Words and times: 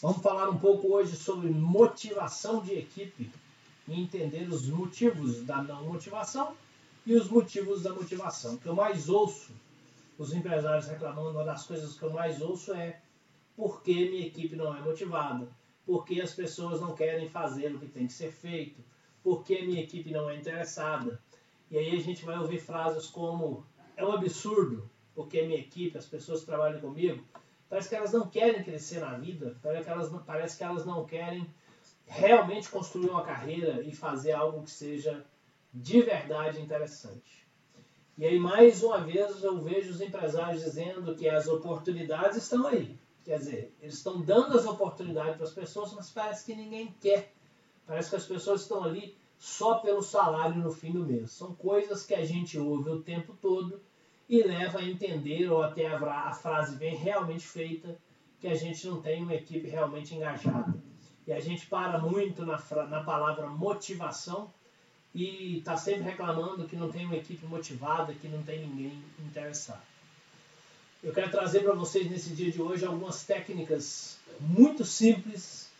Vamos 0.00 0.22
falar 0.22 0.48
um 0.48 0.58
pouco 0.58 0.94
hoje 0.94 1.16
sobre 1.16 1.50
motivação 1.50 2.62
de 2.62 2.72
equipe 2.72 3.32
e 3.88 4.00
entender 4.00 4.48
os 4.48 4.68
motivos 4.68 5.42
da 5.44 5.60
não 5.60 5.86
motivação 5.86 6.54
e 7.04 7.16
os 7.16 7.28
motivos 7.28 7.82
da 7.82 7.92
motivação. 7.92 8.54
O 8.54 8.58
que 8.58 8.66
eu 8.66 8.76
mais 8.76 9.08
ouço 9.08 9.50
os 10.16 10.32
empresários 10.32 10.86
reclamando, 10.86 11.30
uma 11.30 11.42
das 11.42 11.66
coisas 11.66 11.98
que 11.98 12.04
eu 12.04 12.12
mais 12.12 12.40
ouço 12.40 12.72
é 12.74 13.00
por 13.56 13.82
que 13.82 14.08
minha 14.08 14.24
equipe 14.24 14.54
não 14.54 14.76
é 14.76 14.80
motivada, 14.80 15.48
por 15.84 16.04
que 16.04 16.20
as 16.20 16.32
pessoas 16.32 16.80
não 16.80 16.94
querem 16.94 17.28
fazer 17.28 17.74
o 17.74 17.80
que 17.80 17.88
tem 17.88 18.06
que 18.06 18.12
ser 18.12 18.30
feito, 18.30 18.80
por 19.20 19.42
que 19.42 19.62
minha 19.62 19.82
equipe 19.82 20.12
não 20.12 20.30
é 20.30 20.36
interessada. 20.36 21.20
E 21.72 21.76
aí 21.76 21.96
a 21.96 22.00
gente 22.00 22.24
vai 22.24 22.38
ouvir 22.38 22.60
frases 22.60 23.08
como 23.08 23.66
é 23.96 24.06
um 24.06 24.12
absurdo, 24.12 24.88
porque 25.12 25.42
minha 25.42 25.58
equipe, 25.58 25.98
as 25.98 26.06
pessoas 26.06 26.40
que 26.40 26.46
trabalham 26.46 26.80
comigo, 26.80 27.20
Parece 27.68 27.88
que 27.88 27.96
elas 27.96 28.12
não 28.12 28.28
querem 28.28 28.64
crescer 28.64 29.00
na 29.00 29.18
vida, 29.18 29.56
parece 29.62 29.84
que 29.84 29.90
elas 29.90 30.10
não, 30.10 30.18
parece 30.20 30.56
que 30.56 30.64
elas 30.64 30.86
não 30.86 31.04
querem 31.04 31.46
realmente 32.06 32.70
construir 32.70 33.10
uma 33.10 33.22
carreira 33.22 33.82
e 33.82 33.94
fazer 33.94 34.32
algo 34.32 34.62
que 34.62 34.70
seja 34.70 35.24
de 35.72 36.00
verdade 36.00 36.60
interessante. 36.60 37.46
E 38.16 38.24
aí, 38.24 38.38
mais 38.38 38.82
uma 38.82 38.98
vez, 38.98 39.44
eu 39.44 39.60
vejo 39.60 39.92
os 39.92 40.00
empresários 40.00 40.64
dizendo 40.64 41.14
que 41.14 41.28
as 41.28 41.46
oportunidades 41.46 42.38
estão 42.38 42.66
aí. 42.66 42.98
Quer 43.22 43.38
dizer, 43.38 43.76
eles 43.80 43.94
estão 43.94 44.22
dando 44.22 44.58
as 44.58 44.64
oportunidades 44.64 45.36
para 45.36 45.44
as 45.44 45.52
pessoas, 45.52 45.92
mas 45.92 46.10
parece 46.10 46.44
que 46.44 46.54
ninguém 46.54 46.92
quer. 47.00 47.32
Parece 47.86 48.10
que 48.10 48.16
as 48.16 48.24
pessoas 48.24 48.62
estão 48.62 48.82
ali 48.82 49.16
só 49.36 49.78
pelo 49.78 50.02
salário 50.02 50.56
no 50.56 50.72
fim 50.72 50.90
do 50.90 51.04
mês. 51.04 51.30
São 51.30 51.54
coisas 51.54 52.04
que 52.04 52.14
a 52.14 52.24
gente 52.24 52.58
ouve 52.58 52.90
o 52.90 53.02
tempo 53.02 53.36
todo 53.40 53.80
e 54.28 54.42
leva 54.42 54.80
a 54.80 54.84
entender, 54.84 55.48
ou 55.50 55.62
até 55.62 55.86
a, 55.86 56.32
frase 56.32 56.76
bem 56.76 56.94
realmente 56.96 57.46
feita, 57.46 57.96
que 58.40 58.46
a 58.46 58.54
gente 58.54 58.86
não 58.86 59.00
tem 59.00 59.22
uma 59.22 59.34
equipe 59.34 59.68
realmente 59.68 60.14
engajada. 60.14 60.74
E 61.26 61.32
a 61.32 61.40
gente 61.40 61.66
para 61.66 61.98
muito 61.98 62.44
na, 62.44 62.62
na 62.88 63.02
palavra 63.02 63.48
motivação 63.48 64.52
e 65.14 65.58
está 65.58 65.76
sempre 65.76 66.02
reclamando 66.02 66.66
que 66.66 66.76
não 66.76 66.90
tem 66.90 67.06
uma 67.06 67.16
equipe 67.16 67.44
motivada, 67.46 68.14
que 68.14 68.28
não 68.28 68.42
tem 68.42 68.66
ninguém 68.66 69.02
interessado. 69.18 69.82
Eu 71.02 71.12
quero 71.12 71.30
trazer 71.30 71.62
para 71.62 71.74
vocês 71.74 72.10
nesse 72.10 72.30
dia 72.30 72.50
de 72.50 72.60
hoje 72.60 72.84
algumas 72.84 73.24
técnicas 73.24 74.18
muito 74.40 74.84
simples, 74.84 75.70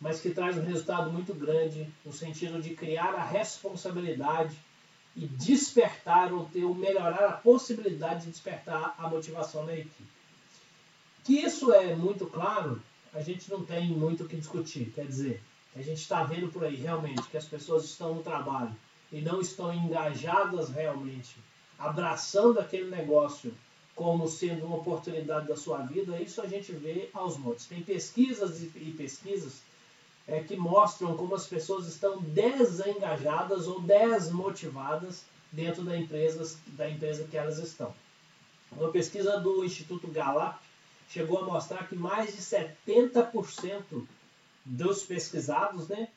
mas 0.00 0.20
que 0.20 0.30
trazem 0.30 0.62
um 0.62 0.66
resultado 0.66 1.12
muito 1.12 1.34
grande, 1.34 1.86
no 2.04 2.12
sentido 2.12 2.60
de 2.60 2.74
criar 2.74 3.14
a 3.14 3.24
responsabilidade 3.24 4.56
e 5.16 5.26
despertar 5.26 6.32
ou 6.32 6.44
ter 6.46 6.64
ou 6.64 6.74
melhorar 6.74 7.26
a 7.26 7.32
possibilidade 7.32 8.26
de 8.26 8.30
despertar 8.30 8.94
a 8.98 9.08
motivação 9.08 9.66
da 9.66 9.74
equipe. 9.74 10.04
Que 11.24 11.40
isso 11.40 11.72
é 11.72 11.94
muito 11.94 12.26
claro, 12.26 12.80
a 13.12 13.20
gente 13.20 13.50
não 13.50 13.64
tem 13.64 13.88
muito 13.88 14.24
o 14.24 14.28
que 14.28 14.36
discutir. 14.36 14.92
Quer 14.94 15.06
dizer, 15.06 15.42
a 15.74 15.82
gente 15.82 16.00
está 16.00 16.22
vendo 16.22 16.50
por 16.50 16.64
aí 16.64 16.76
realmente 16.76 17.28
que 17.28 17.36
as 17.36 17.44
pessoas 17.44 17.84
estão 17.84 18.14
no 18.14 18.22
trabalho 18.22 18.74
e 19.12 19.20
não 19.20 19.40
estão 19.40 19.72
engajadas 19.72 20.70
realmente, 20.70 21.36
abraçando 21.78 22.58
aquele 22.58 22.90
negócio 22.90 23.54
como 23.94 24.28
sendo 24.28 24.64
uma 24.64 24.76
oportunidade 24.76 25.48
da 25.48 25.56
sua 25.56 25.78
vida, 25.78 26.22
isso 26.22 26.40
a 26.40 26.46
gente 26.46 26.70
vê 26.70 27.10
aos 27.12 27.36
montes. 27.36 27.66
Tem 27.66 27.82
pesquisas 27.82 28.62
e 28.62 28.94
pesquisas 28.96 29.60
é, 30.28 30.40
que 30.40 30.56
mostram 30.56 31.16
como 31.16 31.34
as 31.34 31.46
pessoas 31.46 31.88
estão 31.88 32.20
desengajadas 32.20 33.66
ou 33.66 33.80
desmotivadas 33.80 35.24
dentro 35.50 35.82
da 35.82 35.96
empresa, 35.96 36.54
da 36.68 36.88
empresa 36.88 37.24
que 37.24 37.36
elas 37.36 37.58
estão. 37.58 37.94
Uma 38.70 38.90
pesquisa 38.90 39.40
do 39.40 39.64
Instituto 39.64 40.06
Gallup 40.08 40.58
chegou 41.08 41.38
a 41.38 41.44
mostrar 41.46 41.88
que 41.88 41.96
mais 41.96 42.36
de 42.36 42.42
70% 42.42 44.06
dos 44.66 45.02
pesquisados 45.02 45.88
né, 45.88 46.08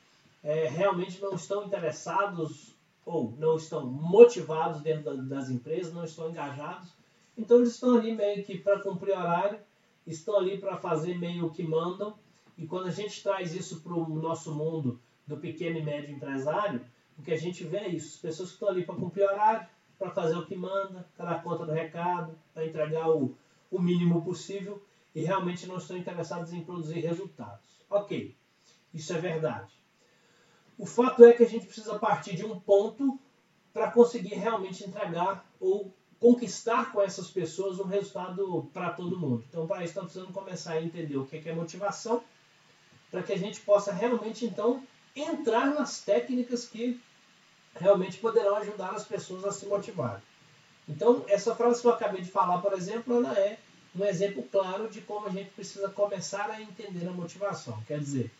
é, 0.44 0.68
realmente 0.68 1.18
não 1.22 1.34
estão 1.34 1.64
interessados 1.64 2.74
ou 3.06 3.32
não 3.38 3.56
estão 3.56 3.86
motivados 3.86 4.82
dentro 4.82 5.16
das 5.22 5.48
empresas, 5.48 5.94
não 5.94 6.04
estão 6.04 6.28
engajados. 6.28 6.90
Então 7.36 7.56
eles 7.56 7.72
estão 7.72 7.96
ali 7.96 8.14
meio 8.14 8.44
que 8.44 8.58
para 8.58 8.80
cumprir 8.80 9.16
horário, 9.16 9.58
estão 10.06 10.36
ali 10.36 10.58
para 10.58 10.76
fazer 10.76 11.18
meio 11.18 11.48
que 11.48 11.62
mandam 11.62 12.14
e 12.56 12.66
quando 12.66 12.86
a 12.86 12.92
gente 12.92 13.22
traz 13.22 13.54
isso 13.54 13.80
para 13.80 13.94
o 13.94 14.08
nosso 14.16 14.54
mundo 14.54 15.00
do 15.26 15.36
pequeno 15.36 15.78
e 15.78 15.82
médio 15.82 16.14
empresário, 16.14 16.84
o 17.18 17.22
que 17.22 17.32
a 17.32 17.38
gente 17.38 17.64
vê 17.64 17.78
é 17.78 17.88
isso: 17.88 18.16
as 18.16 18.20
pessoas 18.20 18.48
que 18.50 18.54
estão 18.56 18.68
ali 18.68 18.84
para 18.84 18.94
cumprir 18.94 19.24
horário, 19.24 19.66
para 19.98 20.10
fazer 20.10 20.36
o 20.36 20.46
que 20.46 20.56
manda, 20.56 21.08
para 21.16 21.30
dar 21.30 21.42
conta 21.42 21.64
do 21.64 21.72
recado, 21.72 22.36
para 22.52 22.66
entregar 22.66 23.10
o, 23.10 23.36
o 23.70 23.78
mínimo 23.80 24.22
possível 24.22 24.82
e 25.14 25.22
realmente 25.22 25.66
não 25.66 25.76
estão 25.76 25.96
interessados 25.96 26.52
em 26.52 26.64
produzir 26.64 27.00
resultados. 27.00 27.84
Ok, 27.88 28.34
isso 28.92 29.12
é 29.12 29.18
verdade. 29.18 29.72
O 30.78 30.86
fato 30.86 31.24
é 31.24 31.32
que 31.32 31.42
a 31.42 31.48
gente 31.48 31.66
precisa 31.66 31.98
partir 31.98 32.34
de 32.34 32.44
um 32.44 32.58
ponto 32.58 33.18
para 33.72 33.90
conseguir 33.90 34.34
realmente 34.34 34.84
entregar 34.84 35.46
ou 35.60 35.94
conquistar 36.18 36.92
com 36.92 37.02
essas 37.02 37.30
pessoas 37.30 37.78
um 37.78 37.84
resultado 37.84 38.70
para 38.72 38.90
todo 38.90 39.18
mundo. 39.18 39.44
Então, 39.48 39.66
para 39.66 39.78
isso, 39.78 39.88
estamos 39.88 40.12
precisando 40.12 40.32
começar 40.32 40.74
a 40.74 40.82
entender 40.82 41.16
o 41.16 41.26
que 41.26 41.48
é 41.48 41.54
motivação 41.54 42.22
para 43.12 43.22
que 43.22 43.32
a 43.32 43.38
gente 43.38 43.60
possa 43.60 43.92
realmente 43.92 44.46
então 44.46 44.82
entrar 45.14 45.66
nas 45.66 46.00
técnicas 46.00 46.64
que 46.66 46.98
realmente 47.78 48.16
poderão 48.16 48.56
ajudar 48.56 48.94
as 48.94 49.04
pessoas 49.04 49.44
a 49.44 49.52
se 49.52 49.66
motivarem. 49.66 50.22
Então, 50.88 51.24
essa 51.28 51.54
frase 51.54 51.80
que 51.80 51.86
eu 51.86 51.92
acabei 51.92 52.22
de 52.22 52.30
falar, 52.30 52.58
por 52.58 52.72
exemplo, 52.72 53.14
ela 53.14 53.38
é 53.38 53.58
um 53.94 54.04
exemplo 54.04 54.42
claro 54.50 54.88
de 54.88 55.02
como 55.02 55.26
a 55.26 55.30
gente 55.30 55.50
precisa 55.50 55.88
começar 55.90 56.50
a 56.50 56.60
entender 56.60 57.06
a 57.06 57.12
motivação. 57.12 57.80
Quer 57.86 58.00
dizer, 58.00 58.32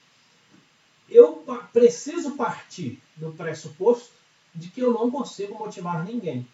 eu 1.08 1.44
preciso 1.72 2.34
partir 2.36 3.00
do 3.16 3.32
pressuposto 3.32 4.12
de 4.54 4.70
que 4.70 4.80
eu 4.80 4.92
não 4.92 5.10
consigo 5.10 5.58
motivar 5.58 6.04
ninguém. 6.04 6.48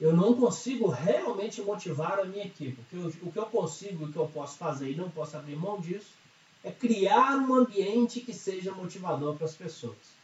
Eu 0.00 0.16
não 0.16 0.34
consigo 0.34 0.88
realmente 0.88 1.60
motivar 1.60 2.20
a 2.20 2.24
minha 2.24 2.44
equipe. 2.44 2.80
O 3.22 3.30
que 3.30 3.38
eu, 3.38 3.46
consigo, 3.46 4.06
o 4.06 4.12
que 4.12 4.18
eu 4.18 4.28
posso 4.28 4.56
fazer 4.56 4.90
e 4.90 4.96
não 4.96 5.10
posso 5.10 5.36
abrir 5.36 5.56
mão 5.56 5.80
disso, 5.80 6.17
é 6.62 6.70
criar 6.70 7.36
um 7.36 7.54
ambiente 7.54 8.20
que 8.20 8.32
seja 8.32 8.72
motivador 8.72 9.36
para 9.36 9.46
as 9.46 9.54
pessoas. 9.54 10.18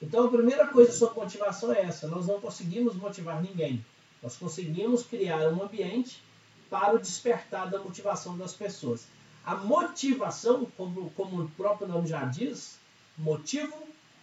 Então 0.00 0.26
a 0.26 0.30
primeira 0.30 0.66
coisa 0.68 0.92
sobre 0.92 1.20
motivação 1.20 1.72
é 1.72 1.82
essa: 1.82 2.08
nós 2.08 2.26
não 2.26 2.40
conseguimos 2.40 2.94
motivar 2.96 3.42
ninguém. 3.42 3.84
Nós 4.22 4.36
conseguimos 4.36 5.02
criar 5.02 5.48
um 5.52 5.62
ambiente 5.62 6.22
para 6.68 6.94
o 6.94 6.98
despertar 6.98 7.70
da 7.70 7.78
motivação 7.78 8.36
das 8.36 8.54
pessoas. 8.54 9.06
A 9.44 9.54
motivação, 9.54 10.66
como, 10.76 11.10
como 11.10 11.42
o 11.42 11.48
próprio 11.50 11.86
nome 11.86 12.08
já 12.08 12.24
diz, 12.24 12.78
motivo 13.16 13.76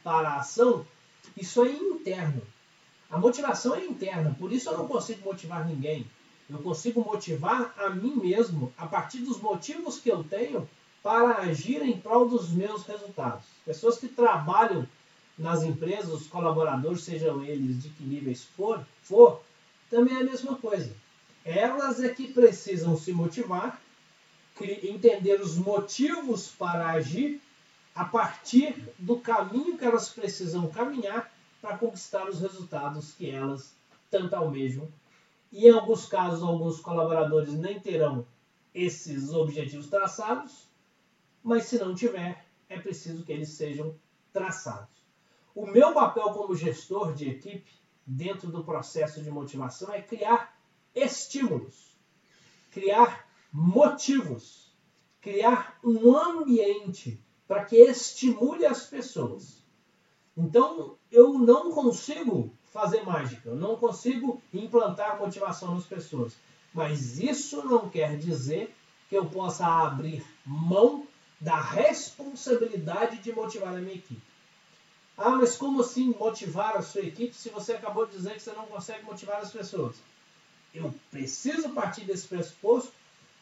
para 0.04 0.30
a 0.30 0.40
ação, 0.40 0.86
isso 1.38 1.64
é 1.64 1.72
interno. 1.72 2.42
A 3.10 3.18
motivação 3.18 3.76
é 3.76 3.86
interna, 3.86 4.36
por 4.38 4.52
isso 4.52 4.70
eu 4.70 4.78
não 4.78 4.88
consigo 4.88 5.24
motivar 5.24 5.66
ninguém. 5.66 6.06
Eu 6.50 6.58
consigo 6.60 7.02
motivar 7.02 7.74
a 7.78 7.90
mim 7.90 8.16
mesmo 8.16 8.74
a 8.78 8.86
partir 8.86 9.20
dos 9.20 9.40
motivos 9.40 10.00
que 10.00 10.10
eu 10.10 10.24
tenho 10.24 10.68
para 11.04 11.40
agir 11.40 11.82
em 11.84 12.00
prol 12.00 12.30
dos 12.30 12.50
meus 12.50 12.86
resultados. 12.86 13.44
Pessoas 13.66 14.00
que 14.00 14.08
trabalham 14.08 14.88
nas 15.38 15.62
empresas, 15.62 16.14
os 16.14 16.28
colaboradores, 16.28 17.04
sejam 17.04 17.44
eles 17.44 17.84
de 17.84 17.90
que 17.90 18.04
níveis 18.04 18.44
for, 18.44 18.86
for 19.04 19.44
também 19.90 20.16
é 20.16 20.22
a 20.22 20.24
mesma 20.24 20.56
coisa. 20.56 20.96
Elas 21.44 22.02
é 22.02 22.10
que 22.10 22.32
precisam 22.32 22.98
se 22.98 23.12
motivar, 23.12 23.82
entender 24.62 25.42
os 25.42 25.58
motivos 25.58 26.48
para 26.48 26.92
agir 26.92 27.42
a 27.94 28.06
partir 28.06 28.74
do 28.98 29.20
caminho 29.20 29.78
que 29.78 29.84
elas 29.84 30.10
precisam 30.10 30.70
caminhar 30.70 31.32
para 31.62 31.78
conquistar 31.78 32.30
os 32.30 32.40
resultados 32.40 33.12
que 33.14 33.30
elas 33.30 33.74
tanto 34.10 34.36
almejam. 34.36 34.88
E 35.52 35.68
em 35.68 35.72
alguns 35.72 36.06
casos, 36.06 36.42
alguns 36.42 36.80
colaboradores 36.80 37.54
nem 37.54 37.80
terão 37.80 38.26
esses 38.74 39.32
objetivos 39.32 39.88
traçados, 39.88 40.68
mas 41.44 41.66
se 41.66 41.78
não 41.78 41.94
tiver, 41.94 42.46
é 42.70 42.80
preciso 42.80 43.24
que 43.24 43.32
eles 43.32 43.50
sejam 43.50 43.96
traçados. 44.32 45.04
O 45.54 45.68
meu 45.68 45.94
papel 45.94 46.32
como 46.32 46.56
gestor 46.56 47.14
de 47.14 47.30
equipe, 47.30 47.72
dentro 48.06 48.50
do 48.50 48.64
processo 48.64 49.22
de 49.22 49.30
motivação, 49.30 49.94
é 49.94 50.02
criar 50.02 50.58
estímulos, 50.96 51.98
criar 52.72 53.28
motivos, 53.52 54.74
criar 55.22 55.78
um 55.84 56.16
ambiente 56.16 57.24
para 57.48 57.66
que 57.66 57.76
estimule 57.76 58.66
as 58.66 58.86
pessoas. 58.86 59.64
Então, 60.36 60.98
eu 61.12 61.38
não 61.38 61.72
consigo 61.72 62.52
fazer 62.72 63.04
mágica, 63.04 63.50
eu 63.50 63.56
não 63.56 63.76
consigo 63.76 64.42
implantar 64.52 65.20
motivação 65.20 65.76
nas 65.76 65.86
pessoas. 65.86 66.36
Mas 66.74 67.20
isso 67.20 67.64
não 67.64 67.88
quer 67.88 68.18
dizer 68.18 68.76
que 69.08 69.16
eu 69.16 69.28
possa 69.28 69.68
abrir 69.68 70.26
mão 70.44 71.08
da 71.44 71.60
responsabilidade 71.60 73.18
de 73.18 73.34
motivar 73.34 73.74
a 73.74 73.78
minha 73.78 73.96
equipe. 73.96 74.22
Ah, 75.18 75.32
mas 75.32 75.58
como 75.58 75.82
assim 75.82 76.16
motivar 76.18 76.78
a 76.78 76.82
sua 76.82 77.02
equipe 77.02 77.36
se 77.36 77.50
você 77.50 77.74
acabou 77.74 78.06
de 78.06 78.14
dizer 78.14 78.34
que 78.34 78.42
você 78.42 78.54
não 78.54 78.66
consegue 78.66 79.04
motivar 79.04 79.42
as 79.42 79.52
pessoas? 79.52 79.98
Eu 80.74 80.96
preciso 81.12 81.70
partir 81.72 82.06
desse 82.06 82.28
pressuposto 82.28 82.94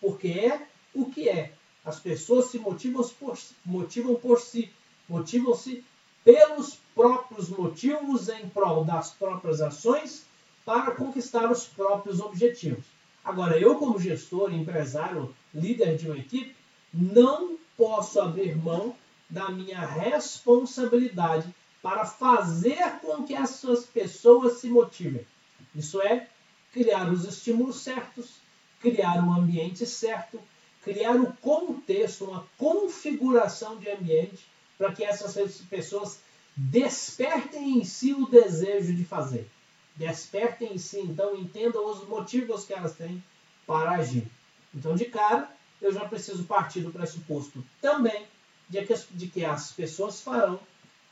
porque 0.01 0.30
é 0.30 0.68
o 0.95 1.06
que 1.12 1.30
é. 1.30 1.53
As 1.86 2.00
pessoas 2.00 2.48
se 2.48 2.57
motivam 2.57 3.07
por, 3.07 3.38
motivam 3.63 4.15
por 4.15 4.39
si, 4.39 4.74
motivam-se 5.07 5.86
pelos 6.24 6.80
próprios 6.95 7.50
motivos 7.50 8.30
em 8.30 8.50
prol 8.50 8.83
das 8.83 9.12
próprias 9.12 9.62
ações 9.62 10.25
para 10.65 10.95
conquistar 10.95 11.51
os 11.51 11.65
próprios 11.65 12.19
objetivos. 12.19 12.86
Agora, 13.24 13.59
eu 13.59 13.75
como 13.75 14.00
gestor, 14.00 14.51
empresário, 14.51 15.36
líder 15.54 15.97
de 15.97 16.07
uma 16.07 16.18
equipe, 16.18 16.56
não 16.92 17.57
posso 17.81 18.22
abrir 18.22 18.56
mão 18.56 18.95
da 19.28 19.50
minha 19.50 19.80
responsabilidade 19.80 21.50
para 21.81 22.06
fazer 22.06 23.00
com 23.01 23.24
que 23.24 23.33
essas 23.33 23.88
pessoas 23.88 24.60
se 24.60 24.69
motivem. 24.69 25.25
Isso 25.74 26.00
é 26.00 26.28
criar 26.72 27.12
os 27.12 27.25
estímulos 27.25 27.78
certos, 27.78 28.36
criar 28.80 29.24
um 29.24 29.33
ambiente 29.33 29.83
certo, 29.88 30.39
criar 30.83 31.16
o 31.16 31.33
contexto, 31.38 32.25
uma 32.25 32.48
configuração 32.56 33.80
de 33.80 33.89
ambiente 33.89 34.45
para 34.78 34.92
que 34.92 35.04
essas 35.04 35.36
pessoas 35.62 36.19
despertem 36.56 37.80
em 37.80 37.83
si 37.83 38.13
o 38.13 38.28
desejo 38.28 38.94
de 38.94 39.04
fazer. 39.04 39.50
Despertem 39.95 40.75
em 40.75 40.78
si, 40.78 41.00
então 41.00 41.36
entendam 41.36 41.89
os 41.89 42.07
motivos 42.07 42.63
que 42.63 42.74
elas 42.74 42.94
têm 42.94 43.24
para 43.66 43.94
agir. 43.94 44.28
Então, 44.72 44.94
de 44.94 45.06
cara, 45.06 45.50
eu 45.81 45.92
já 45.92 46.06
preciso 46.06 46.44
partir 46.44 46.81
do 46.81 46.92
pressuposto 46.92 47.63
também 47.81 48.25
de 48.69 48.86
que, 48.86 48.94
de 49.12 49.28
que 49.28 49.44
as 49.44 49.72
pessoas 49.72 50.22
farão 50.22 50.60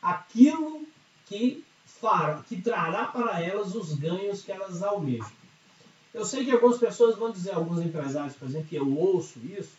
aquilo 0.02 0.86
que, 1.26 1.66
fará, 1.86 2.42
que 2.48 2.62
trará 2.62 3.06
para 3.06 3.42
elas 3.42 3.76
os 3.76 3.94
ganhos 3.94 4.42
que 4.42 4.52
elas 4.52 4.82
almejam. 4.82 5.32
Eu 6.14 6.26
sei 6.26 6.46
que 6.46 6.52
algumas 6.52 6.78
pessoas 6.78 7.18
vão 7.18 7.32
dizer, 7.32 7.54
alguns 7.54 7.82
empresários, 7.82 8.36
por 8.36 8.48
exemplo, 8.48 8.68
que 8.68 8.76
eu 8.76 8.98
ouço 8.98 9.40
isso, 9.40 9.74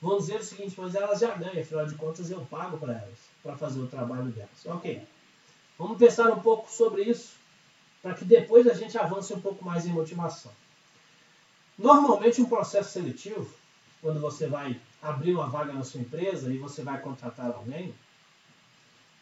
vão 0.00 0.18
dizer 0.18 0.40
o 0.40 0.44
seguinte, 0.44 0.74
mas 0.78 0.94
elas 0.94 1.20
já 1.20 1.34
ganham, 1.34 1.60
afinal 1.60 1.86
de 1.86 1.94
contas 1.94 2.30
eu 2.30 2.40
pago 2.46 2.78
para 2.78 2.94
elas, 2.94 3.18
para 3.42 3.56
fazer 3.56 3.80
o 3.80 3.86
trabalho 3.86 4.32
delas. 4.32 4.66
Ok. 4.66 5.02
Vamos 5.78 5.98
pensar 5.98 6.30
um 6.30 6.40
pouco 6.40 6.70
sobre 6.70 7.02
isso, 7.04 7.34
para 8.02 8.14
que 8.14 8.24
depois 8.24 8.66
a 8.66 8.74
gente 8.74 8.96
avance 8.98 9.32
um 9.32 9.40
pouco 9.40 9.64
mais 9.64 9.86
em 9.86 9.90
motivação. 9.90 10.52
Normalmente 11.78 12.42
um 12.42 12.46
processo 12.46 12.90
seletivo, 12.90 13.59
quando 14.00 14.20
você 14.20 14.46
vai 14.46 14.80
abrir 15.02 15.32
uma 15.32 15.48
vaga 15.48 15.72
na 15.72 15.84
sua 15.84 16.00
empresa 16.00 16.52
e 16.52 16.58
você 16.58 16.82
vai 16.82 17.00
contratar 17.00 17.46
alguém, 17.52 17.94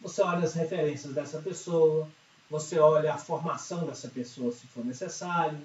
você 0.01 0.21
olha 0.21 0.45
as 0.45 0.53
referências 0.53 1.13
dessa 1.13 1.41
pessoa, 1.41 2.07
você 2.49 2.79
olha 2.79 3.13
a 3.13 3.17
formação 3.17 3.85
dessa 3.85 4.07
pessoa, 4.07 4.51
se 4.51 4.65
for 4.67 4.83
necessário, 4.83 5.59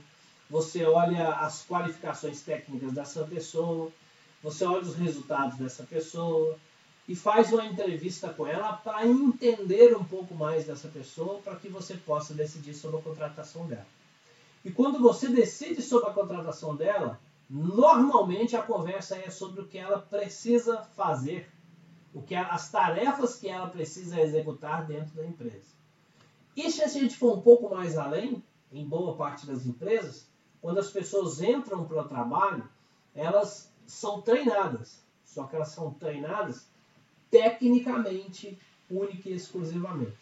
você 0.51 0.85
olha 0.85 1.31
as 1.31 1.65
qualificações 1.65 2.43
técnicas 2.43 2.93
dessa 2.93 3.25
pessoa, 3.25 3.91
você 4.43 4.65
olha 4.65 4.83
os 4.83 4.97
resultados 4.97 5.57
dessa 5.57 5.85
pessoa 5.85 6.59
e 7.09 7.15
faz 7.15 7.53
uma 7.53 7.65
entrevista 7.65 8.29
com 8.29 8.47
ela 8.47 8.75
para 8.75 9.07
entender 9.07 9.97
um 9.97 10.05
pouco 10.05 10.35
mais 10.35 10.67
dessa 10.67 10.89
pessoa 10.89 11.41
para 11.41 11.57
que 11.57 11.69
você 11.69 11.95
possa 11.95 12.35
decidir 12.35 12.75
sobre 12.75 12.99
a 12.99 13.03
contratação 13.03 13.67
dela. 13.67 13.87
E 14.65 14.71
quando 14.71 14.99
você 14.99 15.29
decide 15.29 15.83
sobre 15.83 16.11
a 16.11 16.13
contratação 16.13 16.75
dela, 16.75 17.21
normalmente 17.49 18.57
a 18.57 18.63
conversa 18.63 19.17
é 19.17 19.31
sobre 19.31 19.61
o 19.61 19.67
que 19.67 19.79
ela 19.79 19.99
precisa 19.99 20.83
fazer 20.97 21.51
o 22.15 22.23
que 22.23 22.35
as 22.37 22.71
tarefas 22.71 23.37
que 23.37 23.49
ela 23.49 23.69
precisa 23.69 24.21
executar 24.21 24.87
dentro 24.87 25.17
da 25.17 25.27
empresa. 25.27 25.75
E 26.57 26.71
se 26.71 26.83
a 26.83 26.87
gente 26.87 27.17
for 27.17 27.37
um 27.37 27.41
pouco 27.41 27.75
mais 27.75 27.99
além, 27.99 28.41
em 28.73 28.87
boa 28.87 29.17
parte 29.17 29.45
das 29.45 29.67
empresas, 29.67 30.29
quando 30.63 30.79
as 30.79 30.91
pessoas 30.91 31.43
entram 31.43 31.85
para 31.85 32.03
o 32.03 32.09
trabalho, 32.09 32.69
elas 33.15 33.73
são 33.85 34.23
treinadas. 34.23 35.03
Só 35.25 35.45
que 35.45 35.57
elas 35.57 35.71
são 35.71 35.93
treinadas 35.95 36.69
tecnicamente, 37.31 38.57
única 38.89 39.29
e 39.29 39.35
exclusivamente. 39.35 40.17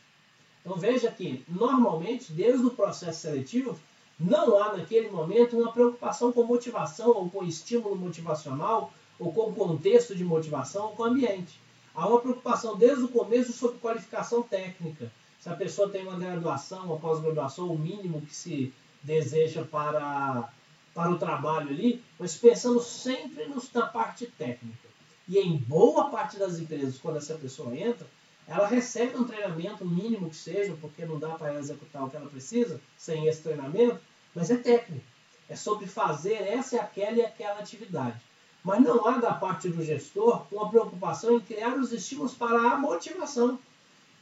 Então 0.62 0.78
veja 0.78 1.10
que, 1.10 1.44
normalmente, 1.46 2.32
desde 2.32 2.64
o 2.64 2.70
processo 2.70 3.20
seletivo, 3.20 3.78
não 4.22 4.62
há 4.62 4.76
naquele 4.76 5.10
momento 5.10 5.58
uma 5.58 5.72
preocupação 5.72 6.32
com 6.32 6.44
motivação, 6.44 7.08
ou 7.08 7.30
com 7.30 7.44
estímulo 7.44 7.96
motivacional, 7.96 8.92
ou 9.18 9.32
com 9.32 9.52
contexto 9.52 10.14
de 10.14 10.24
motivação, 10.24 10.86
ou 10.86 10.92
com 10.92 11.04
ambiente. 11.04 11.60
Há 11.94 12.08
uma 12.08 12.20
preocupação 12.20 12.76
desde 12.76 13.04
o 13.04 13.08
começo 13.08 13.52
sobre 13.52 13.78
qualificação 13.78 14.42
técnica. 14.42 15.12
Se 15.40 15.48
a 15.48 15.56
pessoa 15.56 15.88
tem 15.88 16.06
uma 16.06 16.18
graduação, 16.18 16.86
uma 16.86 16.98
pós-graduação, 16.98 17.68
o 17.68 17.78
mínimo 17.78 18.22
que 18.22 18.34
se 18.34 18.72
deseja 19.02 19.64
para, 19.64 20.48
para 20.94 21.10
o 21.10 21.18
trabalho 21.18 21.68
ali, 21.68 22.02
mas 22.18 22.36
pensando 22.36 22.80
sempre 22.80 23.50
na 23.74 23.86
parte 23.86 24.26
técnica. 24.26 24.88
E 25.28 25.38
em 25.38 25.56
boa 25.56 26.10
parte 26.10 26.38
das 26.38 26.58
empresas, 26.58 26.98
quando 26.98 27.16
essa 27.16 27.34
pessoa 27.34 27.76
entra, 27.76 28.06
ela 28.46 28.66
recebe 28.66 29.16
um 29.16 29.24
treinamento 29.24 29.84
mínimo 29.84 30.28
que 30.28 30.36
seja, 30.36 30.76
porque 30.80 31.04
não 31.04 31.18
dá 31.18 31.30
para 31.30 31.58
executar 31.58 32.04
o 32.04 32.10
que 32.10 32.16
ela 32.16 32.28
precisa 32.28 32.80
sem 32.96 33.26
esse 33.26 33.42
treinamento, 33.42 34.00
mas 34.34 34.50
é 34.50 34.56
técnico. 34.56 35.04
É 35.48 35.56
sobre 35.56 35.86
fazer 35.86 36.34
essa, 36.34 36.80
aquela 36.80 37.18
e 37.18 37.24
aquela 37.24 37.58
atividade. 37.58 38.20
Mas 38.64 38.80
não 38.80 39.06
há 39.06 39.18
da 39.18 39.34
parte 39.34 39.68
do 39.68 39.84
gestor 39.84 40.46
uma 40.50 40.68
preocupação 40.70 41.36
em 41.36 41.40
criar 41.40 41.74
os 41.74 41.92
estímulos 41.92 42.32
para 42.32 42.72
a 42.72 42.78
motivação. 42.78 43.58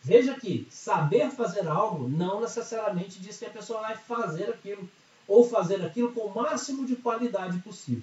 Veja 0.03 0.35
que 0.35 0.67
saber 0.71 1.31
fazer 1.31 1.69
algo 1.69 2.09
não 2.09 2.41
necessariamente 2.41 3.21
diz 3.21 3.39
que 3.39 3.45
a 3.45 3.51
pessoa 3.51 3.83
vai 3.83 3.97
fazer 3.97 4.49
aquilo 4.49 4.89
ou 5.29 5.49
fazer 5.49 5.85
aquilo 5.85 6.13
com 6.13 6.23
o 6.23 6.35
máximo 6.35 6.87
de 6.87 6.97
qualidade 6.97 7.59
possível. 7.59 8.03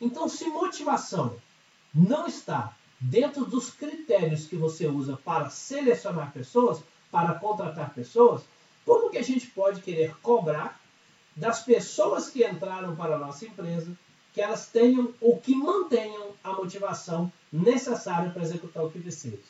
Então, 0.00 0.28
se 0.28 0.44
motivação 0.44 1.36
não 1.94 2.26
está 2.26 2.74
dentro 3.00 3.44
dos 3.44 3.70
critérios 3.70 4.46
que 4.46 4.56
você 4.56 4.86
usa 4.86 5.18
para 5.24 5.50
selecionar 5.50 6.32
pessoas, 6.32 6.82
para 7.10 7.34
contratar 7.34 7.92
pessoas, 7.92 8.42
como 8.84 9.10
que 9.10 9.18
a 9.18 9.22
gente 9.22 9.46
pode 9.48 9.80
querer 9.80 10.14
cobrar 10.18 10.79
das 11.40 11.62
pessoas 11.62 12.28
que 12.28 12.46
entraram 12.46 12.94
para 12.94 13.16
a 13.16 13.18
nossa 13.18 13.46
empresa 13.46 13.96
que 14.32 14.42
elas 14.42 14.68
tenham 14.68 15.12
ou 15.20 15.40
que 15.40 15.56
mantenham 15.56 16.34
a 16.44 16.52
motivação 16.52 17.32
necessária 17.50 18.30
para 18.30 18.42
executar 18.42 18.84
o 18.84 18.90
que 18.90 19.00
precisa. 19.00 19.40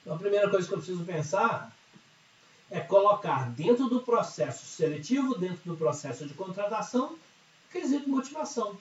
Então, 0.00 0.16
a 0.16 0.18
primeira 0.18 0.48
coisa 0.48 0.66
que 0.66 0.72
eu 0.72 0.78
preciso 0.78 1.04
pensar 1.04 1.76
é 2.70 2.80
colocar 2.80 3.50
dentro 3.50 3.86
do 3.88 4.00
processo 4.00 4.64
seletivo, 4.64 5.38
dentro 5.38 5.60
do 5.64 5.76
processo 5.76 6.26
de 6.26 6.32
contratação, 6.32 7.18
quesito 7.70 8.08
motivação. 8.08 8.78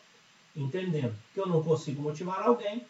Entendendo 0.56 1.16
que 1.34 1.42
eu 1.42 1.46
não 1.46 1.62
consigo 1.62 2.02
motivar 2.02 2.42
alguém, 2.42 2.88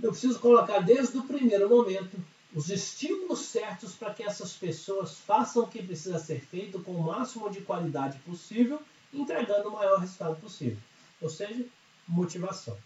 eu 0.00 0.10
preciso 0.10 0.38
colocar 0.38 0.80
desde 0.80 1.16
o 1.16 1.24
primeiro 1.24 1.70
momento 1.70 2.16
os 2.54 2.68
estímulos 2.68 3.40
certos 3.40 3.94
para 3.94 4.12
que 4.12 4.22
essas 4.22 4.52
pessoas 4.52 5.16
façam 5.18 5.62
o 5.62 5.68
que 5.68 5.82
precisa 5.82 6.18
ser 6.18 6.40
feito 6.40 6.80
com 6.80 6.92
o 6.92 7.02
máximo 7.02 7.50
de 7.50 7.62
qualidade 7.62 8.18
possível 8.20 8.80
entregando 9.12 9.68
o 9.68 9.72
maior 9.72 9.98
resultado 9.98 10.36
possível. 10.40 10.78
Ou 11.20 11.30
seja, 11.30 11.64
motivação. 12.06 12.76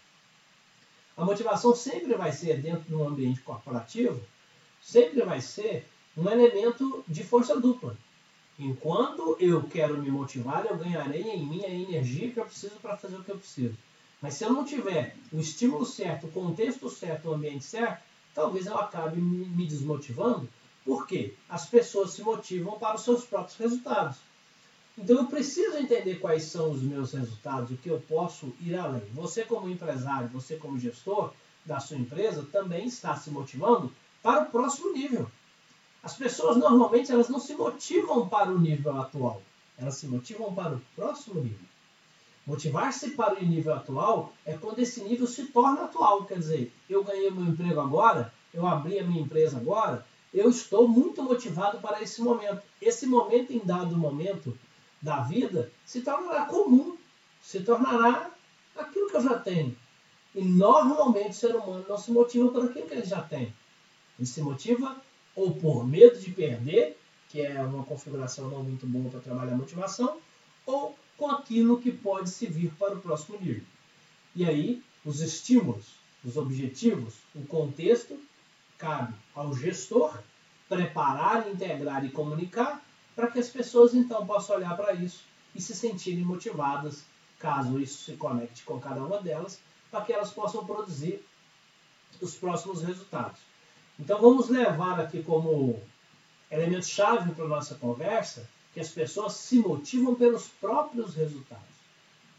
A 1.15 1.25
motivação 1.25 1.75
sempre 1.75 2.13
vai 2.15 2.31
ser, 2.31 2.61
dentro 2.61 2.83
de 2.83 2.95
um 2.95 3.07
ambiente 3.07 3.41
corporativo, 3.41 4.21
sempre 4.81 5.21
vai 5.21 5.41
ser 5.41 5.87
um 6.15 6.29
elemento 6.29 7.03
de 7.07 7.23
força 7.23 7.59
dupla. 7.59 7.97
Enquanto 8.59 9.37
eu 9.39 9.63
quero 9.63 10.01
me 10.01 10.09
motivar, 10.09 10.65
eu 10.65 10.77
ganharei 10.77 11.23
em 11.23 11.45
mim 11.45 11.63
a 11.65 11.69
energia 11.69 12.31
que 12.31 12.39
eu 12.39 12.45
preciso 12.45 12.75
para 12.81 12.97
fazer 12.97 13.15
o 13.15 13.23
que 13.23 13.31
eu 13.31 13.37
preciso. 13.37 13.75
Mas 14.21 14.33
se 14.33 14.43
eu 14.43 14.51
não 14.51 14.65
tiver 14.65 15.15
o 15.31 15.39
estímulo 15.39 15.85
certo, 15.85 16.27
o 16.27 16.31
contexto 16.31 16.89
certo, 16.89 17.29
o 17.29 17.33
ambiente 17.33 17.63
certo, 17.63 18.01
talvez 18.37 18.67
eu 18.67 18.77
acabe 18.77 19.19
me 19.19 19.65
desmotivando, 19.65 20.47
porque 20.85 21.33
as 21.49 21.65
pessoas 21.65 22.11
se 22.11 22.21
motivam 22.21 22.77
para 22.77 22.95
os 22.95 23.01
seus 23.01 23.25
próprios 23.25 23.57
resultados. 23.57 24.17
Então 24.95 25.17
eu 25.17 25.25
preciso 25.25 25.75
entender 25.77 26.19
quais 26.19 26.43
são 26.43 26.69
os 26.71 26.83
meus 26.83 27.13
resultados, 27.13 27.71
o 27.71 27.77
que 27.77 27.89
eu 27.89 27.99
posso 27.99 28.53
ir 28.61 28.75
além. 28.75 29.01
Você 29.15 29.43
como 29.43 29.67
empresário, 29.67 30.27
você 30.27 30.55
como 30.55 30.77
gestor 30.79 31.33
da 31.65 31.79
sua 31.79 31.97
empresa 31.97 32.47
também 32.51 32.85
está 32.85 33.15
se 33.15 33.31
motivando 33.31 33.91
para 34.21 34.43
o 34.43 34.51
próximo 34.51 34.93
nível. 34.93 35.29
As 36.03 36.15
pessoas 36.15 36.57
normalmente 36.57 37.11
elas 37.11 37.29
não 37.29 37.39
se 37.39 37.55
motivam 37.55 38.29
para 38.29 38.51
o 38.51 38.59
nível 38.59 39.01
atual, 39.01 39.41
elas 39.79 39.97
se 39.97 40.05
motivam 40.07 40.53
para 40.53 40.75
o 40.75 40.81
próximo 40.95 41.41
nível. 41.41 41.66
Motivar-se 42.47 43.09
para 43.11 43.37
o 43.37 43.45
nível 43.45 43.73
atual 43.73 44.31
é 44.45 44.53
quando 44.53 44.79
esse 44.79 45.03
nível 45.03 45.27
se 45.27 45.47
torna 45.47 45.83
atual. 45.83 46.23
Quer 46.23 46.39
dizer, 46.39 46.73
eu 46.89 47.03
ganhei 47.03 47.29
meu 47.29 47.43
emprego 47.43 47.81
agora, 47.81 48.33
eu 48.53 48.65
abri 48.65 48.97
a 48.97 49.03
minha 49.03 49.21
empresa 49.21 49.57
agora, 49.57 50.05
eu 50.33 50.49
estou 50.49 50.87
muito 50.87 51.21
motivado 51.21 51.81
para 51.81 52.01
esse 52.01 52.21
momento. 52.21 52.61
Esse 52.81 53.05
momento, 53.05 53.51
em 53.51 53.59
dado 53.59 53.97
momento, 53.97 54.57
da 55.01 55.19
vida 55.19 55.69
se 55.83 55.99
tornará 55.99 56.45
comum, 56.45 56.97
se 57.41 57.59
tornará 57.59 58.31
aquilo 58.77 59.09
que 59.09 59.17
eu 59.17 59.23
já 59.23 59.37
tenho. 59.39 59.75
E 60.33 60.41
normalmente 60.41 61.31
o 61.31 61.33
ser 61.33 61.53
humano 61.53 61.85
não 61.89 61.97
se 61.97 62.11
motiva 62.11 62.47
por 62.49 62.63
aquilo 62.63 62.87
que 62.87 62.93
ele 62.93 63.05
já 63.05 63.21
tem. 63.21 63.53
Ele 64.17 64.25
se 64.25 64.41
motiva 64.41 64.95
ou 65.35 65.53
por 65.53 65.85
medo 65.85 66.17
de 66.17 66.31
perder, 66.31 66.97
que 67.27 67.41
é 67.41 67.61
uma 67.61 67.83
configuração 67.83 68.47
não 68.49 68.63
muito 68.63 68.87
boa 68.87 69.09
para 69.09 69.19
trabalhar 69.19 69.51
a 69.51 69.57
motivação, 69.57 70.17
ou 70.65 70.97
com 71.17 71.29
aquilo 71.31 71.81
que 71.81 71.91
pode 71.91 72.29
se 72.29 72.45
vir 72.45 72.71
para 72.75 72.93
o 72.93 73.01
próximo 73.01 73.39
nível. 73.39 73.63
E 74.35 74.45
aí, 74.45 74.83
os 75.03 75.19
estímulos, 75.19 75.95
os 76.23 76.37
objetivos, 76.37 77.15
o 77.33 77.41
contexto, 77.45 78.19
cabe 78.77 79.13
ao 79.33 79.55
gestor 79.55 80.21
preparar, 80.69 81.49
integrar 81.49 82.05
e 82.05 82.11
comunicar 82.11 82.83
para 83.15 83.31
que 83.31 83.39
as 83.39 83.49
pessoas 83.49 83.95
então 83.95 84.25
possam 84.27 84.57
olhar 84.57 84.75
para 84.77 84.93
isso 84.93 85.23
e 85.55 85.61
se 85.61 85.73
sentirem 85.75 86.23
motivadas, 86.23 87.03
caso 87.39 87.79
isso 87.79 88.03
se 88.03 88.13
conecte 88.13 88.63
com 88.63 88.79
cada 88.79 89.03
uma 89.03 89.19
delas, 89.19 89.59
para 89.89 90.01
que 90.01 90.13
elas 90.13 90.31
possam 90.31 90.65
produzir 90.65 91.25
os 92.21 92.35
próximos 92.35 92.83
resultados. 92.83 93.39
Então 93.99 94.21
vamos 94.21 94.49
levar 94.49 94.99
aqui 94.99 95.23
como 95.23 95.81
elemento 96.51 96.85
chave 96.85 97.31
para 97.33 97.45
a 97.45 97.49
nossa 97.49 97.75
conversa 97.75 98.47
que 98.77 98.81
as 98.81 98.89
pessoas 98.89 99.33
se 99.33 99.57
motivam 99.57 100.13
pelos 100.13 100.49
próprios 100.49 101.15
resultados. 101.15 101.65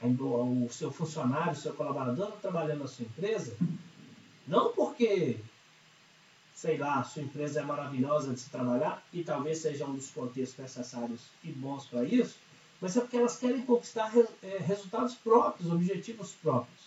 O 0.01 0.69
seu 0.71 0.93
funcionário, 0.93 1.51
o 1.51 1.57
seu 1.57 1.75
colaborador 1.75 2.31
trabalhando 2.41 2.83
na 2.83 2.87
sua 2.87 3.07
empresa, 3.07 3.57
não 4.47 4.73
porque, 4.73 5.41
sei 6.55 6.79
lá, 6.79 7.03
sua 7.03 7.23
empresa 7.23 7.59
é 7.59 7.65
maravilhosa 7.65 8.33
de 8.33 8.39
se 8.39 8.51
trabalhar, 8.51 9.05
e 9.13 9.25
talvez 9.25 9.59
seja 9.59 9.85
um 9.85 9.97
dos 9.97 10.11
contextos 10.11 10.61
necessários 10.61 11.23
e 11.43 11.51
bons 11.51 11.87
para 11.87 12.05
isso, 12.05 12.37
mas 12.81 12.97
é 12.97 13.01
porque 13.01 13.17
elas 13.17 13.37
querem 13.37 13.63
conquistar 13.63 14.13
é, 14.41 14.59
resultados 14.59 15.17
próprios, 15.17 15.73
objetivos 15.73 16.37
próprios. 16.41 16.83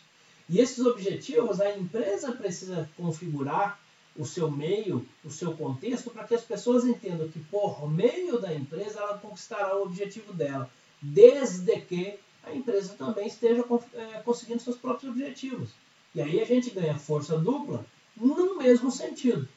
E 0.48 0.60
esses 0.60 0.80
objetivos 0.86 1.60
a 1.60 1.76
empresa 1.78 2.32
precisa 2.32 2.90
configurar 2.96 3.78
o 4.22 4.26
seu 4.26 4.52
meio, 4.52 5.04
o 5.26 5.32
seu 5.32 5.58
contexto, 5.58 6.12
para 6.12 6.26
que 6.26 6.36
as 6.36 6.44
pessoas 6.44 6.86
entendam 6.86 7.28
que 7.28 7.40
por 7.40 7.92
meio 7.92 8.40
da 8.40 8.54
empresa 8.54 9.00
ela 9.00 9.18
conquistará 9.18 9.76
o 9.76 9.82
objetivo 9.82 10.32
dela, 10.32 10.70
desde 11.02 11.82
que 11.82 12.20
a 12.44 12.54
empresa 12.54 12.94
também 12.94 13.26
esteja 13.26 13.66
é, 13.96 14.20
conseguindo 14.20 14.62
seus 14.62 14.78
próprios 14.78 15.12
objetivos. 15.12 15.72
E 16.14 16.22
aí 16.22 16.40
a 16.40 16.46
gente 16.46 16.70
ganha 16.70 17.00
força 17.00 17.36
dupla 17.36 17.84
no 18.16 18.60
mesmo 18.60 18.92
sentido. 18.92 19.50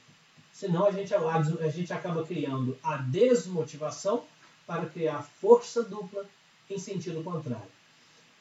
Senão 0.51 0.87
a 0.87 0.91
gente, 0.91 1.13
a 1.15 1.69
gente 1.69 1.93
acaba 1.93 2.25
criando 2.25 2.79
a 2.83 2.97
desmotivação 2.97 4.25
para 4.67 4.87
criar 4.87 5.21
força 5.23 5.83
dupla 5.83 6.25
em 6.71 6.79
sentido 6.79 7.23
contrário. 7.23 7.69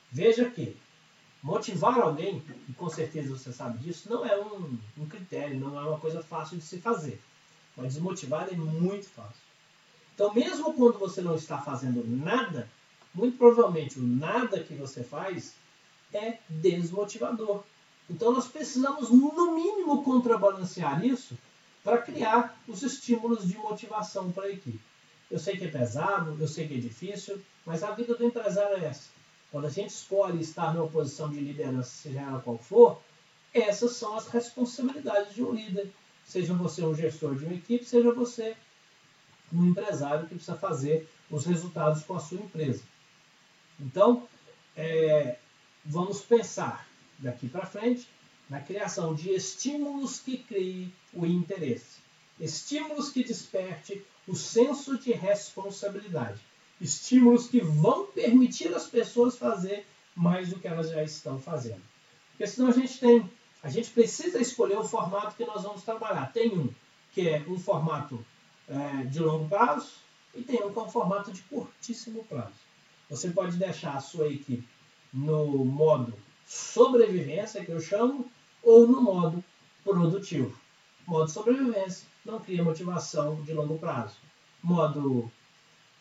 Veja 0.09 0.49
que 0.49 0.77
Motivar 1.43 1.99
alguém, 1.99 2.41
e 2.69 2.73
com 2.73 2.89
certeza 2.89 3.35
você 3.35 3.51
sabe 3.51 3.77
disso, 3.79 4.09
não 4.09 4.25
é 4.25 4.39
um, 4.39 4.79
um 4.97 5.05
critério, 5.05 5.59
não 5.59 5.77
é 5.77 5.81
uma 5.81 5.99
coisa 5.99 6.23
fácil 6.23 6.57
de 6.57 6.63
se 6.63 6.79
fazer. 6.79 7.21
Mas 7.75 7.95
desmotivar 7.95 8.47
é 8.49 8.55
muito 8.55 9.09
fácil. 9.09 9.43
Então, 10.15 10.33
mesmo 10.33 10.73
quando 10.73 10.97
você 10.97 11.21
não 11.21 11.35
está 11.35 11.57
fazendo 11.57 12.01
nada, 12.07 12.69
muito 13.13 13.37
provavelmente 13.37 13.99
o 13.99 14.03
nada 14.03 14.63
que 14.63 14.73
você 14.73 15.03
faz 15.03 15.55
é 16.13 16.37
desmotivador. 16.47 17.63
Então, 18.09 18.31
nós 18.31 18.47
precisamos, 18.47 19.09
no 19.09 19.53
mínimo, 19.53 20.01
contrabalancear 20.01 21.03
isso 21.03 21.37
para 21.83 21.97
criar 21.97 22.57
os 22.67 22.83
estímulos 22.83 23.45
de 23.45 23.57
motivação 23.57 24.31
para 24.31 24.45
a 24.45 24.51
equipe. 24.51 24.79
Eu 25.29 25.39
sei 25.39 25.57
que 25.57 25.65
é 25.65 25.69
pesado, 25.69 26.37
eu 26.39 26.47
sei 26.47 26.67
que 26.69 26.75
é 26.75 26.77
difícil, 26.77 27.41
mas 27.65 27.83
a 27.83 27.91
vida 27.91 28.15
do 28.15 28.25
empresário 28.25 28.77
é 28.77 28.85
essa. 28.85 29.09
Quando 29.53 29.67
a 29.67 29.69
gente 29.69 29.91
escolhe 29.91 30.41
estar 30.41 30.73
numa 30.73 30.87
posição 30.87 31.29
de 31.29 31.39
liderança, 31.39 31.87
seja 31.87 32.21
ela 32.21 32.41
qual 32.41 32.57
for, 32.57 32.99
essas 33.53 33.91
são 33.91 34.17
as 34.17 34.27
responsabilidades 34.27 35.35
de 35.35 35.43
um 35.43 35.53
líder. 35.53 35.93
Seja 36.25 36.55
você 36.55 36.83
um 36.83 36.95
gestor 36.95 37.35
de 37.35 37.45
uma 37.45 37.53
equipe, 37.53 37.85
seja 37.85 38.11
você 38.11 38.57
um 39.53 39.67
empresário 39.67 40.27
que 40.27 40.33
precisa 40.33 40.57
fazer 40.57 41.07
os 41.29 41.45
resultados 41.45 42.01
com 42.03 42.15
a 42.15 42.19
sua 42.19 42.39
empresa. 42.39 42.81
Então, 43.79 44.27
é, 44.75 45.37
vamos 45.85 46.21
pensar 46.21 46.87
daqui 47.19 47.47
para 47.47 47.67
frente 47.67 48.07
na 48.49 48.59
criação 48.59 49.13
de 49.13 49.29
estímulos 49.35 50.19
que 50.19 50.39
criem 50.39 50.91
o 51.13 51.27
interesse. 51.27 52.01
Estímulos 52.39 53.11
que 53.11 53.23
desperte 53.23 54.03
o 54.27 54.35
senso 54.35 54.97
de 54.97 55.11
responsabilidade 55.11 56.41
estímulos 56.83 57.47
que 57.47 57.61
vão 57.61 58.07
permitir 58.07 58.73
as 58.73 58.85
pessoas 58.85 59.37
fazer 59.37 59.87
mais 60.13 60.49
do 60.49 60.59
que 60.59 60.67
elas 60.67 60.89
já 60.89 61.01
estão 61.01 61.39
fazendo. 61.39 61.81
Porque 62.31 62.45
senão 62.45 62.67
a 62.67 62.73
gente 62.73 62.99
tem, 62.99 63.29
a 63.63 63.69
gente 63.69 63.89
precisa 63.89 64.39
escolher 64.39 64.77
o 64.77 64.83
formato 64.83 65.35
que 65.35 65.45
nós 65.45 65.63
vamos 65.63 65.83
trabalhar. 65.83 66.31
Tem 66.33 66.51
um 66.51 66.69
que 67.13 67.29
é 67.29 67.43
um 67.47 67.57
formato 67.57 68.23
é, 68.67 69.03
de 69.05 69.19
longo 69.19 69.47
prazo 69.47 69.91
e 70.35 70.41
tem 70.41 70.61
um 70.61 70.73
que 70.73 70.79
é 70.79 70.81
um 70.81 70.89
formato 70.89 71.31
de 71.31 71.41
curtíssimo 71.43 72.25
prazo. 72.25 72.53
Você 73.09 73.29
pode 73.29 73.55
deixar 73.55 73.95
a 73.95 74.01
sua 74.01 74.27
equipe 74.27 74.67
no 75.13 75.63
modo 75.63 76.13
sobrevivência, 76.45 77.63
que 77.63 77.71
eu 77.71 77.79
chamo, 77.79 78.29
ou 78.61 78.87
no 78.87 79.01
modo 79.01 79.43
produtivo. 79.83 80.57
Modo 81.07 81.29
sobrevivência 81.29 82.07
não 82.25 82.39
cria 82.39 82.63
motivação 82.63 83.41
de 83.43 83.53
longo 83.53 83.77
prazo. 83.77 84.15
Modo 84.61 85.31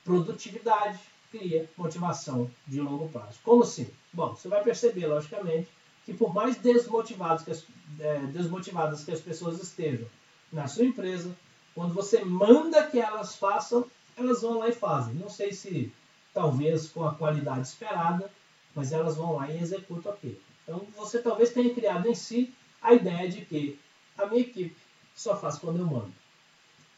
produtividade 0.04 0.98
cria 1.30 1.68
motivação 1.76 2.50
de 2.66 2.80
longo 2.80 3.08
prazo. 3.08 3.38
Como 3.42 3.62
assim? 3.62 3.88
Bom, 4.12 4.34
você 4.34 4.48
vai 4.48 4.62
perceber, 4.62 5.06
logicamente, 5.06 5.68
que 6.04 6.12
por 6.12 6.34
mais 6.34 6.56
desmotivados 6.56 7.44
que 7.44 7.50
as, 7.50 7.64
é, 7.98 8.18
desmotivadas 8.26 9.04
que 9.04 9.12
as 9.12 9.20
pessoas 9.20 9.62
estejam 9.62 10.06
na 10.52 10.66
sua 10.66 10.84
empresa, 10.84 11.34
quando 11.74 11.94
você 11.94 12.22
manda 12.22 12.86
que 12.86 12.98
elas 12.98 13.36
façam, 13.36 13.86
elas 14.16 14.42
vão 14.42 14.58
lá 14.58 14.68
e 14.68 14.72
fazem. 14.72 15.14
Não 15.14 15.30
sei 15.30 15.52
se 15.52 15.92
talvez 16.34 16.88
com 16.88 17.06
a 17.06 17.14
qualidade 17.14 17.66
esperada, 17.66 18.30
mas 18.74 18.92
elas 18.92 19.16
vão 19.16 19.36
lá 19.36 19.50
e 19.50 19.58
executam 19.58 20.12
aquilo. 20.12 20.36
Então 20.62 20.86
você 20.96 21.20
talvez 21.20 21.50
tenha 21.50 21.74
criado 21.74 22.08
em 22.08 22.14
si 22.14 22.52
a 22.80 22.92
ideia 22.92 23.28
de 23.28 23.44
que 23.44 23.78
a 24.18 24.26
minha 24.26 24.42
equipe 24.42 24.76
só 25.14 25.36
faz 25.36 25.58
quando 25.58 25.78
eu 25.78 25.86
mando. 25.86 26.12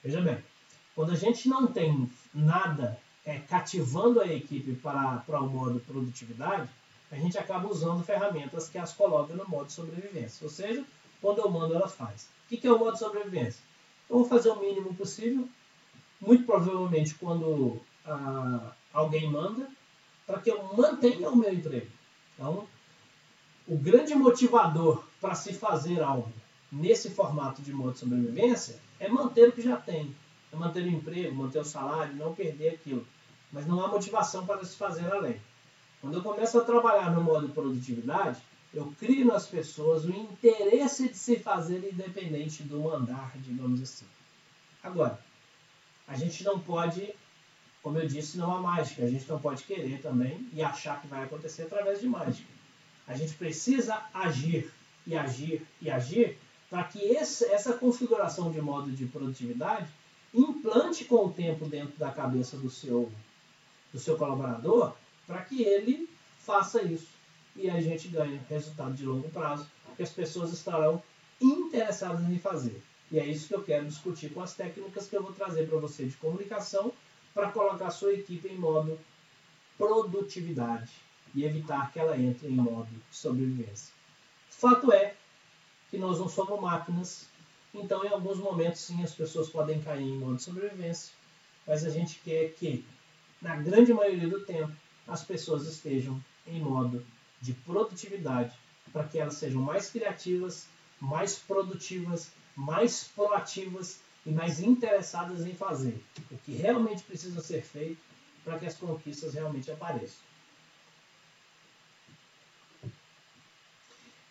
Veja 0.03 0.21
bem, 0.21 0.39
quando 0.95 1.13
a 1.13 1.17
gente 1.17 1.49
não 1.49 1.67
tem 1.67 2.11
nada 2.35 2.99
é, 3.25 3.39
cativando 3.39 4.21
a 4.21 4.27
equipe 4.27 4.75
para, 4.77 5.19
para 5.19 5.41
o 5.41 5.49
modo 5.49 5.81
produtividade, 5.81 6.69
a 7.11 7.17
gente 7.17 7.39
acaba 7.39 7.69
usando 7.69 8.05
ferramentas 8.05 8.69
que 8.69 8.77
as 8.77 8.93
colocam 8.93 9.37
no 9.37 9.49
modo 9.49 9.71
sobrevivência. 9.71 10.45
Ou 10.45 10.51
seja, 10.51 10.85
quando 11.21 11.39
eu 11.39 11.51
mando, 11.51 11.75
ela 11.75 11.89
faz. 11.89 12.29
O 12.45 12.49
que, 12.49 12.57
que 12.57 12.67
é 12.67 12.73
o 12.73 12.79
modo 12.79 12.99
sobrevivência? 12.99 13.63
Eu 14.11 14.19
vou 14.19 14.29
fazer 14.29 14.51
o 14.51 14.61
mínimo 14.61 14.95
possível, 14.95 15.49
muito 16.21 16.45
provavelmente 16.45 17.15
quando 17.15 17.81
ah, 18.05 18.73
alguém 18.93 19.31
manda, 19.31 19.69
para 20.27 20.41
que 20.41 20.51
eu 20.51 20.75
mantenha 20.75 21.31
o 21.31 21.37
meu 21.37 21.53
emprego. 21.53 21.91
Então, 22.35 22.67
o 23.67 23.77
grande 23.77 24.15
motivador 24.15 25.05
para 25.21 25.35
se 25.35 25.55
fazer 25.55 26.03
algo 26.03 26.33
nesse 26.71 27.11
formato 27.11 27.63
de 27.63 27.73
modo 27.73 27.97
sobrevivência 27.97 28.79
é 28.99 29.09
manter 29.09 29.49
o 29.49 29.53
que 29.53 29.63
já 29.63 29.77
tem 29.77 30.15
é 30.55 30.59
manter 30.59 30.85
o 30.85 30.89
emprego, 30.89 31.35
manter 31.35 31.59
o 31.59 31.65
salário, 31.65 32.15
não 32.15 32.35
perder 32.35 32.71
aquilo. 32.71 33.07
Mas 33.53 33.67
não 33.67 33.85
há 33.85 33.89
motivação 33.89 34.47
para 34.47 34.65
se 34.65 34.77
fazer 34.77 35.13
além. 35.13 35.41
Quando 36.01 36.15
eu 36.15 36.23
começo 36.23 36.59
a 36.59 36.65
trabalhar 36.65 37.11
no 37.11 37.23
modo 37.23 37.49
produtividade, 37.49 38.41
eu 38.73 38.93
crio 38.99 39.27
nas 39.27 39.47
pessoas 39.47 40.05
o 40.05 40.11
interesse 40.11 41.09
de 41.09 41.17
se 41.17 41.39
fazer 41.39 41.89
independente 41.93 42.63
do 42.63 42.81
mandar, 42.81 43.33
digamos 43.37 43.81
assim. 43.81 44.07
Agora, 44.83 45.19
a 46.07 46.17
gente 46.17 46.45
não 46.45 46.59
pode, 46.59 47.15
como 47.83 47.99
eu 47.99 48.07
disse, 48.07 48.37
não 48.37 48.55
há 48.55 48.61
mágica. 48.61 49.05
A 49.05 49.11
gente 49.11 49.29
não 49.29 49.41
pode 49.41 49.65
querer 49.65 50.01
também 50.01 50.49
e 50.53 50.63
achar 50.63 51.01
que 51.01 51.07
vai 51.07 51.25
acontecer 51.25 51.63
através 51.63 52.01
de 52.01 52.09
mágica. 52.09 52.49
A 53.07 53.17
gente 53.17 53.35
precisa 53.35 54.03
agir 54.13 54.71
e 55.07 55.17
agir 55.17 55.67
e 55.81 55.91
agir 55.91 56.39
para 56.69 56.85
que 56.85 57.17
essa 57.17 57.75
configuração 57.75 58.51
de 58.51 58.61
modo 58.61 58.91
de 58.91 59.07
produtividade 59.07 59.89
implante 60.35 61.05
com 61.05 61.27
o 61.27 61.33
tempo 61.33 61.67
dentro 61.67 61.97
da 61.97 62.11
cabeça 62.11 62.57
do 62.57 62.69
seu, 62.69 63.11
do 63.93 63.99
seu 63.99 64.17
colaborador 64.17 64.95
para 65.27 65.43
que 65.43 65.63
ele 65.63 66.11
faça 66.39 66.83
isso. 66.83 67.15
E 67.57 67.71
a 67.71 67.81
gente 67.81 68.09
ganha 68.09 68.45
resultado 68.49 68.95
de 68.95 69.07
longo 69.07 69.31
prazo, 69.31 69.67
que 69.97 70.03
as 70.03 70.11
pessoas 70.11 70.53
estarão 70.53 71.01
interessadas 71.41 72.29
em 72.29 72.39
fazer. 72.39 72.83
E 73.13 73.19
é 73.19 73.27
isso 73.27 73.47
que 73.47 73.55
eu 73.55 73.63
quero 73.63 73.87
discutir 73.87 74.31
com 74.31 74.41
as 74.41 74.55
técnicas 74.55 75.07
que 75.07 75.17
eu 75.17 75.23
vou 75.23 75.33
trazer 75.33 75.69
para 75.69 75.79
você 75.79 76.05
de 76.05 76.17
comunicação 76.17 76.93
para 77.33 77.51
colocar 77.53 77.87
a 77.87 77.91
sua 77.91 78.13
equipe 78.13 78.49
em 78.49 78.57
modo 78.57 78.99
produtividade 79.79 80.91
e 81.35 81.45
evitar 81.45 81.93
que 81.93 81.99
ela 81.99 82.19
entre 82.19 82.49
em 82.49 82.57
modo 82.57 82.89
sobrevivência. 83.11 83.93
Fato 84.49 84.93
é 84.93 85.15
que 85.91 85.99
nós 85.99 86.19
não 86.19 86.29
somos 86.29 86.61
máquinas 86.61 87.29
então, 87.75 88.05
em 88.05 88.09
alguns 88.09 88.39
momentos, 88.39 88.81
sim, 88.81 89.03
as 89.03 89.13
pessoas 89.13 89.49
podem 89.51 89.83
cair 89.83 90.05
em 90.05 90.17
modo 90.17 90.37
de 90.37 90.43
sobrevivência, 90.45 91.13
mas 91.67 91.85
a 91.85 91.91
gente 91.91 92.21
quer 92.21 92.53
que, 92.55 92.85
na 93.43 93.57
grande 93.57 93.93
maioria 93.93 94.29
do 94.29 94.45
tempo, 94.45 94.73
as 95.09 95.25
pessoas 95.25 95.67
estejam 95.67 96.23
em 96.47 96.61
modo 96.61 97.05
de 97.41 97.53
produtividade, 97.53 98.57
para 98.93 99.09
que 99.09 99.19
elas 99.19 99.35
sejam 99.35 99.61
mais 99.61 99.91
criativas, 99.91 100.67
mais 101.01 101.37
produtivas, 101.37 102.31
mais 102.55 103.05
proativas 103.05 103.99
e 104.25 104.31
mais 104.31 104.61
interessadas 104.61 105.45
em 105.45 105.53
fazer 105.53 106.03
o 106.31 106.39
que 106.39 106.53
realmente 106.53 107.03
precisa 107.03 107.41
ser 107.41 107.63
feito 107.63 108.01
para 108.45 108.59
que 108.59 108.67
as 108.67 108.77
conquistas 108.77 109.35
realmente 109.35 109.71
apareçam. 109.71 110.23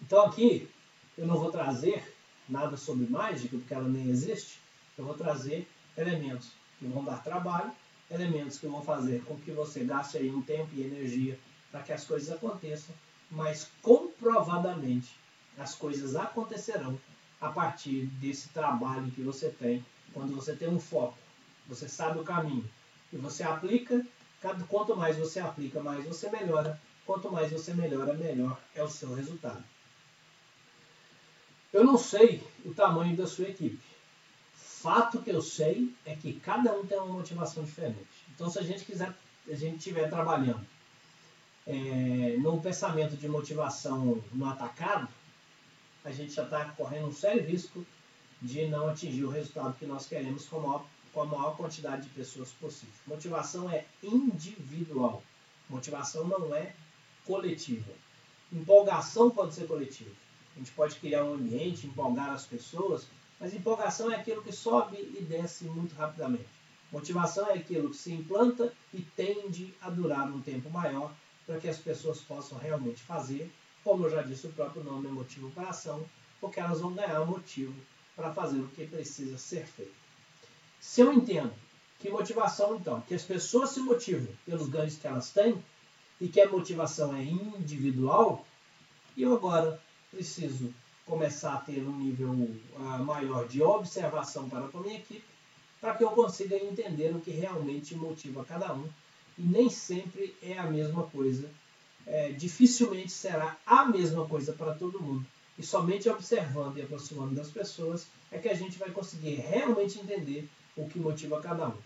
Então 0.02 0.26
aqui 0.26 0.70
eu 1.18 1.28
não 1.28 1.38
vou 1.38 1.52
trazer 1.52 2.13
nada 2.54 2.78
sobre 2.78 3.10
mágica, 3.10 3.58
porque 3.58 3.74
ela 3.74 3.90
nem 3.90 4.10
existe. 4.10 4.60
Eu 4.98 5.06
vou 5.06 5.16
trazer 5.16 5.68
elementos 5.98 6.52
que 6.78 6.86
vão 6.86 7.04
dar 7.04 7.24
trabalho, 7.24 7.72
elementos 8.10 8.60
que 8.60 8.68
vão 8.68 8.82
fazer 8.84 9.24
com 9.26 9.36
que 9.38 9.52
você 9.52 9.84
gaste 9.84 10.18
aí 10.18 10.30
um 10.30 10.42
tempo 10.42 10.70
e 10.74 10.84
energia 10.84 11.38
para 11.72 11.82
que 11.82 11.92
as 11.92 12.06
coisas 12.06 12.32
aconteçam, 12.32 12.94
mas 13.32 13.68
comprovadamente 13.82 15.16
as 15.58 15.74
coisas 15.74 16.16
acontecerão 16.16 16.98
a 17.42 17.50
partir 17.50 18.06
desse 18.22 18.50
trabalho 18.50 19.12
que 19.12 19.22
você 19.22 19.50
tem, 19.50 19.84
quando 20.14 20.36
você 20.36 20.56
tem 20.56 20.70
um 20.70 20.80
foco, 20.80 21.18
você 21.68 21.90
sabe 21.90 22.20
o 22.20 22.24
caminho 22.24 22.70
e 23.12 23.18
você 23.18 23.44
aplica. 23.44 24.06
Quanto 24.68 24.96
mais 24.96 25.18
você 25.18 25.40
aplica, 25.40 25.82
mais 25.82 26.06
você 26.06 26.30
melhora. 26.30 26.80
Quanto 27.06 27.32
mais 27.32 27.52
você 27.52 27.74
melhora, 27.74 28.14
melhor 28.14 28.60
é 28.76 28.84
o 28.84 28.90
seu 28.90 29.14
resultado. 29.14 29.64
Eu 31.74 31.84
não 31.84 31.98
sei 31.98 32.44
o 32.64 32.72
tamanho 32.72 33.18
da 33.18 33.26
sua 33.26 33.50
equipe. 33.50 33.80
Fato 34.54 35.24
que 35.24 35.32
eu 35.32 35.42
sei 35.42 35.92
é 36.06 36.16
que 36.16 36.40
cada 36.40 36.72
um 36.72 36.86
tem 36.86 36.98
uma 37.00 37.14
motivação 37.14 37.64
diferente. 37.64 38.08
Então, 38.36 38.48
se 38.48 38.60
a 38.60 38.62
gente 38.62 38.86
quiser, 38.86 39.12
a 39.48 39.56
gente 39.56 39.78
estiver 39.78 40.08
trabalhando 40.08 40.64
é, 41.66 42.36
no 42.38 42.62
pensamento 42.62 43.18
de 43.18 43.28
motivação 43.28 44.24
no 44.32 44.46
atacado, 44.48 45.08
a 46.06 46.12
gente 46.12 46.34
já 46.34 46.44
está 46.44 46.66
correndo 46.66 47.08
um 47.08 47.14
sério 47.14 47.44
risco 47.44 47.84
de 48.42 48.68
não 48.68 48.90
atingir 48.90 49.24
o 49.24 49.30
resultado 49.30 49.78
que 49.78 49.86
nós 49.86 50.06
queremos 50.06 50.46
com 50.48 50.58
a, 50.58 50.62
maior, 50.62 50.86
com 51.14 51.22
a 51.22 51.26
maior 51.26 51.58
quantidade 51.58 52.04
de 52.04 52.10
pessoas 52.10 52.52
possível. 52.52 52.94
Motivação 53.08 53.72
é 53.72 53.86
individual. 54.04 55.24
Motivação 55.70 56.28
não 56.28 56.54
é 56.54 56.76
coletiva. 57.26 57.92
Empolgação 58.52 59.32
pode 59.32 59.56
ser 59.56 59.66
coletiva. 59.66 60.12
A 60.56 60.60
gente 60.60 60.72
pode 60.72 60.96
criar 60.96 61.24
um 61.24 61.34
ambiente, 61.34 61.88
empolgar 61.88 62.32
as 62.32 62.46
pessoas, 62.46 63.08
mas 63.40 63.54
empolgação 63.54 64.12
é 64.12 64.16
aquilo 64.16 64.44
que 64.44 64.52
sobe 64.52 64.98
e 64.98 65.24
desce 65.24 65.66
muito 65.66 65.96
rapidamente. 65.96 66.48
Motivação 66.92 67.48
é 67.50 67.54
aquilo 67.54 67.90
que 67.90 67.98
se 67.98 68.12
implanta 68.12 68.72
e 68.94 69.02
tende 69.02 69.74
a 69.82 69.90
durar 69.90 70.30
um 70.30 70.42
tempo 70.42 70.70
maior 70.70 71.12
para 71.46 71.60
que 71.60 71.68
as 71.68 71.78
pessoas 71.78 72.20
possam 72.22 72.58
realmente 72.58 73.02
fazer 73.02 73.52
como 73.84 74.06
eu 74.06 74.10
já 74.10 74.22
disse, 74.22 74.48
o 74.48 74.54
próprio 74.54 74.84
nome 74.84 75.08
é 75.08 75.12
motivo 75.12 75.52
para 75.52 75.70
ação, 75.70 76.06
porque 76.40 76.60
elas 76.60 76.80
vão 76.80 76.94
ganhar 76.94 77.26
motivo 77.26 77.76
para 78.16 78.34
fazer 78.34 78.60
o 78.60 78.68
que 78.70 78.88
precisa 78.88 79.38
ser 79.38 79.66
feito. 79.66 79.94
Se 80.80 81.02
eu 81.02 81.12
entendo 81.12 81.54
que 82.00 82.10
motivação, 82.10 82.78
então, 82.78 83.02
que 83.02 83.14
as 83.14 83.24
pessoas 83.24 83.72
se 83.72 83.82
motivam 83.82 84.34
pelos 84.46 84.70
ganhos 84.70 84.96
que 84.96 85.08
elas 85.08 85.32
têm 85.32 85.62
e 86.20 86.28
que 86.28 86.40
a 86.40 86.50
motivação 86.50 87.16
é 87.16 87.24
individual, 87.24 88.46
eu 89.18 89.36
agora 89.36 89.82
preciso 90.14 90.74
começar 91.06 91.56
a 91.56 91.60
ter 91.60 91.84
um 91.84 91.98
nível 91.98 92.30
uh, 92.32 93.04
maior 93.04 93.48
de 93.48 93.62
observação 93.62 94.48
para 94.48 94.68
com 94.68 94.78
a 94.78 94.82
minha 94.82 94.98
equipe, 94.98 95.26
para 95.82 95.96
que 95.96 96.04
eu 96.04 96.12
consiga 96.12 96.56
entender 96.56 97.14
o 97.14 97.20
que 97.20 97.32
realmente 97.32 97.96
motiva 97.96 98.46
cada 98.46 98.74
um. 98.74 98.88
E 99.38 99.42
nem 99.42 99.70
sempre 99.70 100.36
é 100.42 100.58
a 100.58 100.64
mesma 100.64 101.04
coisa 101.04 101.50
é, 102.06 102.32
dificilmente 102.32 103.12
será 103.12 103.58
a 103.66 103.86
mesma 103.86 104.28
coisa 104.28 104.54
para 104.54 104.74
todo 104.74 105.02
mundo. 105.02 105.26
E 105.58 105.64
somente 105.64 106.10
observando 106.10 106.78
e 106.78 106.82
aproximando 106.82 107.36
das 107.36 107.52
pessoas 107.52 108.08
é 108.32 108.38
que 108.38 108.50
a 108.50 108.54
gente 108.54 108.78
vai 108.78 108.90
conseguir 108.90 109.36
realmente 109.36 110.00
entender 110.00 110.50
o 110.76 110.88
que 110.88 111.00
motiva 111.00 111.40
cada 111.40 111.68
um. 111.68 111.78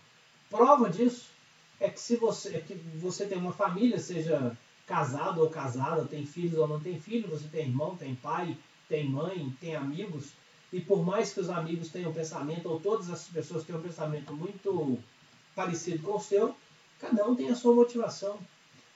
Prova 0.50 0.88
disso 0.88 1.30
é 1.78 1.88
que 1.88 2.00
se 2.00 2.16
você, 2.16 2.56
é 2.56 2.60
que 2.60 2.74
você 2.74 3.26
tem 3.26 3.38
uma 3.38 3.52
família, 3.52 3.98
seja 3.98 4.56
casado 4.88 5.42
ou 5.42 5.50
casada, 5.50 6.06
tem 6.06 6.24
filhos 6.24 6.58
ou 6.58 6.66
não 6.66 6.80
tem 6.80 6.98
filhos, 6.98 7.30
você 7.30 7.48
tem 7.48 7.68
irmão, 7.68 7.94
tem 7.94 8.14
pai, 8.14 8.56
tem 8.88 9.08
mãe, 9.08 9.54
tem 9.60 9.76
amigos, 9.76 10.32
e 10.72 10.80
por 10.80 11.04
mais 11.04 11.32
que 11.32 11.40
os 11.40 11.50
amigos 11.50 11.90
tenham 11.90 12.12
pensamento, 12.12 12.68
ou 12.68 12.80
todas 12.80 13.10
as 13.10 13.24
pessoas 13.28 13.64
tenham 13.64 13.80
um 13.80 13.84
pensamento 13.84 14.34
muito 14.34 14.98
parecido 15.54 16.02
com 16.02 16.16
o 16.16 16.20
seu, 16.20 16.56
cada 16.98 17.26
um 17.26 17.34
tem 17.34 17.50
a 17.50 17.54
sua 17.54 17.74
motivação. 17.74 18.38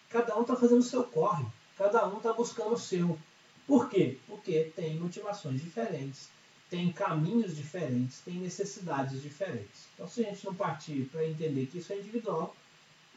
Cada 0.09 0.37
um 0.37 0.43
está 0.43 0.55
fazendo 0.55 0.81
o 0.81 0.83
seu 0.83 1.05
corre, 1.05 1.47
cada 1.77 2.07
um 2.07 2.19
está 2.19 2.35
buscando 2.35 2.75
o 2.75 2.79
seu. 2.79 3.19
Por 3.67 3.89
quê? 3.89 4.19
Porque 4.27 4.71
tem 4.77 4.99
motivações 4.99 5.63
diferentes, 5.63 6.29
tem 6.69 6.93
caminhos 6.93 7.57
diferentes, 7.57 8.21
tem 8.21 8.35
necessidades 8.35 9.23
diferentes. 9.23 9.87
Então, 9.95 10.07
se 10.07 10.21
a 10.21 10.29
gente 10.29 10.45
não 10.45 10.55
partir 10.55 11.09
para 11.11 11.27
entender 11.27 11.67
que 11.67 11.79
isso 11.79 11.93
é 11.95 11.99
individual, 11.99 12.55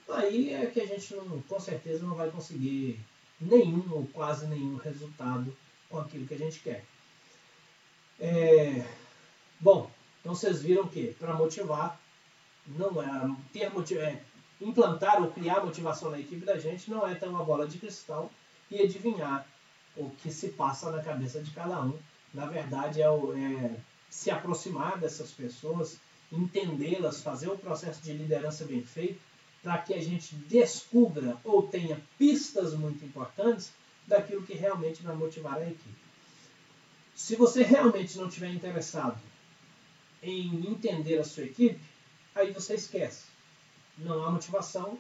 aí 0.10 0.54
é 0.54 0.66
que 0.68 0.82
a 0.82 0.86
gente 0.86 1.16
não, 1.16 1.42
com 1.42 1.60
certeza 1.60 2.06
não 2.06 2.16
vai 2.16 2.30
conseguir 2.30 3.00
nenhum 3.40 3.84
ou 3.92 4.08
quase 4.08 4.48
nenhum 4.48 4.78
resultado 4.78 5.56
com 5.90 6.00
aquilo 6.00 6.28
que 6.28 6.34
a 6.34 6.38
gente 6.38 6.60
quer. 6.60 6.84
É, 8.20 8.86
bom, 9.60 9.92
então 10.20 10.34
vocês 10.34 10.62
viram 10.62 10.88
que 10.88 11.14
para 11.14 11.34
motivar 11.34 12.00
não 12.68 13.02
é 13.02 13.36
ter 13.52 13.70
motiv 13.72 13.98
é, 13.98 14.22
implantar 14.60 15.22
ou 15.22 15.32
criar 15.32 15.64
motivação 15.64 16.12
na 16.12 16.20
equipe 16.20 16.46
da 16.46 16.58
gente 16.58 16.90
não 16.90 17.06
é 17.08 17.14
ter 17.14 17.28
uma 17.28 17.44
bola 17.44 17.68
de 17.68 17.78
cristal 17.78 18.32
e 18.72 18.82
adivinhar 18.82 19.46
o 19.96 20.10
que 20.10 20.32
se 20.32 20.50
passa 20.50 20.92
na 20.92 21.04
cabeça 21.04 21.42
de 21.42 21.52
cada 21.52 21.82
um. 21.82 21.98
Na 22.34 22.46
verdade, 22.46 23.02
é, 23.02 23.06
é 23.06 23.76
se 24.10 24.32
aproximar 24.32 24.98
dessas 24.98 25.32
pessoas, 25.32 26.00
entendê-las, 26.32 27.22
fazer 27.22 27.50
o 27.50 27.58
processo 27.58 28.02
de 28.02 28.14
liderança 28.14 28.66
bem 28.66 28.82
feito, 28.82 29.20
para 29.66 29.80
que 29.80 29.96
a 29.96 30.02
gente 30.02 30.36
descubra 30.36 31.38
ou 31.44 31.64
tenha 31.64 32.00
pistas 32.20 32.76
muito 32.76 33.04
importantes 33.04 33.74
daquilo 34.06 34.46
que 34.46 34.54
realmente 34.54 35.02
vai 35.02 35.16
motivar 35.16 35.56
a 35.56 35.68
equipe. 35.68 36.06
Se 37.16 37.36
você 37.36 37.64
realmente 37.64 38.16
não 38.16 38.28
estiver 38.28 38.52
interessado 38.52 39.20
em 40.22 40.68
entender 40.68 41.18
a 41.18 41.24
sua 41.24 41.46
equipe, 41.46 41.82
aí 42.36 42.52
você 42.52 42.76
esquece 42.76 43.36
não 43.98 44.26
há 44.26 44.32
motivação, 44.32 44.98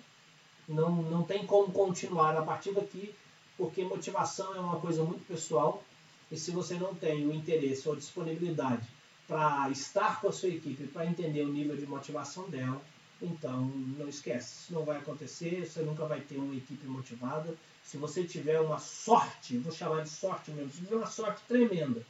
não, 0.67 0.95
não 1.03 1.23
tem 1.23 1.45
como 1.45 1.71
continuar 1.71 2.35
a 2.35 2.41
partir 2.41 2.73
daqui, 2.73 3.13
porque 3.57 3.83
motivação 3.83 4.55
é 4.55 4.59
uma 4.59 4.79
coisa 4.79 5.03
muito 5.03 5.25
pessoal 5.27 5.83
e 6.31 6.37
se 6.37 6.51
você 6.51 6.75
não 6.75 6.95
tem 6.95 7.27
o 7.27 7.33
interesse 7.33 7.87
ou 7.87 7.95
disponibilidade 7.95 8.87
para 9.27 9.69
estar 9.69 10.21
com 10.21 10.29
a 10.29 10.31
sua 10.31 10.49
equipe, 10.49 10.87
para 10.87 11.05
entender 11.05 11.43
o 11.43 11.51
nível 11.51 11.75
de 11.75 11.85
motivação 11.85 12.49
dela, 12.49 12.81
então 13.21 13.65
não 13.97 14.07
esquece, 14.07 14.63
isso 14.63 14.73
não 14.73 14.83
vai 14.83 14.97
acontecer, 14.97 15.65
você 15.65 15.81
nunca 15.81 16.05
vai 16.05 16.21
ter 16.21 16.37
uma 16.37 16.55
equipe 16.55 16.85
motivada. 16.87 17.55
Se 17.83 17.97
você 17.97 18.23
tiver 18.23 18.59
uma 18.59 18.79
sorte, 18.79 19.57
vou 19.57 19.71
chamar 19.71 20.03
de 20.03 20.09
sorte 20.09 20.51
mesmo, 20.51 20.71
se 20.71 20.81
tiver 20.81 20.95
uma 20.95 21.07
sorte 21.07 21.41
tremenda 21.47 22.01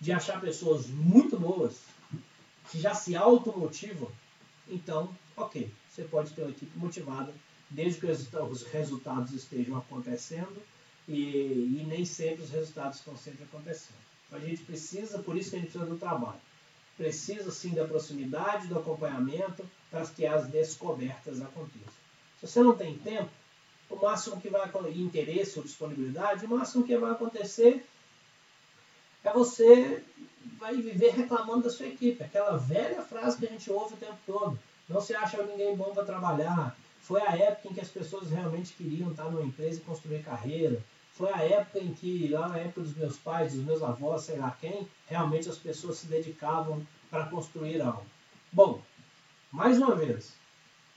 de 0.00 0.12
achar 0.12 0.40
pessoas 0.40 0.86
muito 0.86 1.38
boas, 1.38 1.80
que 2.70 2.80
já 2.80 2.94
se 2.94 3.16
automotivam, 3.16 4.10
então, 4.68 5.14
ok, 5.36 5.70
você 5.88 6.04
pode 6.04 6.32
ter 6.32 6.42
uma 6.42 6.50
equipe 6.50 6.78
motivada, 6.78 7.34
desde 7.70 8.00
que 8.00 8.06
os 8.06 8.62
resultados 8.64 9.32
estejam 9.32 9.76
acontecendo 9.76 10.62
e, 11.06 11.80
e 11.80 11.84
nem 11.86 12.04
sempre 12.04 12.44
os 12.44 12.50
resultados 12.50 12.98
estão 12.98 13.16
sempre 13.16 13.44
acontecendo. 13.44 13.98
A 14.30 14.38
gente 14.38 14.62
precisa, 14.62 15.18
por 15.20 15.36
isso 15.36 15.50
que 15.50 15.56
a 15.56 15.58
gente 15.58 15.70
precisa 15.70 15.90
do 15.90 15.98
trabalho. 15.98 16.40
Precisa 16.98 17.50
sim 17.50 17.70
da 17.70 17.86
proximidade, 17.86 18.66
do 18.66 18.78
acompanhamento, 18.78 19.64
para 19.90 20.04
que 20.06 20.26
as 20.26 20.48
descobertas 20.48 21.40
aconteçam. 21.40 21.94
Se 22.38 22.46
você 22.46 22.60
não 22.60 22.76
tem 22.76 22.98
tempo, 22.98 23.30
o 23.88 23.96
máximo 23.96 24.40
que 24.40 24.50
vai 24.50 24.68
interesse 24.94 25.58
ou 25.58 25.64
disponibilidade, 25.64 26.44
o 26.44 26.48
máximo 26.48 26.84
que 26.84 26.98
vai 26.98 27.12
acontecer 27.12 27.86
é 29.24 29.32
você 29.32 30.04
vai 30.58 30.76
viver 30.76 31.12
reclamando 31.12 31.62
da 31.62 31.70
sua 31.70 31.86
equipe. 31.86 32.22
Aquela 32.22 32.56
velha 32.56 33.02
frase 33.02 33.38
que 33.38 33.46
a 33.46 33.50
gente 33.50 33.70
ouve 33.70 33.94
o 33.94 33.98
tempo 33.98 34.18
todo. 34.26 34.58
Não 34.88 35.00
se 35.00 35.14
acha 35.14 35.42
ninguém 35.42 35.76
bom 35.76 35.92
para 35.94 36.04
trabalhar. 36.04 36.76
Foi 37.00 37.22
a 37.22 37.36
época 37.36 37.68
em 37.68 37.74
que 37.74 37.80
as 37.80 37.88
pessoas 37.88 38.30
realmente 38.30 38.72
queriam 38.74 39.10
estar 39.10 39.24
numa 39.24 39.42
empresa 39.42 39.78
e 39.78 39.84
construir 39.84 40.22
carreira. 40.22 40.82
Foi 41.18 41.32
a 41.32 41.42
época 41.42 41.80
em 41.80 41.92
que, 41.92 42.28
lá 42.28 42.46
na 42.46 42.58
época 42.58 42.82
dos 42.82 42.96
meus 42.96 43.16
pais, 43.16 43.52
dos 43.52 43.64
meus 43.64 43.82
avós, 43.82 44.22
sei 44.22 44.38
lá 44.38 44.56
quem, 44.60 44.88
realmente 45.08 45.48
as 45.48 45.58
pessoas 45.58 45.98
se 45.98 46.06
dedicavam 46.06 46.86
para 47.10 47.26
construir 47.26 47.80
algo. 47.80 48.06
Bom, 48.52 48.80
mais 49.50 49.78
uma 49.78 49.96
vez, 49.96 50.36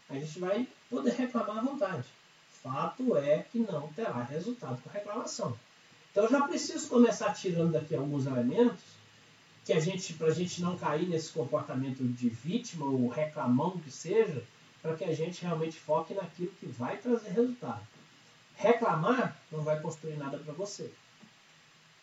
a 0.07 0.13
gente 0.13 0.39
vai 0.39 0.67
poder 0.91 1.13
reclamar 1.13 1.57
à 1.57 1.61
vontade. 1.63 2.05
Fato 2.61 3.17
é 3.17 3.39
que 3.51 3.57
não 3.57 3.87
terá 3.93 4.21
resultado 4.21 4.79
com 4.83 4.91
reclamação. 4.91 5.57
Então 6.11 6.25
eu 6.25 6.29
já 6.29 6.47
preciso 6.47 6.87
começar 6.87 7.33
tirando 7.33 7.71
daqui 7.71 7.95
alguns 7.95 8.27
elementos 8.27 8.83
que 9.65 9.73
a 9.73 9.79
gente, 9.79 10.13
para 10.13 10.27
a 10.27 10.33
gente 10.35 10.61
não 10.61 10.77
cair 10.77 11.09
nesse 11.09 11.31
comportamento 11.31 12.03
de 12.03 12.29
vítima 12.29 12.85
ou 12.85 13.07
reclamão 13.07 13.79
que 13.79 13.89
seja, 13.89 14.43
para 14.83 14.95
que 14.95 15.03
a 15.03 15.15
gente 15.15 15.41
realmente 15.41 15.79
foque 15.79 16.13
naquilo 16.13 16.51
que 16.59 16.67
vai 16.67 16.97
trazer 16.97 17.29
resultado. 17.29 17.81
Reclamar 18.61 19.35
não 19.51 19.63
vai 19.63 19.79
construir 19.79 20.17
nada 20.17 20.37
para 20.37 20.53
você. 20.53 20.91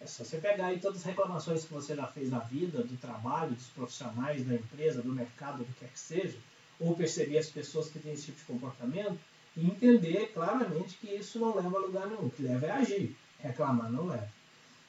É 0.00 0.06
só 0.06 0.24
você 0.24 0.38
pegar 0.38 0.66
aí 0.66 0.80
todas 0.80 0.98
as 0.98 1.04
reclamações 1.04 1.64
que 1.64 1.72
você 1.72 1.94
já 1.94 2.06
fez 2.08 2.30
na 2.30 2.40
vida, 2.40 2.82
do 2.82 2.96
trabalho, 2.96 3.54
dos 3.54 3.68
profissionais, 3.68 4.44
da 4.44 4.54
empresa, 4.54 5.00
do 5.00 5.12
mercado, 5.12 5.58
do 5.58 5.64
que 5.64 5.80
quer 5.80 5.88
que 5.88 6.00
seja, 6.00 6.36
ou 6.80 6.96
perceber 6.96 7.38
as 7.38 7.48
pessoas 7.48 7.88
que 7.88 8.00
têm 8.00 8.12
esse 8.12 8.26
tipo 8.26 8.38
de 8.38 8.44
comportamento 8.44 9.18
e 9.56 9.66
entender 9.66 10.32
claramente 10.34 10.96
que 10.96 11.14
isso 11.14 11.38
não 11.38 11.54
leva 11.54 11.76
a 11.76 11.80
lugar 11.80 12.06
nenhum. 12.08 12.26
O 12.26 12.30
que 12.30 12.42
leva 12.42 12.66
é 12.66 12.70
agir. 12.72 13.16
Reclamar 13.38 13.90
não 13.90 14.06
leva. 14.06 14.28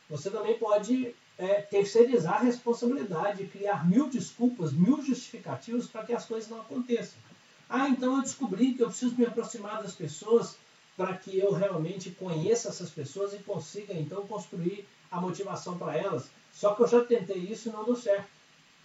Você 0.10 0.32
também 0.32 0.58
pode 0.58 1.14
é, 1.38 1.62
terceirizar 1.62 2.38
a 2.38 2.44
responsabilidade, 2.46 3.46
criar 3.46 3.88
mil 3.88 4.10
desculpas, 4.10 4.74
mil 4.74 5.06
justificativos 5.06 5.88
para 5.88 6.04
que 6.04 6.14
as 6.14 6.26
coisas 6.26 6.50
não 6.50 6.62
aconteçam. 6.62 7.20
Ah, 7.70 7.88
então 7.90 8.16
eu 8.16 8.24
descobri 8.24 8.74
que 8.74 8.82
eu 8.82 8.88
preciso 8.88 9.16
me 9.16 9.26
aproximar 9.26 9.84
das 9.84 9.94
pessoas 9.94 10.58
para 11.00 11.16
que 11.16 11.40
eu 11.40 11.54
realmente 11.54 12.12
conheça 12.12 12.68
essas 12.68 12.90
pessoas 12.90 13.34
e 13.34 13.38
consiga 13.38 13.94
então 13.94 14.28
construir 14.28 14.86
a 15.10 15.22
motivação 15.22 15.78
para 15.78 15.96
elas. 15.96 16.30
Só 16.52 16.76
que 16.76 16.84
eu 16.84 16.88
já 16.90 17.06
tentei 17.06 17.38
isso 17.38 17.70
e 17.70 17.72
não 17.72 17.86
deu 17.86 17.96
certo. 17.96 18.28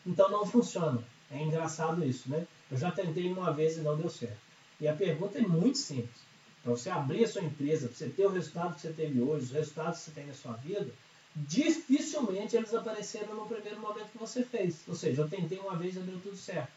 Então 0.06 0.30
não 0.30 0.46
funciona. 0.46 1.02
É 1.28 1.42
engraçado 1.42 2.04
isso, 2.04 2.30
né? 2.30 2.46
Eu 2.70 2.78
já 2.78 2.92
tentei 2.92 3.26
uma 3.32 3.52
vez 3.52 3.78
e 3.78 3.80
não 3.80 3.96
deu 3.96 4.08
certo. 4.08 4.38
E 4.80 4.86
a 4.86 4.94
pergunta 4.94 5.38
é 5.38 5.40
muito 5.40 5.76
simples. 5.76 6.22
Para 6.62 6.70
você 6.70 6.88
abrir 6.88 7.24
a 7.24 7.28
sua 7.28 7.42
empresa, 7.42 7.88
para 7.88 7.96
você 7.96 8.08
ter 8.08 8.26
o 8.26 8.30
resultado 8.30 8.76
que 8.76 8.82
você 8.82 8.92
teve 8.92 9.20
hoje, 9.20 9.46
os 9.46 9.50
resultados 9.50 9.98
que 9.98 10.04
você 10.04 10.10
tem 10.12 10.26
na 10.26 10.34
sua 10.34 10.52
vida, 10.52 10.92
dificilmente 11.34 12.56
eles 12.56 12.72
apareceram 12.72 13.34
no 13.34 13.48
primeiro 13.48 13.80
momento 13.80 14.12
que 14.12 14.18
você 14.18 14.44
fez. 14.44 14.84
Ou 14.86 14.94
seja, 14.94 15.22
eu 15.22 15.28
tentei 15.28 15.58
uma 15.58 15.76
vez 15.76 15.96
e 15.96 15.98
deu 15.98 16.20
tudo 16.20 16.36
certo. 16.36 16.70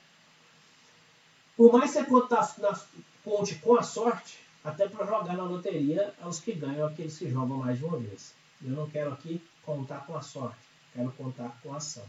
Por 1.56 1.71
mais 1.73 1.93
que 1.93 2.02
você 2.02 2.88
conte 3.23 3.56
com 3.56 3.76
a 3.76 3.84
sorte, 3.84 4.46
até 4.67 4.86
para 4.86 5.06
jogar 5.06 5.38
na 5.38 5.45
loteria, 5.45 6.13
é 6.21 6.27
os 6.27 6.41
que 6.41 6.51
ganham 6.51 6.86
aqueles 6.86 7.17
que 7.17 7.30
jogam 7.30 7.58
mais 7.58 7.77
de 7.77 7.86
uma 7.86 7.97
vez. 7.97 8.34
Eu 8.62 8.71
não 8.71 8.89
quero 8.89 9.13
aqui 9.13 9.41
contar 9.63 10.06
com 10.06 10.15
a 10.15 10.21
sorte, 10.21 10.60
quero 10.93 11.10
contar 11.13 11.58
com 11.63 11.73
a 11.73 11.77
ação. 11.77 12.03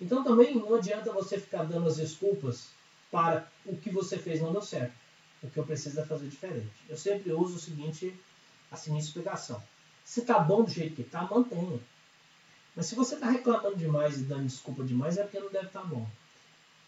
Então 0.00 0.24
também 0.24 0.56
não 0.56 0.74
adianta 0.74 1.12
você 1.12 1.38
ficar 1.38 1.62
dando 1.62 1.86
as 1.86 1.96
desculpas 1.96 2.70
para 3.08 3.46
o 3.64 3.76
que 3.76 3.88
você 3.88 4.18
fez 4.18 4.40
não 4.40 4.52
deu 4.52 4.62
certo. 4.62 4.94
O 5.44 5.48
que 5.48 5.58
eu 5.58 5.64
preciso 5.64 6.00
é 6.00 6.04
fazer 6.04 6.26
diferente. 6.26 6.72
Eu 6.88 6.96
sempre 6.96 7.32
uso 7.32 7.54
o 7.54 7.60
seguinte, 7.60 8.12
a 8.68 8.76
seguinte 8.76 9.04
explicação. 9.04 9.62
Se 10.04 10.20
está 10.20 10.40
bom 10.40 10.64
do 10.64 10.70
jeito 10.70 10.96
que 10.96 11.02
está, 11.02 11.22
mantenha. 11.22 11.78
Mas 12.74 12.86
se 12.86 12.96
você 12.96 13.14
está 13.14 13.30
reclamando 13.30 13.76
demais 13.76 14.18
e 14.18 14.24
dando 14.24 14.46
desculpa 14.46 14.82
demais, 14.82 15.18
é 15.18 15.22
porque 15.22 15.38
não 15.38 15.52
deve 15.52 15.66
estar 15.66 15.82
tá 15.82 15.86
bom. 15.86 16.08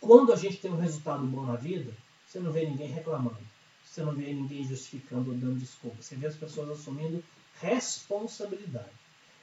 Quando 0.00 0.32
a 0.32 0.36
gente 0.36 0.56
tem 0.56 0.72
um 0.72 0.80
resultado 0.80 1.24
bom 1.24 1.44
na 1.44 1.54
vida, 1.54 1.92
você 2.26 2.40
não 2.40 2.50
vê 2.50 2.66
ninguém 2.66 2.88
reclamando. 2.88 3.53
Você 3.94 4.02
não 4.02 4.12
vê 4.12 4.32
ninguém 4.32 4.66
justificando 4.66 5.30
ou 5.30 5.36
dando 5.36 5.60
desculpa. 5.60 6.02
Você 6.02 6.16
vê 6.16 6.26
as 6.26 6.34
pessoas 6.34 6.68
assumindo 6.68 7.22
responsabilidade. 7.60 8.90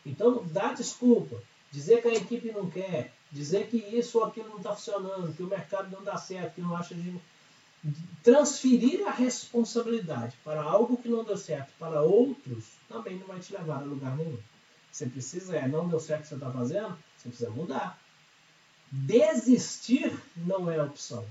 Então, 0.06 0.46
dar 0.48 0.76
desculpa, 0.76 1.42
dizer 1.72 2.02
que 2.02 2.10
a 2.10 2.16
equipe 2.16 2.52
não 2.52 2.70
quer, 2.70 3.14
dizer 3.32 3.70
que 3.70 3.78
isso 3.78 4.18
ou 4.18 4.26
aquilo 4.26 4.50
não 4.50 4.58
está 4.58 4.76
funcionando, 4.76 5.34
que 5.34 5.42
o 5.42 5.48
mercado 5.48 5.90
não 5.90 6.04
dá 6.04 6.18
certo, 6.18 6.56
que 6.56 6.62
não 6.62 6.76
acha 6.76 6.94
de 6.94 7.16
transferir 8.22 9.08
a 9.08 9.12
responsabilidade 9.12 10.36
para 10.44 10.62
algo 10.62 10.98
que 10.98 11.08
não 11.08 11.24
deu 11.24 11.38
certo 11.38 11.72
para 11.80 12.02
outros 12.02 12.66
também 12.90 13.18
não 13.18 13.28
vai 13.28 13.40
te 13.40 13.54
levar 13.54 13.78
a 13.78 13.86
lugar 13.86 14.18
nenhum. 14.18 14.38
Você 14.92 15.06
precisa, 15.06 15.56
é, 15.56 15.66
não 15.66 15.88
deu 15.88 16.00
certo 16.02 16.20
o 16.20 16.24
que 16.24 16.28
você 16.28 16.36
está 16.36 16.52
fazendo, 16.52 17.00
você 17.18 17.30
precisa 17.30 17.50
mudar. 17.52 17.98
Desistir 18.92 20.14
não 20.36 20.70
é 20.70 20.84
opção. 20.84 21.26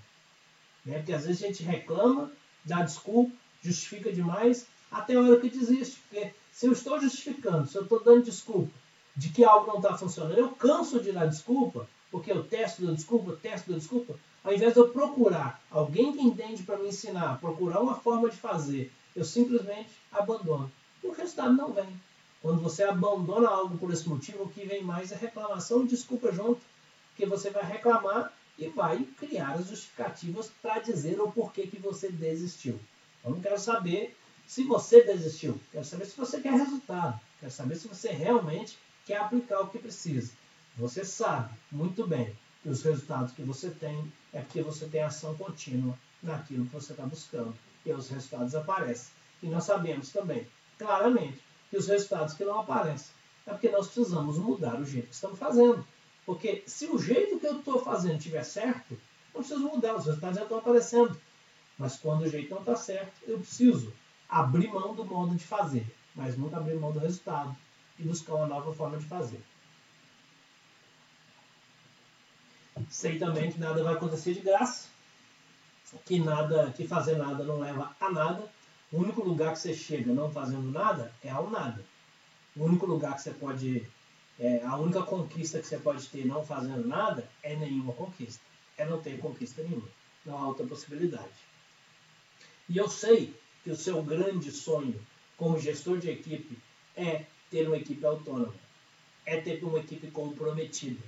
Né? 0.87 0.97
Porque 0.97 1.13
às 1.13 1.27
vezes 1.27 1.45
a 1.45 1.47
gente 1.49 1.63
reclama, 1.63 2.33
dá 2.65 2.83
desculpa, 2.83 3.33
justifica 3.63 4.13
demais, 4.13 4.67
até 4.91 5.15
a 5.15 5.21
hora 5.21 5.41
que 5.41 5.51
desiste. 5.51 6.01
Porque 6.09 6.33
se 6.53 6.67
eu 6.67 6.73
estou 6.73 7.01
justificando, 7.01 7.67
se 7.67 7.77
eu 7.77 7.83
estou 7.83 8.03
dando 8.03 8.25
desculpa 8.25 8.73
de 9.17 9.29
que 9.31 9.45
algo 9.45 9.67
não 9.67 9.77
está 9.77 9.97
funcionando, 9.97 10.39
eu 10.39 10.51
canso 10.51 11.01
de 11.01 11.13
dar 11.13 11.27
desculpa, 11.27 11.89
porque 12.11 12.33
eu 12.33 12.45
testo 12.45 12.87
da 12.87 12.93
desculpa, 12.93 13.39
testo 13.41 13.71
da 13.71 13.79
desculpa, 13.79 14.19
ao 14.43 14.53
invés 14.53 14.73
de 14.73 14.81
eu 14.81 14.89
procurar 14.89 15.63
alguém 15.71 16.13
que 16.13 16.23
entende 16.23 16.63
para 16.63 16.79
me 16.79 16.89
ensinar, 16.89 17.39
procurar 17.41 17.81
uma 17.81 17.97
forma 17.97 18.29
de 18.31 18.37
fazer, 18.37 18.93
eu 19.15 19.25
simplesmente 19.25 19.91
abandono. 20.11 20.71
E 21.03 21.07
o 21.07 21.13
resultado 21.13 21.53
não 21.53 21.73
vem. 21.73 21.89
Quando 22.41 22.63
você 22.63 22.83
abandona 22.85 23.49
algo 23.49 23.77
por 23.77 23.93
esse 23.93 24.09
motivo, 24.09 24.45
o 24.45 24.49
que 24.49 24.65
vem 24.65 24.83
mais 24.83 25.13
é 25.13 25.17
reclamação 25.17 25.83
e 25.83 25.89
desculpa 25.89 26.33
junto. 26.33 26.61
Porque 27.11 27.27
você 27.27 27.51
vai 27.51 27.65
reclamar 27.65 28.33
e 28.61 28.69
vai 28.69 29.03
criar 29.17 29.53
as 29.53 29.69
justificativas 29.69 30.53
para 30.61 30.81
dizer 30.81 31.19
o 31.19 31.33
porquê 31.33 31.67
que 31.67 31.79
você 31.79 32.13
desistiu. 32.13 32.79
Eu 33.25 33.31
não 33.31 33.41
quero 33.41 33.59
saber 33.59 34.15
se 34.47 34.65
você 34.65 35.03
desistiu. 35.03 35.59
Quero 35.73 35.85
saber 35.85 36.05
se 36.05 36.17
você 36.17 36.41
quer 36.41 36.53
resultado. 36.53 37.19
Quero 37.41 37.51
saber 37.51 37.77
se 37.77 37.89
você 37.89 38.11
realmente 38.11 38.79
quer 39.07 39.17
aplicar 39.17 39.61
o 39.61 39.69
que 39.69 39.79
precisa. 39.79 40.33
Você 40.77 41.07
sabe 41.07 41.55
muito 41.73 42.07
bem 42.07 42.37
que 42.63 42.69
os 42.69 42.83
resultados 42.83 43.33
que 43.33 43.43
você 43.43 43.71
tem 43.71 44.13
é 44.33 44.41
porque 44.43 44.63
você 44.63 44.87
tem 44.87 45.03
ação 45.03 45.35
contínua 45.37 45.99
naquilo 46.23 46.67
que 46.67 46.75
você 46.75 46.93
está 46.93 47.05
buscando. 47.05 47.55
E 47.87 47.93
os 47.93 48.11
resultados 48.11 48.55
aparecem. 48.55 49.11
E 49.43 49.47
nós 49.47 49.65
sabemos 49.65 50.11
também, 50.11 50.47
claramente, 50.79 51.43
que 51.71 51.79
os 51.79 51.87
resultados 51.87 52.35
que 52.35 52.45
não 52.45 52.61
aparecem 52.61 53.15
é 53.47 53.53
porque 53.53 53.71
nós 53.71 53.87
precisamos 53.87 54.37
mudar 54.37 54.79
o 54.79 54.85
jeito 54.85 55.09
que 55.09 55.15
estamos 55.15 55.39
fazendo. 55.39 55.83
Porque 56.31 56.63
se 56.65 56.87
o 56.87 56.97
jeito 56.97 57.41
que 57.41 57.47
eu 57.49 57.59
estou 57.59 57.83
fazendo 57.83 58.17
estiver 58.17 58.45
certo, 58.45 58.97
não 59.35 59.41
preciso 59.41 59.65
mudar, 59.65 59.97
os 59.97 60.07
resultados 60.07 60.37
já 60.37 60.45
estão 60.45 60.59
aparecendo. 60.59 61.21
Mas 61.77 61.97
quando 61.97 62.23
o 62.23 62.31
jeito 62.31 62.55
não 62.55 62.61
está 62.61 62.77
certo, 62.77 63.21
eu 63.27 63.41
preciso 63.41 63.93
abrir 64.29 64.69
mão 64.69 64.95
do 64.95 65.05
modo 65.05 65.35
de 65.35 65.45
fazer, 65.45 65.85
mas 66.15 66.39
nunca 66.39 66.57
abrir 66.57 66.77
mão 66.77 66.93
do 66.93 67.01
resultado 67.01 67.57
e 67.99 68.05
buscar 68.05 68.37
uma 68.37 68.47
nova 68.47 68.73
forma 68.73 68.97
de 68.97 69.07
fazer. 69.07 69.43
Sei 72.89 73.19
também 73.19 73.51
que 73.51 73.59
nada 73.59 73.83
vai 73.83 73.95
acontecer 73.95 74.33
de 74.33 74.41
graça, 74.41 74.87
que 76.07 76.21
nada, 76.21 76.71
que 76.71 76.87
fazer 76.87 77.17
nada 77.17 77.43
não 77.43 77.59
leva 77.59 77.91
a 78.01 78.09
nada. 78.09 78.49
O 78.93 78.99
único 78.99 79.21
lugar 79.21 79.55
que 79.55 79.59
você 79.59 79.75
chega 79.75 80.13
não 80.13 80.31
fazendo 80.31 80.71
nada 80.71 81.13
é 81.25 81.29
ao 81.29 81.51
nada. 81.51 81.85
O 82.55 82.63
único 82.63 82.87
lugar 82.87 83.17
que 83.17 83.23
você 83.23 83.33
pode, 83.33 83.85
é, 84.41 84.65
a 84.65 84.75
única 84.77 85.03
conquista 85.03 85.61
que 85.61 85.67
você 85.67 85.77
pode 85.77 86.09
ter 86.09 86.25
não 86.25 86.43
fazendo 86.43 86.89
nada 86.89 87.29
é 87.43 87.55
nenhuma 87.55 87.93
conquista. 87.93 88.43
É 88.79 88.87
não 88.87 89.03
ter 89.03 89.19
conquista 89.19 89.63
nenhuma. 89.63 89.87
Não 90.25 90.39
há 90.39 90.49
outra 90.49 90.67
possibilidade. 90.67 91.29
E 92.67 92.79
eu 92.79 92.89
sei 92.89 93.35
que 93.63 93.71
o 93.71 93.77
seu 93.77 94.03
grande 94.03 94.51
sonho 94.51 94.99
como 95.37 95.61
gestor 95.61 95.99
de 95.99 96.09
equipe 96.09 96.59
é 96.97 97.27
ter 97.51 97.67
uma 97.67 97.77
equipe 97.77 98.05
autônoma, 98.07 98.55
é 99.27 99.39
ter 99.41 99.63
uma 99.63 99.79
equipe 99.79 100.11
comprometida, 100.11 101.03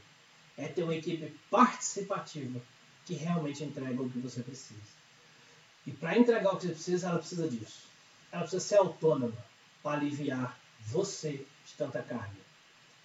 é 0.59 0.68
ter 0.68 0.83
uma 0.83 0.95
equipe 0.95 1.35
participativa 1.51 2.61
que 3.07 3.14
realmente 3.14 3.64
entrega 3.64 4.03
o 4.03 4.11
que 4.11 4.18
você 4.18 4.42
precisa. 4.42 4.92
E 5.87 5.92
para 5.92 6.18
entregar 6.18 6.53
o 6.53 6.57
que 6.59 6.66
você 6.66 6.73
precisa, 6.75 7.09
ela 7.09 7.18
precisa 7.18 7.49
disso. 7.49 7.87
Ela 8.31 8.42
precisa 8.42 8.62
ser 8.62 8.77
autônoma 8.77 9.47
para 9.83 10.01
aliviar 10.01 10.59
você 10.81 11.47
de 11.64 11.75
tanta 11.79 12.03
carga. 12.03 12.41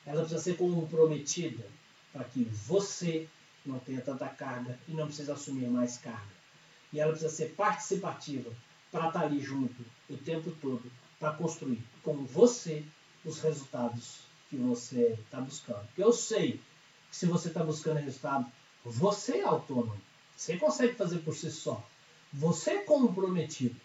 Ela 0.08 0.22
precisa 0.22 0.41
ser 0.41 0.56
comprometida 0.56 1.65
para 2.13 2.24
que 2.24 2.46
você 2.46 3.28
não 3.65 3.78
tenha 3.80 4.00
tanta 4.00 4.28
carga 4.30 4.80
e 4.88 4.93
não 4.93 5.06
precise 5.06 5.30
assumir 5.30 5.67
mais 5.67 5.98
carga. 5.98 6.38
E 6.93 7.00
ela 7.00 7.12
precisa 7.12 7.32
ser 7.32 7.54
participativa 7.56 8.50
para 8.89 9.10
estar 9.10 9.24
ali 9.24 9.41
junto 9.41 9.86
o 10.10 10.15
tempo 10.15 10.50
todo 10.62 10.89
para 11.20 11.34
construir 11.34 11.84
com 12.02 12.24
você 12.24 12.86
os 13.26 13.41
resultados 13.41 14.22
que 14.50 14.56
você 14.56 15.17
está 15.20 15.41
buscando. 15.41 15.86
Eu 15.98 16.13
sei 16.13 16.62
se 17.12 17.26
você 17.26 17.50
está 17.50 17.62
buscando 17.62 17.98
resultado, 18.00 18.46
você 18.86 19.39
é 19.39 19.43
autônomo. 19.43 20.00
Você 20.38 20.56
consegue 20.56 20.96
fazer 20.96 21.20
por 21.20 21.36
si 21.36 21.52
só. 21.52 21.86
Você 22.32 22.72
é 22.72 22.84
comprometido. 22.84 23.76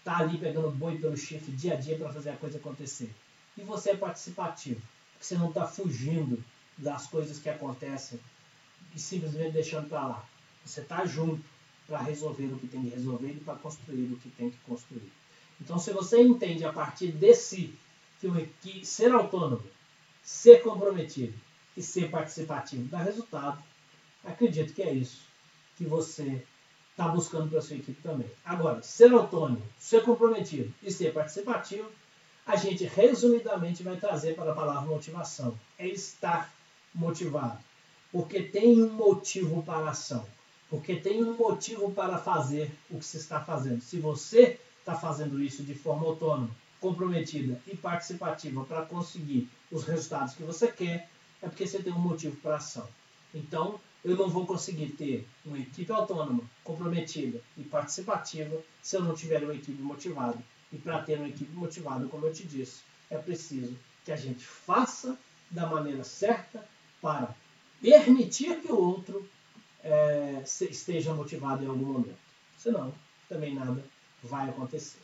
Está 0.00 0.18
ali 0.18 0.36
pegando 0.36 0.70
boi 0.70 0.98
pelo 0.98 1.16
chifre 1.16 1.52
dia 1.52 1.74
a 1.74 1.76
dia 1.76 1.96
para 1.96 2.12
fazer 2.12 2.30
a 2.30 2.36
coisa 2.36 2.58
acontecer. 2.58 3.14
E 3.56 3.62
você 3.62 3.90
é 3.90 3.96
participativo. 3.96 4.82
Você 5.20 5.36
não 5.36 5.50
está 5.50 5.66
fugindo 5.66 6.42
das 6.78 7.06
coisas 7.06 7.38
que 7.38 7.50
acontecem 7.50 8.18
e 8.94 8.98
simplesmente 8.98 9.52
deixando 9.52 9.88
para 9.88 10.06
lá. 10.06 10.28
Você 10.64 10.80
está 10.80 11.04
junto 11.04 11.44
para 11.86 11.98
resolver 11.98 12.46
o 12.46 12.58
que 12.58 12.66
tem 12.66 12.82
que 12.82 12.88
resolver 12.88 13.32
e 13.32 13.40
para 13.40 13.56
construir 13.56 14.12
o 14.12 14.16
que 14.16 14.30
tem 14.30 14.50
que 14.50 14.58
construir. 14.58 15.12
Então, 15.60 15.78
se 15.78 15.92
você 15.92 16.22
entende 16.22 16.64
a 16.64 16.72
partir 16.72 17.12
de 17.12 17.34
si 17.34 17.74
que, 18.62 18.84
ser 18.84 19.12
autônomo, 19.12 19.62
ser 20.22 20.62
comprometido 20.62 21.34
e 21.76 21.82
ser 21.82 22.10
participativo 22.10 22.88
dá 22.88 22.98
resultado, 22.98 23.62
acredito 24.24 24.72
que 24.72 24.82
é 24.82 24.92
isso 24.92 25.22
que 25.76 25.84
você 25.84 26.44
está 26.90 27.08
buscando 27.08 27.50
para 27.50 27.62
sua 27.62 27.76
equipe 27.76 28.00
também. 28.02 28.30
Agora, 28.44 28.82
ser 28.82 29.12
autônomo, 29.12 29.62
ser 29.78 30.02
comprometido 30.02 30.72
e 30.82 30.90
ser 30.90 31.12
participativo, 31.12 31.90
a 32.50 32.56
gente 32.56 32.84
resumidamente 32.84 33.82
vai 33.82 33.96
trazer 33.96 34.34
para 34.34 34.50
a 34.50 34.54
palavra 34.54 34.80
motivação. 34.82 35.56
É 35.78 35.86
estar 35.86 36.52
motivado. 36.92 37.58
Porque 38.10 38.42
tem 38.42 38.82
um 38.82 38.92
motivo 38.92 39.62
para 39.62 39.86
a 39.86 39.90
ação. 39.90 40.26
Porque 40.68 40.96
tem 40.96 41.22
um 41.22 41.36
motivo 41.36 41.92
para 41.92 42.18
fazer 42.18 42.70
o 42.90 42.98
que 42.98 43.04
se 43.04 43.18
está 43.18 43.40
fazendo. 43.40 43.80
Se 43.80 44.00
você 44.00 44.58
está 44.80 44.96
fazendo 44.96 45.40
isso 45.40 45.62
de 45.62 45.74
forma 45.74 46.06
autônoma, 46.06 46.50
comprometida 46.80 47.60
e 47.68 47.76
participativa 47.76 48.64
para 48.64 48.84
conseguir 48.84 49.48
os 49.70 49.84
resultados 49.84 50.34
que 50.34 50.42
você 50.42 50.72
quer, 50.72 51.08
é 51.40 51.48
porque 51.48 51.66
você 51.66 51.80
tem 51.80 51.92
um 51.92 51.98
motivo 51.98 52.36
para 52.36 52.56
ação. 52.56 52.88
Então, 53.32 53.80
eu 54.04 54.16
não 54.16 54.28
vou 54.28 54.44
conseguir 54.44 54.88
ter 54.90 55.28
uma 55.44 55.58
equipe 55.58 55.92
autônoma, 55.92 56.42
comprometida 56.64 57.40
e 57.56 57.62
participativa 57.62 58.60
se 58.82 58.96
eu 58.96 59.04
não 59.04 59.14
tiver 59.14 59.44
uma 59.44 59.54
equipe 59.54 59.80
motivada. 59.80 60.38
E 60.72 60.78
para 60.78 61.02
ter 61.02 61.18
uma 61.18 61.28
equipe 61.28 61.52
motivada, 61.52 62.06
como 62.06 62.26
eu 62.26 62.32
te 62.32 62.46
disse, 62.46 62.82
é 63.10 63.18
preciso 63.18 63.76
que 64.04 64.12
a 64.12 64.16
gente 64.16 64.44
faça 64.44 65.18
da 65.50 65.66
maneira 65.66 66.04
certa 66.04 66.64
para 67.02 67.34
permitir 67.80 68.60
que 68.60 68.70
o 68.70 68.78
outro 68.78 69.28
é, 69.82 70.42
esteja 70.44 71.12
motivado 71.14 71.64
em 71.64 71.68
algum 71.68 71.86
momento. 71.86 72.18
Senão, 72.56 72.94
também 73.28 73.54
nada 73.54 73.82
vai 74.22 74.48
acontecer. 74.48 75.00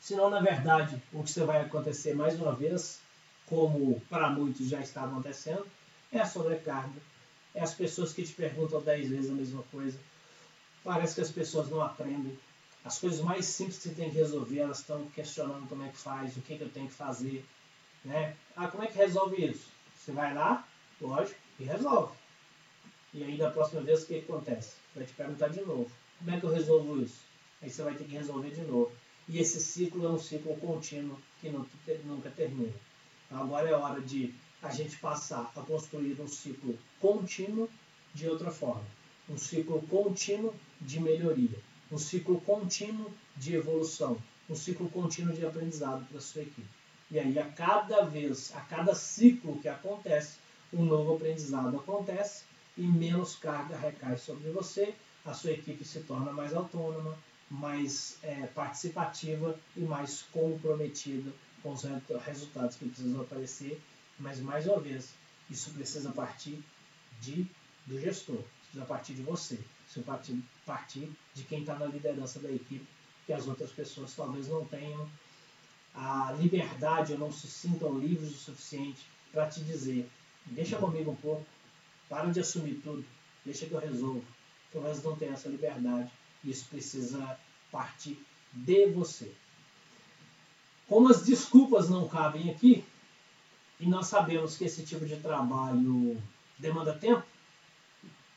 Senão, 0.00 0.30
na 0.30 0.40
verdade, 0.40 1.00
o 1.12 1.22
que 1.22 1.40
vai 1.40 1.60
acontecer 1.60 2.14
mais 2.14 2.40
uma 2.40 2.54
vez, 2.54 3.00
como 3.46 4.00
para 4.08 4.30
muitos 4.30 4.68
já 4.68 4.80
está 4.80 5.04
acontecendo, 5.04 5.66
é 6.12 6.18
a 6.18 6.26
sobrecarga. 6.26 7.00
É 7.54 7.62
as 7.62 7.74
pessoas 7.74 8.12
que 8.12 8.22
te 8.22 8.32
perguntam 8.32 8.80
dez 8.80 9.08
vezes 9.08 9.30
a 9.30 9.34
mesma 9.34 9.62
coisa. 9.64 9.98
Parece 10.84 11.16
que 11.16 11.20
as 11.20 11.30
pessoas 11.30 11.68
não 11.68 11.82
aprendem. 11.82 12.38
As 12.84 12.98
coisas 12.98 13.20
mais 13.20 13.44
simples 13.44 13.78
que 13.78 13.88
você 13.88 13.94
tem 13.94 14.10
que 14.10 14.16
resolver, 14.16 14.60
elas 14.60 14.80
estão 14.80 15.06
questionando 15.08 15.68
como 15.68 15.84
é 15.84 15.88
que 15.88 15.98
faz, 15.98 16.36
o 16.36 16.40
que, 16.40 16.56
que 16.56 16.62
eu 16.62 16.70
tenho 16.70 16.86
que 16.86 16.94
fazer. 16.94 17.44
Né? 18.04 18.36
Ah, 18.56 18.68
como 18.68 18.84
é 18.84 18.86
que 18.86 18.96
resolve 18.96 19.44
isso? 19.44 19.68
Você 19.96 20.12
vai 20.12 20.32
lá, 20.34 20.66
lógico, 21.00 21.38
e 21.58 21.64
resolve. 21.64 22.16
E 23.12 23.24
aí 23.24 23.36
da 23.36 23.50
próxima 23.50 23.80
vez 23.80 24.02
o 24.02 24.06
que, 24.06 24.18
acontece? 24.18 24.74
Vai 24.94 25.04
te 25.04 25.12
perguntar 25.12 25.48
de 25.48 25.60
novo. 25.62 25.90
Como 26.18 26.30
é 26.30 26.38
que 26.38 26.46
eu 26.46 26.50
resolvo 26.50 27.02
isso? 27.02 27.20
Aí 27.60 27.68
você 27.70 27.82
vai 27.82 27.94
ter 27.94 28.04
que 28.04 28.12
resolver 28.12 28.50
de 28.50 28.62
novo. 28.62 28.92
E 29.28 29.38
esse 29.38 29.60
ciclo 29.60 30.06
é 30.06 30.08
um 30.08 30.18
ciclo 30.18 30.56
contínuo 30.56 31.18
que 31.40 31.50
nunca 31.50 32.30
termina. 32.30 32.72
Então, 33.26 33.42
agora 33.42 33.68
é 33.68 33.74
hora 33.74 34.00
de 34.00 34.34
a 34.62 34.70
gente 34.70 34.96
passar 34.96 35.52
a 35.54 35.60
construir 35.60 36.20
um 36.20 36.26
ciclo 36.26 36.78
contínuo 37.00 37.68
de 38.14 38.28
outra 38.28 38.50
forma. 38.50 38.86
Um 39.28 39.36
ciclo 39.36 39.82
contínuo 39.82 40.54
de 40.80 41.00
melhoria. 41.00 41.58
Um 41.90 41.98
ciclo 41.98 42.40
contínuo 42.42 43.10
de 43.36 43.54
evolução. 43.54 44.18
Um 44.48 44.54
ciclo 44.54 44.88
contínuo 44.90 45.34
de 45.34 45.44
aprendizado 45.44 46.04
para 46.06 46.18
a 46.18 46.20
sua 46.20 46.42
equipe. 46.42 46.68
E 47.10 47.18
aí, 47.18 47.38
a 47.38 47.48
cada 47.48 48.04
vez, 48.04 48.52
a 48.54 48.60
cada 48.60 48.94
ciclo 48.94 49.58
que 49.60 49.68
acontece, 49.68 50.36
um 50.72 50.84
novo 50.84 51.14
aprendizado 51.14 51.76
acontece 51.76 52.44
e 52.76 52.82
menos 52.82 53.36
carga 53.36 53.76
recai 53.76 54.18
sobre 54.18 54.50
você. 54.50 54.94
A 55.24 55.32
sua 55.32 55.52
equipe 55.52 55.84
se 55.84 56.00
torna 56.00 56.32
mais 56.32 56.54
autônoma, 56.54 57.18
mais 57.50 58.18
é, 58.22 58.46
participativa 58.48 59.58
e 59.74 59.80
mais 59.80 60.22
comprometida 60.30 61.32
com 61.62 61.72
os 61.72 61.82
resultados 62.24 62.76
que 62.76 62.88
precisam 62.88 63.22
aparecer. 63.22 63.80
Mas, 64.18 64.38
mais 64.40 64.66
uma 64.66 64.78
vez, 64.78 65.14
isso 65.48 65.70
precisa 65.70 66.10
partir 66.10 66.62
de, 67.20 67.46
do 67.86 67.98
gestor, 67.98 68.42
precisa 68.62 68.84
partir 68.84 69.14
de 69.14 69.22
você, 69.22 69.58
precisa 69.88 70.04
partir, 70.04 70.42
partir 70.64 71.10
de 71.34 71.42
quem 71.44 71.60
está 71.60 71.74
na 71.74 71.86
liderança 71.86 72.38
da 72.38 72.50
equipe, 72.50 72.86
que 73.26 73.32
as 73.32 73.46
outras 73.48 73.70
pessoas 73.70 74.14
talvez 74.14 74.48
não 74.48 74.64
tenham 74.64 75.08
a 75.94 76.32
liberdade 76.38 77.12
ou 77.12 77.18
não 77.18 77.32
se 77.32 77.48
sintam 77.48 77.98
livres 77.98 78.30
o 78.30 78.38
suficiente 78.38 79.04
para 79.32 79.48
te 79.48 79.60
dizer: 79.60 80.08
deixa 80.46 80.76
comigo 80.76 81.10
um 81.10 81.16
pouco, 81.16 81.46
para 82.08 82.30
de 82.30 82.40
assumir 82.40 82.80
tudo, 82.84 83.04
deixa 83.44 83.66
que 83.66 83.72
eu 83.72 83.80
resolvo. 83.80 84.24
Talvez 84.72 85.02
não 85.02 85.16
tenha 85.16 85.32
essa 85.32 85.48
liberdade 85.48 86.10
isso 86.44 86.66
precisa 86.68 87.38
partir 87.70 88.18
de 88.52 88.86
você. 88.86 89.32
Como 90.86 91.08
as 91.08 91.24
desculpas 91.24 91.88
não 91.88 92.08
cabem 92.08 92.50
aqui, 92.50 92.84
e 93.78 93.86
nós 93.86 94.06
sabemos 94.06 94.56
que 94.56 94.64
esse 94.64 94.84
tipo 94.84 95.04
de 95.04 95.16
trabalho 95.16 96.20
demanda 96.58 96.96
tempo, 96.96 97.24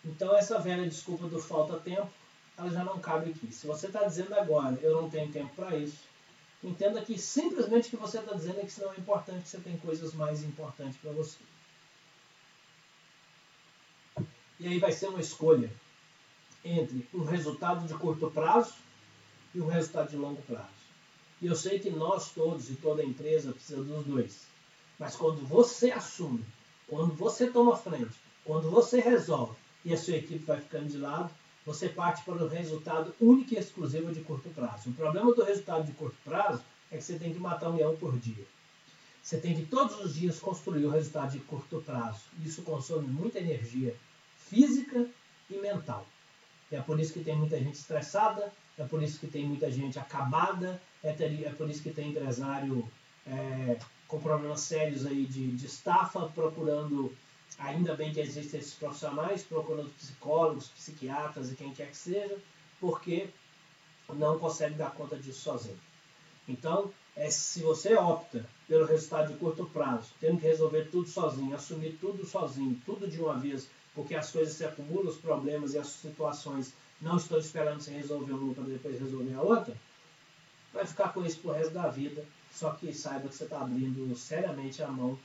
então 0.04 0.36
essa 0.36 0.60
velha 0.60 0.88
desculpa 0.88 1.28
do 1.28 1.40
falta 1.40 1.80
tempo, 1.80 2.10
ela 2.58 2.70
já 2.70 2.84
não 2.84 3.00
cabe 3.00 3.32
aqui. 3.32 3.52
Se 3.52 3.68
você 3.68 3.88
está 3.88 4.04
dizendo 4.04 4.34
agora, 4.34 4.78
eu 4.82 5.02
não 5.02 5.10
tenho 5.10 5.32
tempo 5.32 5.54
para 5.56 5.78
isso, 5.78 6.00
entenda 6.64 7.02
que 7.02 7.18
simplesmente 7.18 7.88
o 7.88 7.90
que 7.92 7.98
você 7.98 8.20
está 8.20 8.36
dizendo 8.36 8.60
é 8.60 8.62
que 8.62 8.68
isso 8.68 8.82
não 8.82 8.94
é 8.94 8.98
importante, 8.98 9.44
que 9.44 9.50
você 9.50 9.60
tem 9.60 9.78
coisas 9.78 10.14
mais 10.14 10.44
importantes 10.44 10.98
para 10.98 11.12
você. 11.12 11.38
E 14.60 14.68
aí 14.68 14.80
vai 14.80 14.92
ser 14.92 15.08
uma 15.08 15.20
escolha 15.20 15.72
entre 16.64 17.08
um 17.14 17.24
resultado 17.24 17.88
de 17.88 17.94
curto 17.96 18.30
prazo 18.30 18.76
e 19.54 19.62
um 19.62 19.68
resultado 19.68 20.10
de 20.10 20.18
longo 20.18 20.42
prazo. 20.44 20.70
E 21.42 21.48
eu 21.48 21.56
sei 21.56 21.80
que 21.80 21.90
nós 21.90 22.30
todos 22.30 22.70
e 22.70 22.76
toda 22.76 23.04
empresa 23.04 23.52
precisa 23.52 23.84
dos 23.84 24.06
dois. 24.06 24.46
Mas 25.00 25.16
quando 25.16 25.44
você 25.44 25.92
assume, 25.92 26.46
quando 26.88 27.16
você 27.16 27.50
toma 27.50 27.76
frente, 27.76 28.14
quando 28.46 28.70
você 28.70 29.00
resolve 29.00 29.56
e 29.84 29.94
a 29.94 29.98
sua 29.98 30.16
equipe 30.16 30.46
vai 30.46 30.60
ficando 30.60 30.90
de 30.90 30.98
lado, 30.98 31.30
você 31.66 31.90
parte 31.90 32.24
para 32.24 32.44
o 32.44 32.48
resultado 32.48 33.14
único 33.20 33.54
e 33.54 33.58
exclusivo 33.58 34.12
de 34.12 34.22
curto 34.22 34.50
prazo. 34.50 34.90
O 34.90 34.94
problema 34.94 35.34
do 35.34 35.44
resultado 35.44 35.86
de 35.86 35.92
curto 35.94 36.18
prazo 36.24 36.62
é 36.92 36.98
que 36.98 37.04
você 37.04 37.18
tem 37.18 37.34
que 37.34 37.40
matar 37.40 37.70
um 37.70 37.76
leão 37.76 37.96
por 37.96 38.18
dia. 38.18 38.46
Você 39.22 39.38
tem 39.38 39.56
que 39.56 39.66
todos 39.66 40.00
os 40.00 40.16
dias 40.16 40.40
construir 40.40 40.86
o 40.86 40.90
resultado 40.90 41.32
de 41.32 41.40
curto 41.40 41.82
prazo. 41.82 42.22
Isso 42.44 42.64
consome 42.64 43.08
muita 43.08 43.40
energia 43.40 43.96
física 44.38 45.08
e 45.50 45.58
mental. 45.58 46.06
É 46.72 46.80
por 46.80 47.00
isso 47.00 47.14
que 47.14 47.24
tem 47.24 47.36
muita 47.36 47.60
gente 47.60 47.76
estressada, 47.76 48.52
é 48.78 48.84
por 48.84 49.04
isso 49.04 49.20
que 49.20 49.28
tem 49.28 49.46
muita 49.46 49.70
gente 49.70 50.00
acabada, 50.00 50.82
é, 51.04 51.10
é 51.10 51.54
por 51.56 51.70
isso 51.70 51.84
que 51.84 51.92
tem 51.92 52.10
empresário 52.10 52.90
é, 53.28 53.78
com 54.08 54.20
problemas 54.20 54.62
sérios 54.62 55.06
aí 55.06 55.26
de, 55.26 55.52
de 55.52 55.66
estafa, 55.66 56.28
procurando, 56.30 57.14
ainda 57.58 57.96
bem 57.96 58.14
que 58.14 58.20
existem 58.20 58.60
esses 58.60 58.74
profissionais, 58.74 59.44
procurando 59.44 59.90
psicólogos, 59.92 60.70
psiquiatras 60.70 61.52
e 61.52 61.56
quem 61.56 61.74
quer 61.74 61.90
que 61.90 61.98
seja, 61.98 62.38
porque 62.80 63.30
não 64.10 64.40
consegue 64.40 64.76
dar 64.76 64.92
conta 64.92 65.18
disso 65.18 65.42
sozinho. 65.42 65.80
Então, 66.48 66.92
é, 67.16 67.30
se 67.30 67.62
você 67.62 67.96
opta 67.96 68.46
pelo 68.68 68.86
resultado 68.86 69.32
de 69.32 69.40
curto 69.40 69.66
prazo, 69.68 70.12
tendo 70.20 70.40
que 70.40 70.48
resolver 70.48 70.86
tudo 70.86 71.08
sozinho, 71.08 71.56
assumir 71.56 71.98
tudo 72.00 72.26
sozinho, 72.26 72.82
tudo 72.86 73.08
de 73.08 73.22
uma 73.22 73.38
vez, 73.38 73.70
porque 73.94 74.16
as 74.16 74.32
coisas 74.32 74.56
se 74.56 74.66
acumulam, 74.66 75.10
os 75.10 75.18
problemas 75.18 75.74
e 75.74 75.78
as 75.78 75.88
situações 75.88 76.74
não 77.00 77.18
estou 77.18 77.38
esperando 77.38 77.82
você 77.82 77.92
resolver 77.92 78.34
uma 78.34 78.54
para 78.54 78.64
depois 78.64 79.00
resolver 79.00 79.34
a 79.34 79.42
outra, 79.42 79.76
vai 80.74 80.86
ficar 80.86 81.14
com 81.14 81.26
isso 81.26 81.40
pro 81.40 81.52
resto 81.52 81.74
da 81.74 81.88
vida. 81.88 82.26
Só 82.54 82.72
que 82.72 82.94
saiba 82.94 83.30
que 83.30 83.36
você 83.36 83.46
está 83.46 83.62
abrindo 83.62 84.14
seriamente 84.16 84.84
a 84.84 84.88
mão, 84.88 85.18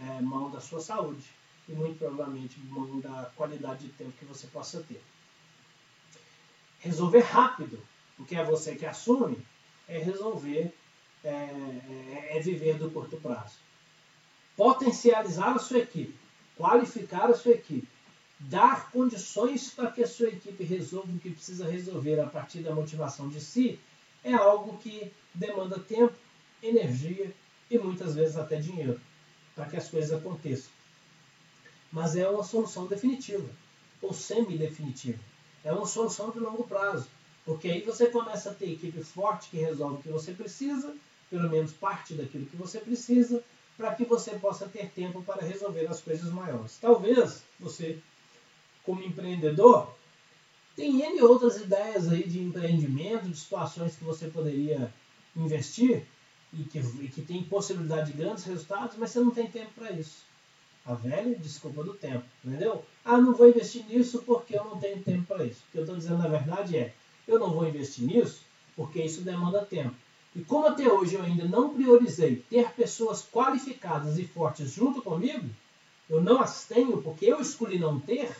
é, 0.00 0.20
mão 0.20 0.48
da 0.50 0.60
sua 0.60 0.80
saúde 0.80 1.24
e 1.68 1.72
muito 1.72 1.98
provavelmente 1.98 2.58
mão 2.60 2.98
da 2.98 3.30
qualidade 3.36 3.86
de 3.86 3.92
tempo 3.92 4.12
que 4.12 4.24
você 4.24 4.46
possa 4.46 4.82
ter. 4.82 5.02
Resolver 6.78 7.20
rápido, 7.20 7.82
porque 8.16 8.34
é 8.34 8.44
você 8.44 8.74
que 8.74 8.86
assume, 8.86 9.44
é 9.86 9.98
resolver, 9.98 10.72
é, 11.22 11.28
é, 11.30 12.36
é 12.36 12.40
viver 12.40 12.78
do 12.78 12.90
curto 12.90 13.16
prazo. 13.18 13.56
Potencializar 14.56 15.54
a 15.54 15.58
sua 15.58 15.78
equipe, 15.78 16.18
qualificar 16.56 17.30
a 17.30 17.34
sua 17.34 17.52
equipe, 17.52 17.88
dar 18.40 18.90
condições 18.90 19.70
para 19.70 19.90
que 19.90 20.02
a 20.02 20.06
sua 20.06 20.28
equipe 20.28 20.64
resolva 20.64 21.12
o 21.12 21.18
que 21.18 21.30
precisa 21.30 21.68
resolver 21.68 22.20
a 22.20 22.26
partir 22.26 22.60
da 22.60 22.74
motivação 22.74 23.28
de 23.28 23.40
si, 23.40 23.78
é 24.24 24.32
algo 24.32 24.78
que 24.78 25.12
demanda 25.34 25.78
tempo, 25.78 26.14
energia 26.62 27.32
e 27.70 27.78
muitas 27.78 28.14
vezes 28.14 28.36
até 28.36 28.60
dinheiro 28.60 29.00
para 29.54 29.66
que 29.66 29.76
as 29.76 29.88
coisas 29.88 30.12
aconteçam. 30.12 30.77
Mas 31.90 32.16
é 32.16 32.28
uma 32.28 32.44
solução 32.44 32.86
definitiva 32.86 33.48
ou 34.02 34.12
semi-definitiva. 34.12 35.18
É 35.64 35.72
uma 35.72 35.86
solução 35.86 36.30
de 36.30 36.38
longo 36.38 36.64
prazo, 36.64 37.08
porque 37.44 37.68
aí 37.68 37.80
você 37.82 38.06
começa 38.06 38.50
a 38.50 38.54
ter 38.54 38.72
equipe 38.72 39.02
forte 39.02 39.50
que 39.50 39.56
resolve 39.56 39.96
o 39.96 40.02
que 40.02 40.08
você 40.08 40.32
precisa, 40.32 40.94
pelo 41.30 41.50
menos 41.50 41.72
parte 41.72 42.14
daquilo 42.14 42.46
que 42.46 42.56
você 42.56 42.78
precisa, 42.78 43.42
para 43.76 43.94
que 43.94 44.04
você 44.04 44.32
possa 44.38 44.68
ter 44.68 44.90
tempo 44.90 45.22
para 45.22 45.46
resolver 45.46 45.86
as 45.86 46.00
coisas 46.00 46.30
maiores. 46.32 46.78
Talvez 46.80 47.42
você 47.58 47.98
como 48.88 49.02
empreendedor, 49.02 49.94
tem 50.74 51.02
N 51.02 51.20
outras 51.22 51.58
ideias 51.58 52.08
aí 52.08 52.26
de 52.26 52.40
empreendimento, 52.40 53.28
de 53.28 53.36
situações 53.36 53.96
que 53.96 54.04
você 54.04 54.28
poderia 54.28 54.90
investir 55.36 56.06
e 56.52 56.64
que, 56.64 56.78
e 56.78 57.08
que 57.08 57.20
tem 57.20 57.42
possibilidade 57.42 58.12
de 58.12 58.16
grandes 58.16 58.44
resultados, 58.44 58.96
mas 58.96 59.10
você 59.10 59.20
não 59.20 59.30
tem 59.30 59.46
tempo 59.46 59.72
para 59.74 59.92
isso. 59.92 60.27
A 60.88 60.94
velha 60.94 61.36
desculpa 61.36 61.84
do 61.84 61.92
tempo, 61.92 62.24
entendeu? 62.42 62.84
Ah, 63.04 63.18
não 63.18 63.34
vou 63.34 63.48
investir 63.48 63.84
nisso 63.86 64.22
porque 64.24 64.56
eu 64.56 64.64
não 64.64 64.78
tenho 64.78 65.02
tempo 65.02 65.26
para 65.26 65.44
isso. 65.44 65.62
O 65.68 65.72
que 65.72 65.78
eu 65.78 65.82
estou 65.82 65.96
dizendo 65.96 66.18
na 66.18 66.28
verdade 66.28 66.78
é, 66.78 66.94
eu 67.26 67.38
não 67.38 67.50
vou 67.50 67.68
investir 67.68 68.06
nisso 68.06 68.40
porque 68.74 69.02
isso 69.02 69.20
demanda 69.20 69.66
tempo. 69.66 69.94
E 70.34 70.40
como 70.40 70.66
até 70.66 70.90
hoje 70.90 71.16
eu 71.16 71.22
ainda 71.22 71.44
não 71.44 71.74
priorizei 71.74 72.36
ter 72.48 72.70
pessoas 72.72 73.22
qualificadas 73.30 74.18
e 74.18 74.24
fortes 74.24 74.72
junto 74.72 75.02
comigo, 75.02 75.48
eu 76.08 76.22
não 76.22 76.40
as 76.40 76.64
tenho 76.64 77.02
porque 77.02 77.26
eu 77.26 77.40
escolhi 77.40 77.78
não 77.78 78.00
ter, 78.00 78.34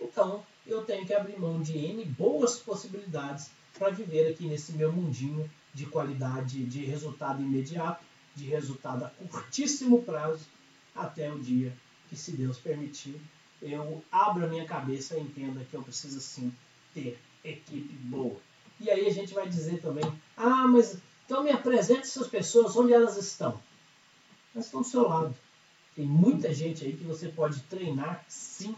então, 0.00 0.44
eu 0.66 0.84
tenho 0.84 1.06
que 1.06 1.14
abrir 1.14 1.38
mão 1.38 1.60
de 1.60 1.76
N 1.76 2.04
boas 2.04 2.58
possibilidades 2.58 3.50
para 3.78 3.90
viver 3.90 4.30
aqui 4.30 4.46
nesse 4.46 4.72
meu 4.72 4.92
mundinho 4.92 5.50
de 5.72 5.86
qualidade, 5.86 6.64
de 6.64 6.84
resultado 6.84 7.42
imediato, 7.42 8.04
de 8.34 8.46
resultado 8.46 9.04
a 9.04 9.10
curtíssimo 9.10 10.02
prazo, 10.02 10.46
até 10.94 11.30
o 11.32 11.38
dia 11.38 11.72
que, 12.08 12.16
se 12.16 12.32
Deus 12.32 12.58
permitir, 12.58 13.20
eu 13.60 14.04
abra 14.12 14.46
minha 14.46 14.64
cabeça 14.64 15.16
e 15.16 15.22
entenda 15.22 15.64
que 15.64 15.74
eu 15.74 15.82
preciso 15.82 16.20
sim 16.20 16.52
ter 16.92 17.18
equipe 17.42 17.94
boa. 17.94 18.36
E 18.80 18.90
aí 18.90 19.06
a 19.06 19.12
gente 19.12 19.32
vai 19.32 19.48
dizer 19.48 19.80
também, 19.80 20.04
ah, 20.36 20.66
mas 20.68 20.98
então 21.24 21.42
me 21.42 21.50
apresente 21.50 22.02
essas 22.02 22.28
pessoas, 22.28 22.76
onde 22.76 22.92
elas 22.92 23.16
estão? 23.16 23.60
Elas 24.54 24.66
estão 24.66 24.82
do 24.82 24.86
seu 24.86 25.08
lado. 25.08 25.34
Tem 25.96 26.04
muita 26.04 26.52
gente 26.52 26.84
aí 26.84 26.96
que 26.96 27.04
você 27.04 27.28
pode 27.28 27.60
treinar 27.62 28.24
sim 28.28 28.74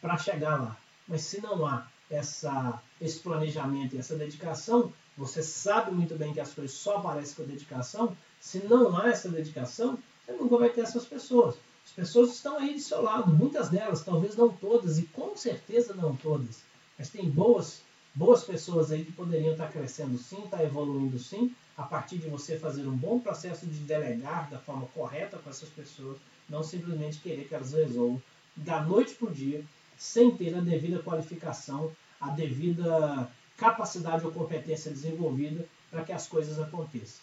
para 0.00 0.18
chegar 0.18 0.60
lá. 0.60 0.76
Mas 1.08 1.22
se 1.22 1.40
não 1.40 1.66
há 1.66 1.86
essa, 2.10 2.80
esse 3.00 3.18
planejamento 3.20 3.96
e 3.96 3.98
essa 3.98 4.16
dedicação, 4.16 4.92
você 5.16 5.42
sabe 5.42 5.90
muito 5.90 6.14
bem 6.14 6.32
que 6.32 6.40
as 6.40 6.52
coisas 6.52 6.76
só 6.76 6.98
aparecem 6.98 7.34
com 7.34 7.50
dedicação. 7.50 8.16
Se 8.40 8.58
não 8.66 8.96
há 8.96 9.08
essa 9.08 9.28
dedicação, 9.28 9.98
você 10.24 10.32
nunca 10.32 10.56
vai 10.56 10.70
ter 10.70 10.82
essas 10.82 11.04
pessoas. 11.04 11.56
As 11.84 11.92
pessoas 11.92 12.34
estão 12.34 12.58
aí 12.58 12.74
do 12.74 12.80
seu 12.80 13.02
lado, 13.02 13.32
muitas 13.32 13.68
delas, 13.68 14.04
talvez 14.04 14.36
não 14.36 14.48
todas, 14.48 14.98
e 14.98 15.02
com 15.02 15.36
certeza 15.36 15.94
não 15.94 16.14
todas, 16.14 16.62
mas 16.96 17.10
tem 17.10 17.28
boas, 17.28 17.82
boas 18.14 18.44
pessoas 18.44 18.92
aí 18.92 19.04
que 19.04 19.12
poderiam 19.12 19.52
estar 19.52 19.70
crescendo 19.70 20.16
sim, 20.16 20.44
estar 20.44 20.62
evoluindo 20.62 21.18
sim, 21.18 21.54
a 21.76 21.82
partir 21.82 22.18
de 22.18 22.28
você 22.28 22.58
fazer 22.58 22.86
um 22.86 22.96
bom 22.96 23.18
processo 23.18 23.66
de 23.66 23.80
delegar 23.80 24.48
da 24.48 24.58
forma 24.58 24.86
correta 24.94 25.38
com 25.38 25.50
essas 25.50 25.68
pessoas, 25.70 26.18
não 26.48 26.62
simplesmente 26.62 27.18
querer 27.18 27.48
que 27.48 27.54
elas 27.54 27.72
resolvam 27.72 28.22
da 28.54 28.80
noite 28.80 29.14
para 29.14 29.28
o 29.28 29.34
dia, 29.34 29.64
sem 29.96 30.30
ter 30.36 30.54
a 30.54 30.60
devida 30.60 31.02
qualificação, 31.02 31.92
a 32.20 32.30
devida 32.30 33.30
capacidade 33.56 34.24
ou 34.24 34.32
competência 34.32 34.90
desenvolvida 34.90 35.66
para 35.90 36.04
que 36.04 36.12
as 36.12 36.26
coisas 36.26 36.58
aconteçam. 36.60 37.22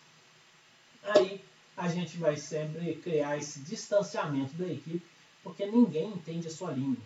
Aí 1.03 1.41
a 1.79 1.87
gente 1.87 2.17
vai 2.17 2.35
sempre 2.35 2.95
criar 2.95 3.37
esse 3.37 3.61
distanciamento 3.61 4.53
da 4.55 4.67
equipe, 4.67 5.01
porque 5.41 5.65
ninguém 5.65 6.09
entende 6.09 6.47
a 6.47 6.51
sua 6.51 6.71
língua. 6.71 7.01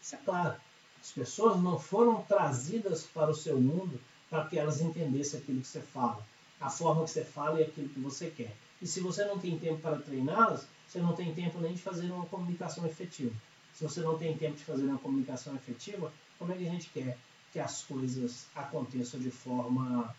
Isso 0.00 0.14
é 0.14 0.18
claro. 0.18 0.54
As 1.00 1.10
pessoas 1.10 1.60
não 1.60 1.76
foram 1.76 2.22
trazidas 2.22 3.02
para 3.02 3.32
o 3.32 3.34
seu 3.34 3.60
mundo 3.60 4.00
para 4.30 4.46
que 4.46 4.56
elas 4.56 4.80
entendessem 4.80 5.40
aquilo 5.40 5.60
que 5.60 5.66
você 5.66 5.80
fala, 5.80 6.24
a 6.60 6.70
forma 6.70 7.02
que 7.02 7.10
você 7.10 7.24
fala 7.24 7.60
e 7.60 7.64
aquilo 7.64 7.88
que 7.88 7.98
você 7.98 8.30
quer. 8.30 8.56
E 8.80 8.86
se 8.86 9.00
você 9.00 9.24
não 9.24 9.40
tem 9.40 9.58
tempo 9.58 9.80
para 9.80 9.98
treiná-las, 9.98 10.68
você 10.86 11.00
não 11.00 11.16
tem 11.16 11.34
tempo 11.34 11.58
nem 11.58 11.74
de 11.74 11.82
fazer 11.82 12.08
uma 12.12 12.26
comunicação 12.26 12.86
efetiva. 12.86 13.34
Se 13.74 13.82
você 13.82 14.02
não 14.02 14.16
tem 14.16 14.36
tempo 14.38 14.56
de 14.56 14.64
fazer 14.64 14.84
uma 14.84 14.98
comunicação 14.98 15.56
efetiva, 15.56 16.12
como 16.38 16.52
é 16.52 16.56
que 16.56 16.68
a 16.68 16.70
gente 16.70 16.88
quer 16.90 17.18
que 17.52 17.58
as 17.58 17.82
coisas 17.82 18.46
aconteçam 18.54 19.18
de 19.18 19.32
forma 19.32 20.14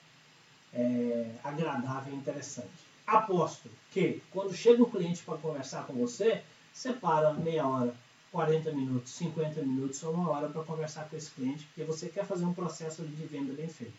é, 0.74 1.36
agradável 1.42 2.14
e 2.14 2.18
interessante? 2.18 2.93
Aposto 3.06 3.70
que 3.92 4.22
quando 4.32 4.54
chega 4.54 4.82
um 4.82 4.90
cliente 4.90 5.22
para 5.24 5.38
conversar 5.38 5.86
com 5.86 5.94
você, 5.94 6.42
separa 6.74 7.34
meia 7.34 7.68
hora, 7.68 7.94
40 8.32 8.72
minutos, 8.72 9.12
50 9.14 9.62
minutos 9.62 10.02
ou 10.04 10.14
uma 10.14 10.32
hora 10.32 10.50
para 10.50 10.64
conversar 10.64 11.08
com 11.10 11.16
esse 11.16 11.30
cliente, 11.32 11.66
porque 11.66 11.84
você 11.84 12.10
quer 12.10 12.26
fazer 12.26 12.46
um 12.46 12.54
processo 12.54 13.04
de 13.04 13.26
venda 13.26 13.54
bem 13.54 13.68
feito. 13.68 13.94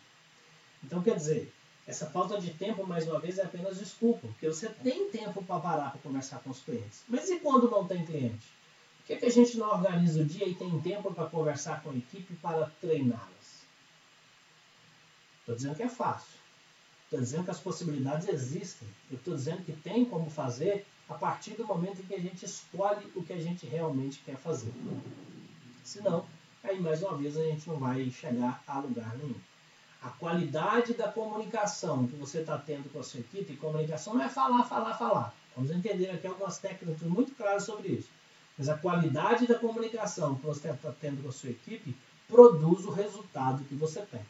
Então, 0.83 1.01
quer 1.01 1.15
dizer, 1.15 1.53
essa 1.87 2.07
falta 2.07 2.39
de 2.39 2.51
tempo, 2.53 2.85
mais 2.85 3.07
uma 3.07 3.19
vez, 3.19 3.37
é 3.37 3.43
apenas 3.43 3.77
desculpa, 3.77 4.27
porque 4.27 4.47
você 4.47 4.67
tem 4.67 5.09
tempo 5.09 5.43
para 5.43 5.59
parar 5.59 5.91
para 5.91 6.01
conversar 6.01 6.39
com 6.39 6.49
os 6.49 6.59
clientes. 6.59 7.03
Mas 7.07 7.29
e 7.29 7.39
quando 7.39 7.69
não 7.69 7.87
tem 7.87 8.05
cliente? 8.05 8.45
Por 8.97 9.07
que, 9.07 9.17
que 9.17 9.25
a 9.25 9.31
gente 9.31 9.57
não 9.57 9.69
organiza 9.69 10.21
o 10.21 10.25
dia 10.25 10.47
e 10.47 10.55
tem 10.55 10.81
tempo 10.81 11.13
para 11.13 11.29
conversar 11.29 11.83
com 11.83 11.91
a 11.91 11.95
equipe 11.95 12.33
para 12.35 12.71
treiná-las? 12.81 13.65
Estou 15.39 15.55
dizendo 15.55 15.75
que 15.75 15.83
é 15.83 15.89
fácil. 15.89 16.44
Estou 17.05 17.19
dizendo 17.19 17.45
que 17.45 17.51
as 17.51 17.59
possibilidades 17.59 18.27
existem. 18.27 18.87
Eu 19.11 19.17
estou 19.17 19.35
dizendo 19.35 19.63
que 19.63 19.71
tem 19.71 20.05
como 20.05 20.29
fazer 20.29 20.85
a 21.07 21.13
partir 21.13 21.51
do 21.51 21.65
momento 21.65 22.01
em 22.01 22.05
que 22.05 22.15
a 22.15 22.19
gente 22.19 22.45
escolhe 22.45 23.05
o 23.15 23.23
que 23.23 23.33
a 23.33 23.39
gente 23.39 23.65
realmente 23.65 24.19
quer 24.25 24.35
fazer. 24.37 24.73
Senão, 25.83 26.25
aí 26.63 26.79
mais 26.79 27.03
uma 27.03 27.15
vez 27.15 27.37
a 27.37 27.43
gente 27.43 27.67
não 27.69 27.77
vai 27.77 28.09
chegar 28.09 28.63
a 28.67 28.79
lugar 28.79 29.15
nenhum. 29.17 29.35
A 30.01 30.09
qualidade 30.09 30.93
da 30.93 31.11
comunicação 31.11 32.07
que 32.07 32.15
você 32.15 32.39
está 32.39 32.57
tendo 32.57 32.91
com 32.91 32.99
a 32.99 33.03
sua 33.03 33.19
equipe, 33.19 33.53
e 33.53 33.57
comunicação 33.57 34.15
não 34.15 34.23
é 34.23 34.29
falar, 34.29 34.63
falar, 34.63 34.97
falar. 34.97 35.35
Vamos 35.55 35.71
entender 35.71 36.09
aqui 36.09 36.27
algumas 36.27 36.57
técnicas 36.57 37.01
muito 37.07 37.35
claras 37.35 37.63
sobre 37.63 37.89
isso. 37.89 38.09
Mas 38.57 38.67
a 38.67 38.77
qualidade 38.77 39.47
da 39.47 39.59
comunicação 39.59 40.35
que 40.35 40.45
você 40.45 40.69
está 40.69 40.91
tendo 40.99 41.21
com 41.21 41.29
a 41.29 41.31
sua 41.31 41.49
equipe 41.51 41.95
produz 42.27 42.85
o 42.85 42.91
resultado 42.91 43.63
que 43.65 43.75
você 43.75 44.01
tem. 44.01 44.21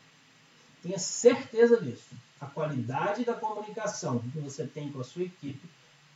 Tenha 0.83 0.99
certeza 0.99 1.81
disso. 1.81 2.15
A 2.39 2.45
qualidade 2.47 3.23
da 3.23 3.33
comunicação 3.33 4.19
que 4.19 4.39
você 4.39 4.67
tem 4.67 4.91
com 4.91 4.99
a 4.99 5.03
sua 5.03 5.23
equipe 5.23 5.69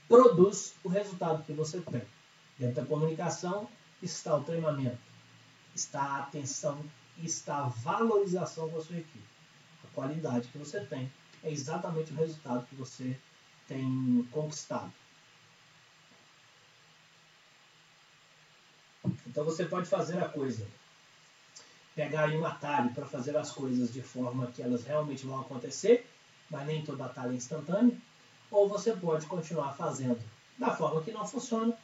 produz 0.08 0.75
o 0.84 0.89
resultado 0.89 1.43
que 1.43 1.53
você 1.53 1.79
tem. 1.82 2.01
Dentro 2.58 2.75
da 2.82 2.86
comunicação 2.86 3.69
está 4.01 4.36
o 4.36 4.43
treinamento, 4.43 4.99
está 5.73 6.01
a 6.01 6.19
atenção 6.19 6.84
e 7.17 7.25
está 7.25 7.60
a 7.60 7.69
valorização 7.69 8.69
com 8.69 8.77
a 8.77 8.82
sua 8.82 8.97
equipe. 8.97 9.23
A 9.84 9.88
qualidade 9.93 10.49
que 10.49 10.58
você 10.58 10.82
tem 10.86 11.12
é 11.43 11.51
exatamente 11.51 12.12
o 12.12 12.15
resultado 12.15 12.65
que 12.65 12.75
você 12.75 13.17
tem 13.67 14.27
conquistado. 14.32 14.91
Então 19.25 19.45
você 19.45 19.65
pode 19.65 19.88
fazer 19.88 20.21
a 20.21 20.27
coisa 20.27 20.67
pegar 21.99 22.29
aí 22.29 22.38
um 22.38 22.45
atalho 22.45 22.93
para 22.93 23.05
fazer 23.05 23.35
as 23.35 23.51
coisas 23.51 23.91
de 23.91 24.01
forma 24.01 24.47
que 24.47 24.63
elas 24.63 24.85
realmente 24.85 25.25
vão 25.25 25.41
acontecer, 25.41 26.09
mas 26.49 26.65
nem 26.65 26.81
todo 26.81 27.03
atalho 27.03 27.33
é 27.33 27.35
instantâneo, 27.35 27.99
ou 28.49 28.69
você 28.69 28.93
pode 28.93 29.25
continuar 29.25 29.73
fazendo 29.73 30.17
da 30.57 30.73
forma 30.73 31.03
que 31.03 31.12
não 31.12 31.27
funciona, 31.27 31.77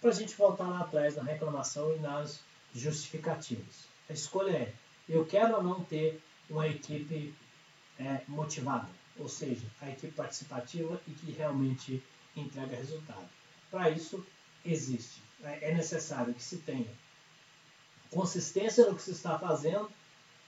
para 0.00 0.10
a 0.10 0.12
gente 0.12 0.36
voltar 0.36 0.68
lá 0.68 0.82
atrás 0.82 1.16
na 1.16 1.24
reclamação 1.24 1.92
e 1.96 1.98
nas 1.98 2.44
justificativas. 2.72 3.88
A 4.08 4.12
escolha 4.12 4.52
é: 4.52 4.72
eu 5.08 5.26
quero 5.26 5.56
ou 5.56 5.62
não 5.64 5.82
ter 5.82 6.22
uma 6.48 6.68
equipe 6.68 7.34
é, 7.98 8.20
motivada, 8.28 8.88
ou 9.18 9.28
seja, 9.28 9.66
a 9.82 9.90
equipe 9.90 10.12
participativa 10.12 11.00
e 11.08 11.10
que 11.10 11.32
realmente 11.32 12.00
entrega 12.36 12.76
resultado. 12.76 13.28
Para 13.68 13.90
isso, 13.90 14.24
existe, 14.64 15.20
é, 15.42 15.70
é 15.70 15.74
necessário 15.74 16.32
que 16.32 16.42
se 16.42 16.58
tenha 16.58 16.86
consistência 18.10 18.86
no 18.86 18.94
que 18.94 19.02
se 19.02 19.12
está 19.12 19.38
fazendo 19.38 19.90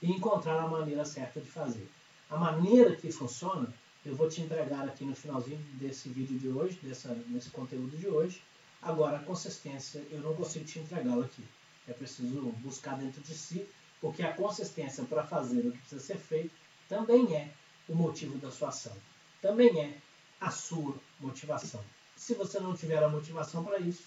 e 0.01 0.11
encontrar 0.11 0.59
a 0.59 0.67
maneira 0.67 1.05
certa 1.05 1.39
de 1.39 1.49
fazer. 1.49 1.89
A 2.29 2.37
maneira 2.37 2.95
que 2.95 3.11
funciona, 3.11 3.73
eu 4.05 4.15
vou 4.15 4.29
te 4.29 4.41
entregar 4.41 4.87
aqui 4.87 5.03
no 5.03 5.15
finalzinho 5.15 5.59
desse 5.73 6.09
vídeo 6.09 6.37
de 6.37 6.47
hoje, 6.47 6.79
dessa, 6.81 7.13
desse 7.27 7.49
conteúdo 7.49 7.97
de 7.97 8.07
hoje. 8.07 8.41
Agora, 8.81 9.17
a 9.17 9.23
consistência, 9.23 10.05
eu 10.09 10.21
não 10.21 10.33
consigo 10.35 10.65
te 10.65 10.79
entregá-la 10.79 11.25
aqui. 11.25 11.43
É 11.87 11.93
preciso 11.93 12.41
buscar 12.59 12.97
dentro 12.97 13.21
de 13.21 13.35
si, 13.35 13.67
porque 13.99 14.23
a 14.23 14.33
consistência 14.33 15.03
para 15.03 15.25
fazer 15.25 15.67
o 15.67 15.71
que 15.71 15.77
precisa 15.79 16.01
ser 16.01 16.17
feito 16.17 16.53
também 16.87 17.35
é 17.35 17.51
o 17.87 17.95
motivo 17.95 18.37
da 18.37 18.51
sua 18.51 18.69
ação. 18.69 18.95
Também 19.41 19.79
é 19.79 19.97
a 20.39 20.51
sua 20.51 20.95
motivação. 21.19 21.83
Se 22.15 22.33
você 22.35 22.59
não 22.59 22.75
tiver 22.75 23.03
a 23.03 23.09
motivação 23.09 23.63
para 23.63 23.79
isso, 23.79 24.03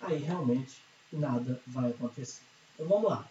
aí 0.00 0.18
realmente 0.18 0.82
nada 1.12 1.60
vai 1.66 1.90
acontecer. 1.90 2.42
Então 2.74 2.86
vamos 2.86 3.10
lá. 3.10 3.28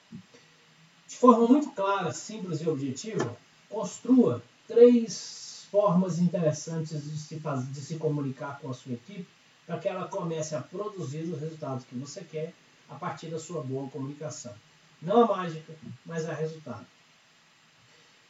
De 1.07 1.15
forma 1.15 1.47
muito 1.47 1.71
clara, 1.71 2.11
simples 2.11 2.61
e 2.61 2.69
objetiva, 2.69 3.37
construa 3.69 4.41
três 4.67 5.67
formas 5.69 6.19
interessantes 6.19 7.03
de 7.03 7.17
se, 7.17 7.39
fazer, 7.39 7.71
de 7.71 7.81
se 7.81 7.95
comunicar 7.95 8.59
com 8.59 8.69
a 8.69 8.73
sua 8.73 8.93
equipe 8.93 9.27
para 9.65 9.79
que 9.79 9.87
ela 9.87 10.07
comece 10.07 10.55
a 10.55 10.61
produzir 10.61 11.23
os 11.23 11.39
resultados 11.39 11.85
que 11.85 11.95
você 11.95 12.23
quer 12.23 12.53
a 12.89 12.95
partir 12.95 13.27
da 13.27 13.39
sua 13.39 13.61
boa 13.61 13.89
comunicação. 13.89 14.53
Não 15.01 15.23
a 15.23 15.27
mágica, 15.27 15.73
mas 16.05 16.27
a 16.29 16.33
resultado. 16.33 16.85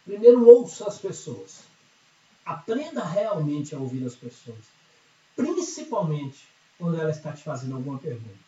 Primeiro, 0.05 0.47
ouça 0.47 0.87
as 0.87 0.97
pessoas. 0.99 1.63
Aprenda 2.45 3.03
realmente 3.03 3.73
a 3.73 3.79
ouvir 3.79 4.05
as 4.05 4.15
pessoas. 4.15 4.65
Principalmente 5.35 6.45
quando 6.77 6.99
ela 6.99 7.11
está 7.11 7.31
te 7.31 7.43
fazendo 7.43 7.75
alguma 7.75 7.99
pergunta. 7.99 8.42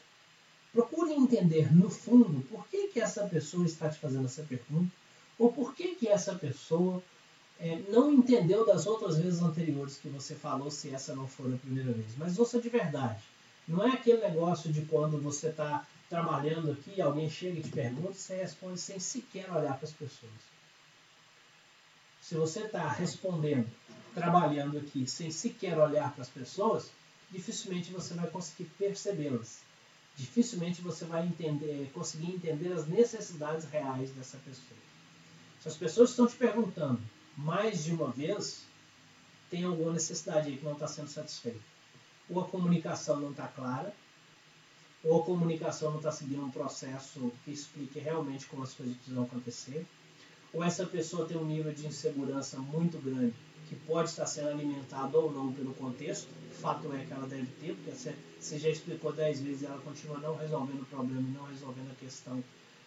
Procure 0.75 1.13
entender 1.13 1.73
no 1.73 1.89
fundo 1.89 2.41
por 2.49 2.67
que, 2.67 2.89
que 2.89 2.99
essa 2.99 3.25
pessoa 3.25 3.65
está 3.65 3.89
te 3.89 3.97
fazendo 3.97 4.25
essa 4.25 4.43
pergunta 4.43 4.91
ou 5.39 5.49
por 5.49 5.73
que, 5.73 5.95
que 5.95 6.09
essa 6.09 6.35
pessoa 6.35 7.01
é, 7.57 7.81
não 7.87 8.11
entendeu 8.11 8.65
das 8.65 8.85
outras 8.85 9.17
vezes 9.17 9.41
anteriores 9.41 9.95
que 9.95 10.09
você 10.09 10.35
falou, 10.35 10.69
se 10.69 10.93
essa 10.93 11.15
não 11.15 11.29
for 11.29 11.45
a 11.53 11.57
primeira 11.57 11.93
vez. 11.93 12.17
Mas 12.17 12.37
ouça 12.37 12.59
de 12.59 12.67
verdade. 12.67 13.23
Não 13.65 13.87
é 13.87 13.91
aquele 13.91 14.17
negócio 14.17 14.69
de 14.69 14.81
quando 14.81 15.17
você 15.17 15.47
está 15.47 15.87
trabalhando 16.09 16.73
aqui, 16.73 17.01
alguém 17.01 17.29
chega 17.29 17.57
e 17.57 17.63
te 17.63 17.69
pergunta, 17.69 18.13
você 18.13 18.35
responde 18.35 18.77
sem 18.77 18.99
sequer 18.99 19.49
olhar 19.49 19.77
para 19.77 19.87
as 19.87 19.93
pessoas. 19.93 20.33
Se 22.21 22.35
você 22.35 22.63
está 22.63 22.89
respondendo, 22.89 23.69
trabalhando 24.13 24.77
aqui 24.77 25.07
sem 25.07 25.31
sequer 25.31 25.77
olhar 25.77 26.11
para 26.11 26.23
as 26.23 26.29
pessoas, 26.29 26.91
dificilmente 27.31 27.93
você 27.93 28.13
vai 28.13 28.27
conseguir 28.29 28.69
percebê-las 28.77 29.64
dificilmente 30.15 30.81
você 30.81 31.05
vai 31.05 31.25
entender, 31.25 31.91
conseguir 31.93 32.31
entender 32.31 32.71
as 32.71 32.87
necessidades 32.87 33.65
reais 33.65 34.11
dessa 34.11 34.37
pessoa. 34.37 34.79
Se 35.59 35.67
as 35.67 35.77
pessoas 35.77 36.11
estão 36.11 36.27
te 36.27 36.35
perguntando 36.35 37.01
mais 37.35 37.83
de 37.83 37.91
uma 37.91 38.11
vez, 38.11 38.65
tem 39.49 39.63
alguma 39.63 39.91
necessidade 39.91 40.47
aí 40.47 40.57
que 40.57 40.63
não 40.63 40.73
está 40.73 40.87
sendo 40.87 41.09
satisfeita. 41.09 41.59
Ou 42.29 42.41
a 42.41 42.47
comunicação 42.47 43.19
não 43.19 43.31
está 43.31 43.47
clara, 43.47 43.93
ou 45.03 45.21
a 45.21 45.25
comunicação 45.25 45.91
não 45.91 45.97
está 45.97 46.11
seguindo 46.11 46.43
um 46.43 46.51
processo 46.51 47.31
que 47.43 47.51
explique 47.51 47.99
realmente 47.99 48.47
como 48.47 48.63
as 48.63 48.73
coisas 48.73 48.95
precisam 48.95 49.23
acontecer, 49.23 49.85
ou 50.53 50.63
essa 50.63 50.85
pessoa 50.85 51.27
tem 51.27 51.37
um 51.37 51.45
nível 51.45 51.73
de 51.73 51.85
insegurança 51.85 52.57
muito 52.57 52.97
grande 52.97 53.35
que 53.67 53.75
pode 53.75 54.09
estar 54.09 54.25
sendo 54.25 54.49
alimentada 54.49 55.17
ou 55.17 55.31
não 55.31 55.51
pelo 55.51 55.73
contexto. 55.73 56.27
Fato 56.51 56.91
é 56.93 57.05
que 57.05 57.11
ela 57.11 57.27
deve 57.27 57.47
ter, 57.59 57.75
porque 57.75 57.91
você, 57.91 58.59
já 58.59 58.69
explicou 58.69 59.11
dez 59.11 59.41
vezes 59.41 59.63
e 59.63 59.65
ela 59.65 59.79
continua 59.81 60.19
não 60.19 60.35
resolvendo 60.35 60.81
o 60.81 60.85
problema 60.85 61.21
não 61.33 61.45
resolvendo 61.45 61.91
a 61.91 61.95
questão. 61.95 62.43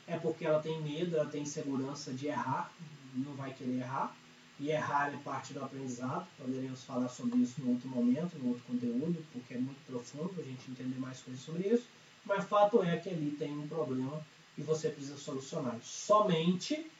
É 0.06 0.16
porque 0.16 0.46
ela 0.46 0.60
tem 0.60 0.80
medo, 0.80 1.16
ela 1.16 1.28
tem 1.28 1.42
insegurança 1.42 2.12
de 2.12 2.28
errar, 2.28 2.72
não 3.14 3.34
vai 3.34 3.52
querer 3.52 3.78
errar. 3.78 4.16
E 4.60 4.70
errar 4.70 5.12
é 5.12 5.16
parte 5.18 5.52
do 5.52 5.62
aprendizado. 5.62 6.26
Poderíamos 6.36 6.82
falar 6.82 7.08
sobre 7.08 7.38
isso 7.38 7.60
em 7.60 7.68
outro 7.68 7.88
momento, 7.88 8.36
em 8.36 8.48
outro 8.48 8.64
conteúdo, 8.64 9.24
porque 9.32 9.54
é 9.54 9.58
muito 9.58 9.78
profundo 9.86 10.34
a 10.38 10.42
gente 10.42 10.70
entender 10.70 10.98
mais 10.98 11.20
coisas 11.20 11.42
sobre 11.42 11.68
isso. 11.68 11.86
Mas 12.24 12.44
fato 12.44 12.82
é 12.82 12.96
que 12.96 13.08
ali 13.08 13.30
tem 13.38 13.56
um 13.56 13.68
problema 13.68 14.20
e 14.56 14.62
você 14.62 14.88
precisa 14.88 15.16
solucionar. 15.16 15.78
Somente 15.82 16.90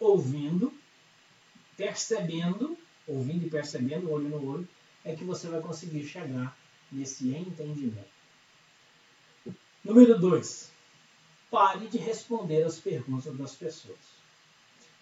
ouvindo, 0.00 0.72
percebendo, 1.76 2.76
ouvindo 3.06 3.46
e 3.46 3.50
percebendo, 3.50 4.10
olho 4.10 4.28
no 4.28 4.46
olho, 4.46 4.68
é 5.04 5.14
que 5.14 5.24
você 5.24 5.48
vai 5.48 5.60
conseguir 5.60 6.04
chegar 6.04 6.56
nesse 6.90 7.34
entendimento. 7.34 8.14
Número 9.84 10.18
2. 10.18 10.72
Pare 11.50 11.86
de 11.88 11.98
responder 11.98 12.62
as 12.62 12.78
perguntas 12.80 13.36
das 13.36 13.54
pessoas. 13.54 13.98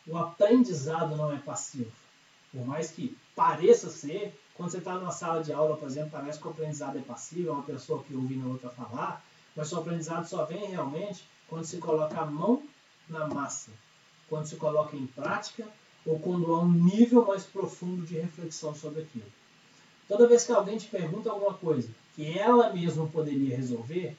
O 0.06 0.16
aprendizado 0.18 1.16
não 1.16 1.32
é 1.32 1.38
passivo. 1.38 1.92
Por 2.50 2.66
mais 2.66 2.90
que 2.90 3.16
pareça 3.34 3.88
ser, 3.88 4.38
quando 4.54 4.70
você 4.70 4.78
está 4.78 4.94
numa 4.94 5.12
sala 5.12 5.42
de 5.42 5.52
aula, 5.52 5.76
por 5.76 5.86
exemplo, 5.86 6.10
parece 6.10 6.38
que 6.38 6.46
o 6.46 6.50
aprendizado 6.50 6.98
é 6.98 7.02
passivo, 7.02 7.48
é 7.48 7.52
uma 7.52 7.62
pessoa 7.62 8.02
que 8.02 8.14
ouve 8.14 8.36
na 8.36 8.46
outra 8.46 8.68
falar, 8.70 9.24
mas 9.54 9.72
o 9.72 9.78
aprendizado 9.78 10.26
só 10.26 10.44
vem 10.44 10.66
realmente 10.66 11.24
quando 11.48 11.64
se 11.64 11.78
coloca 11.78 12.20
a 12.20 12.26
mão 12.26 12.62
na 13.08 13.26
massa, 13.26 13.70
quando 14.28 14.46
se 14.46 14.56
coloca 14.56 14.96
em 14.96 15.06
prática 15.06 15.66
ou 16.04 16.18
quando 16.18 16.54
há 16.54 16.60
um 16.60 16.72
nível 16.72 17.26
mais 17.26 17.44
profundo 17.44 18.04
de 18.04 18.18
reflexão 18.18 18.74
sobre 18.74 19.02
aquilo. 19.02 19.30
Toda 20.08 20.26
vez 20.26 20.44
que 20.44 20.52
alguém 20.52 20.76
te 20.76 20.88
pergunta 20.88 21.30
alguma 21.30 21.54
coisa 21.54 21.88
que 22.14 22.38
ela 22.38 22.72
mesma 22.72 23.06
poderia 23.06 23.56
resolver, 23.56 24.16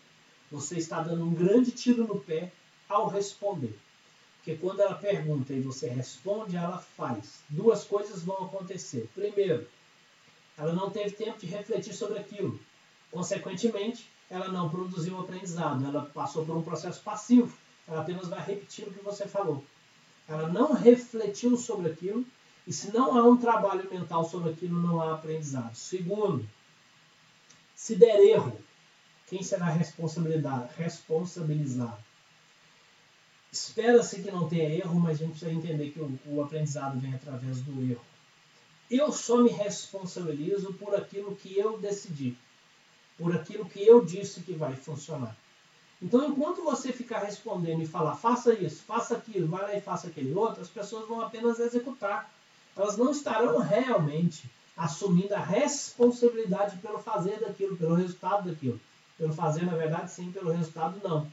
você 0.51 0.77
está 0.77 1.01
dando 1.01 1.25
um 1.25 1.33
grande 1.33 1.71
tiro 1.71 2.07
no 2.07 2.19
pé 2.19 2.51
ao 2.87 3.07
responder. 3.07 3.77
Porque 4.37 4.55
quando 4.55 4.81
ela 4.81 4.95
pergunta 4.95 5.53
e 5.53 5.61
você 5.61 5.87
responde, 5.87 6.57
ela 6.57 6.77
faz. 6.77 7.39
Duas 7.49 7.83
coisas 7.83 8.23
vão 8.23 8.45
acontecer. 8.45 9.09
Primeiro, 9.15 9.65
ela 10.57 10.73
não 10.73 10.89
teve 10.89 11.11
tempo 11.11 11.39
de 11.39 11.45
refletir 11.45 11.93
sobre 11.93 12.19
aquilo. 12.19 12.59
Consequentemente, 13.09 14.09
ela 14.29 14.49
não 14.49 14.69
produziu 14.69 15.19
aprendizado, 15.19 15.85
ela 15.85 16.05
passou 16.13 16.45
por 16.45 16.57
um 16.57 16.63
processo 16.63 17.01
passivo. 17.01 17.55
Ela 17.87 18.01
apenas 18.01 18.27
vai 18.27 18.43
repetir 18.43 18.87
o 18.87 18.91
que 18.91 19.03
você 19.03 19.27
falou. 19.27 19.63
Ela 20.27 20.49
não 20.49 20.73
refletiu 20.73 21.55
sobre 21.57 21.91
aquilo, 21.91 22.25
e 22.65 22.73
se 22.73 22.93
não 22.93 23.17
há 23.17 23.23
um 23.23 23.37
trabalho 23.37 23.89
mental 23.91 24.27
sobre 24.27 24.51
aquilo, 24.51 24.81
não 24.81 25.01
há 25.01 25.15
aprendizado. 25.15 25.75
Segundo, 25.75 26.47
se 27.75 27.95
der 27.95 28.19
erro, 28.19 28.57
quem 29.27 29.43
será 29.43 29.65
responsabilizado? 29.65 31.97
Espera-se 33.51 34.21
que 34.21 34.31
não 34.31 34.47
tenha 34.47 34.69
erro, 34.69 34.97
mas 34.99 35.17
a 35.17 35.25
gente 35.25 35.31
precisa 35.31 35.51
entender 35.51 35.91
que 35.91 35.99
o, 35.99 36.17
o 36.25 36.41
aprendizado 36.41 36.97
vem 36.99 37.13
através 37.13 37.61
do 37.61 37.83
erro. 37.83 38.05
Eu 38.89 39.11
só 39.11 39.37
me 39.37 39.49
responsabilizo 39.49 40.73
por 40.73 40.95
aquilo 40.95 41.35
que 41.35 41.57
eu 41.57 41.77
decidi 41.77 42.37
por 43.17 43.35
aquilo 43.35 43.65
que 43.65 43.85
eu 43.85 44.03
disse 44.03 44.41
que 44.41 44.53
vai 44.53 44.75
funcionar. 44.75 45.35
Então, 46.03 46.27
enquanto 46.27 46.61
você 46.61 46.91
ficar 46.91 47.19
respondendo 47.19 47.81
e 47.81 47.87
falar, 47.87 48.15
faça 48.15 48.53
isso, 48.53 48.83
faça 48.83 49.15
aquilo, 49.15 49.47
vai 49.47 49.61
lá 49.61 49.73
e 49.73 49.79
faça 49.79 50.07
aquele 50.07 50.33
outro, 50.33 50.61
as 50.61 50.67
pessoas 50.67 51.07
vão 51.07 51.21
apenas 51.21 51.59
executar. 51.59 52.29
Elas 52.75 52.97
não 52.97 53.09
estarão 53.09 53.59
realmente 53.59 54.49
assumindo 54.75 55.33
a 55.33 55.39
responsabilidade 55.39 56.75
pelo 56.77 56.99
fazer 56.99 57.39
daquilo, 57.39 57.77
pelo 57.77 57.95
resultado 57.95 58.49
daquilo. 58.49 58.81
Pelo 59.17 59.31
fazer, 59.31 59.63
na 59.63 59.77
verdade, 59.77 60.11
sim, 60.11 60.29
pelo 60.29 60.51
resultado, 60.51 60.99
não. 61.01 61.25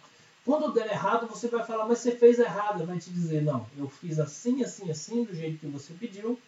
Quando 0.44 0.72
der 0.72 0.86
errado, 0.92 1.26
você 1.26 1.48
vai 1.48 1.64
falar, 1.66 1.86
mas 1.86 1.98
você 1.98 2.12
fez 2.12 2.38
errado. 2.38 2.86
Vai 2.86 2.98
te 2.98 3.10
dizer, 3.10 3.42
não, 3.42 3.66
eu 3.76 3.88
fiz 3.88 4.20
assim, 4.20 4.62
assim, 4.62 4.88
assim, 4.88 5.24
do 5.24 5.34
jeito 5.34 5.58
que 5.58 5.66
você 5.66 5.92
pediu, 5.94 6.38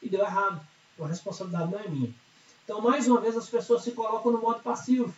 e 0.00 0.08
deu 0.08 0.20
errado. 0.20 0.60
A 1.00 1.06
responsabilidade 1.08 1.72
não 1.72 1.80
é 1.80 1.88
minha. 1.88 2.14
Então, 2.64 2.80
mais 2.80 3.08
uma 3.08 3.20
vez, 3.20 3.36
as 3.36 3.48
pessoas 3.48 3.82
se 3.82 3.90
colocam 3.90 4.30
no 4.30 4.40
modo 4.40 4.60
passivo. 4.60 5.12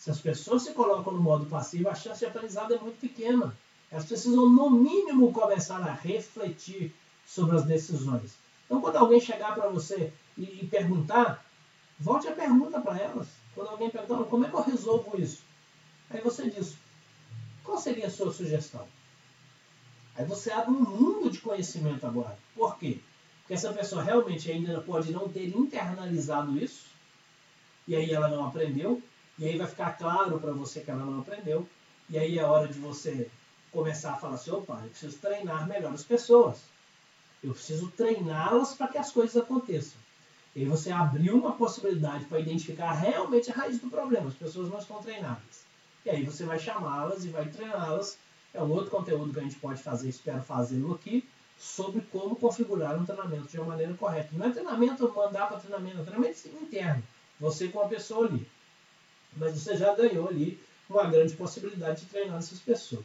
Se 0.00 0.10
as 0.10 0.18
pessoas 0.18 0.62
se 0.62 0.72
colocam 0.72 1.12
no 1.12 1.20
modo 1.20 1.44
passivo, 1.44 1.90
a 1.90 1.94
chance 1.94 2.20
de 2.20 2.24
aprendizado 2.24 2.72
é 2.72 2.78
muito 2.78 2.98
pequena. 2.98 3.54
Elas 3.90 4.06
precisam, 4.06 4.48
no 4.48 4.70
mínimo, 4.70 5.30
começar 5.30 5.76
a 5.76 5.92
refletir 5.92 6.94
sobre 7.26 7.56
as 7.56 7.64
decisões. 7.64 8.34
Então, 8.64 8.80
quando 8.80 8.96
alguém 8.96 9.20
chegar 9.20 9.54
para 9.54 9.68
você 9.68 10.10
e, 10.38 10.62
e, 10.62 10.66
perguntar, 10.66 11.44
volte 11.98 12.28
a 12.28 12.32
pergunta 12.32 12.80
para 12.80 12.98
elas. 12.98 13.28
Quando 13.54 13.68
alguém 13.68 13.90
perguntar, 13.90 14.24
como 14.24 14.46
é 14.46 14.48
que 14.48 14.56
eu 14.56 14.62
resolvo 14.62 15.20
isso? 15.20 15.42
Aí 16.08 16.22
você 16.22 16.48
diz, 16.48 16.76
qual 17.62 17.76
seria 17.76 18.06
a 18.06 18.10
sua 18.10 18.32
sugestão? 18.32 18.88
Aí 20.16 20.24
você 20.24 20.50
abre 20.50 20.70
um 20.72 20.80
mundo 20.80 21.30
de 21.30 21.40
conhecimento 21.40 22.06
agora. 22.06 22.38
Por 22.56 22.78
quê? 22.78 22.98
que 23.50 23.54
essa 23.54 23.72
pessoa 23.72 24.00
realmente 24.00 24.48
ainda 24.48 24.80
pode 24.80 25.10
não 25.10 25.28
ter 25.28 25.48
internalizado 25.48 26.56
isso, 26.56 26.84
e 27.88 27.96
aí 27.96 28.08
ela 28.12 28.28
não 28.28 28.46
aprendeu, 28.46 29.02
e 29.40 29.48
aí 29.48 29.56
vai 29.56 29.66
ficar 29.66 29.96
claro 29.96 30.38
para 30.38 30.52
você 30.52 30.80
que 30.80 30.90
ela 30.90 31.02
não 31.02 31.20
aprendeu, 31.20 31.66
e 32.10 32.18
aí 32.18 32.38
é 32.38 32.44
hora 32.44 32.68
de 32.68 32.78
você 32.78 33.30
começar 33.72 34.12
a 34.12 34.16
falar 34.16 34.34
assim, 34.34 34.50
opa, 34.50 34.80
eu 34.84 34.90
preciso 34.90 35.16
treinar 35.16 35.66
melhor 35.66 35.94
as 35.94 36.04
pessoas. 36.04 36.58
Eu 37.42 37.54
preciso 37.54 37.90
treiná-las 37.92 38.74
para 38.74 38.88
que 38.88 38.98
as 38.98 39.10
coisas 39.10 39.34
aconteçam. 39.38 39.98
E 40.54 40.60
aí 40.60 40.66
você 40.66 40.92
abriu 40.92 41.38
uma 41.38 41.52
possibilidade 41.52 42.26
para 42.26 42.38
identificar 42.38 42.92
realmente 42.92 43.50
a 43.50 43.54
raiz 43.54 43.78
do 43.78 43.88
problema. 43.88 44.28
As 44.28 44.34
pessoas 44.34 44.68
não 44.68 44.78
estão 44.78 45.00
treinadas. 45.00 45.64
E 46.04 46.10
aí 46.10 46.22
você 46.22 46.44
vai 46.44 46.58
chamá-las 46.58 47.24
e 47.24 47.28
vai 47.28 47.48
treiná-las. 47.48 48.18
É 48.52 48.62
um 48.62 48.70
outro 48.70 48.90
conteúdo 48.90 49.32
que 49.32 49.38
a 49.38 49.42
gente 49.42 49.56
pode 49.56 49.82
fazer, 49.82 50.10
espero 50.10 50.42
fazê-lo 50.42 50.94
aqui 50.94 51.26
sobre 51.56 52.02
como 52.12 52.36
configurar 52.36 52.98
um 52.98 53.06
treinamento 53.06 53.48
de 53.48 53.56
uma 53.58 53.68
maneira 53.68 53.94
correta. 53.94 54.28
Não 54.32 54.46
é 54.46 54.50
treinamento 54.50 55.10
mandar 55.14 55.48
para 55.48 55.60
treinamento, 55.60 56.00
é 56.00 56.02
treinamento 56.02 56.48
interno. 56.48 57.02
Você 57.38 57.68
com 57.68 57.80
a 57.80 57.88
pessoa 57.88 58.26
ali. 58.26 58.46
Mas 59.36 59.54
você 59.54 59.76
já 59.76 59.94
ganhou 59.94 60.28
ali 60.28 60.60
uma 60.88 61.04
grande 61.06 61.34
possibilidade 61.34 62.00
de 62.00 62.06
treinar 62.06 62.38
essas 62.38 62.58
pessoas. 62.58 63.04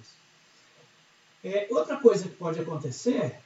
É, 1.44 1.68
outra 1.70 1.98
coisa 1.98 2.28
que 2.28 2.36
pode 2.36 2.60
acontecer, 2.60 3.40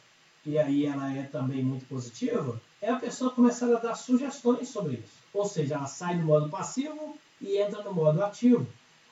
e 0.45 0.57
aí 0.57 0.85
ela 0.85 1.13
é 1.13 1.23
também 1.23 1.61
muito 1.61 1.85
positiva, 1.85 2.59
é 2.81 2.89
a 2.89 2.95
pessoa 2.95 3.31
começar 3.31 3.65
a 3.75 3.79
dar 3.79 3.95
sugestões 3.95 4.69
sobre 4.69 4.93
isso. 4.93 5.19
Ou 5.33 5.45
seja, 5.45 5.75
ela 5.75 5.87
sai 5.87 6.17
do 6.17 6.23
modo 6.23 6.49
passivo 6.49 7.17
e 7.41 7.57
entra 7.57 7.83
no 7.83 7.93
modo 7.93 8.23
ativo. 8.23 8.65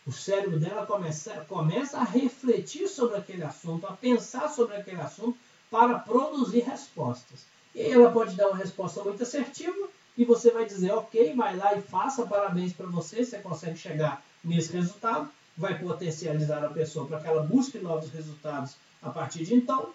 O 0.06 0.12
cérebro 0.12 0.58
dela 0.58 0.86
começa, 0.86 1.46
começa 1.50 1.98
a 1.98 2.04
refletir 2.06 2.88
sobre 2.88 3.18
aquele 3.18 3.44
assunto, 3.44 3.86
a 3.86 3.92
pensar 3.92 4.48
sobre 4.48 4.78
aquele 4.78 5.02
assunto 5.02 5.38
para 5.70 6.00
produzir 6.00 6.62
respostas. 6.62 7.46
E 7.76 7.82
ela 7.82 8.10
pode 8.10 8.34
dar 8.36 8.48
uma 8.48 8.58
resposta 8.58 9.04
muito 9.04 9.22
assertiva 9.22 9.90
e 10.18 10.26
você 10.26 10.50
vai 10.52 10.66
dizer, 10.66 10.92
ok, 10.92 11.34
vai 11.36 11.56
lá 11.56 11.76
e 11.76 11.82
faça, 11.82 12.26
parabéns 12.26 12.74
para 12.74 12.88
você, 12.88 13.24
você 13.24 13.38
consegue 13.38 13.78
chegar 13.78 14.24
nesse 14.44 14.74
resultado, 14.74 15.30
vai 15.56 15.78
potencializar 15.78 16.64
a 16.64 16.70
pessoa 16.70 17.06
para 17.06 17.20
que 17.20 17.28
ela 17.28 17.44
busque 17.44 17.78
novos 17.78 18.10
resultados 18.10 18.76
a 19.02 19.10
partir 19.10 19.46
de 19.46 19.54
então, 19.54 19.94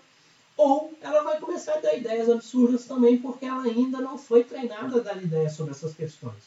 ou 0.56 0.96
ela 1.00 1.22
vai 1.22 1.40
começar 1.40 1.74
a 1.74 1.80
dar 1.80 1.94
ideias 1.94 2.30
absurdas 2.30 2.84
também, 2.84 3.18
porque 3.18 3.44
ela 3.44 3.64
ainda 3.64 4.00
não 4.00 4.16
foi 4.16 4.44
treinada 4.44 4.98
a 4.98 5.02
dar 5.02 5.22
ideias 5.22 5.54
sobre 5.54 5.72
essas 5.72 5.94
questões. 5.94 6.42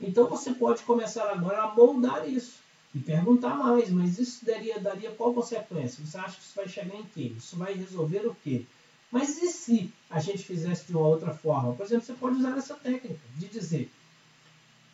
Então 0.00 0.26
você 0.26 0.52
pode 0.54 0.82
começar 0.82 1.30
agora 1.30 1.62
a 1.62 1.74
moldar 1.74 2.28
isso 2.28 2.60
e 2.94 2.98
perguntar 2.98 3.56
mais, 3.56 3.90
mas 3.90 4.18
isso 4.18 4.44
daria, 4.44 4.78
daria 4.80 5.10
qual 5.10 5.34
consequência? 5.34 6.04
Você 6.04 6.16
acha 6.16 6.36
que 6.36 6.42
isso 6.42 6.56
vai 6.56 6.68
chegar 6.68 6.94
em 6.94 7.04
quê? 7.04 7.32
Isso 7.36 7.56
vai 7.56 7.74
resolver 7.74 8.26
o 8.26 8.36
quê? 8.42 8.64
Mas 9.12 9.42
e 9.42 9.48
se 9.48 9.92
a 10.08 10.18
gente 10.18 10.42
fizesse 10.42 10.86
de 10.86 10.96
uma 10.96 11.06
outra 11.06 11.34
forma? 11.34 11.74
Por 11.74 11.84
exemplo, 11.84 12.06
você 12.06 12.14
pode 12.14 12.36
usar 12.36 12.56
essa 12.56 12.74
técnica 12.74 13.20
de 13.36 13.46
dizer: 13.46 13.92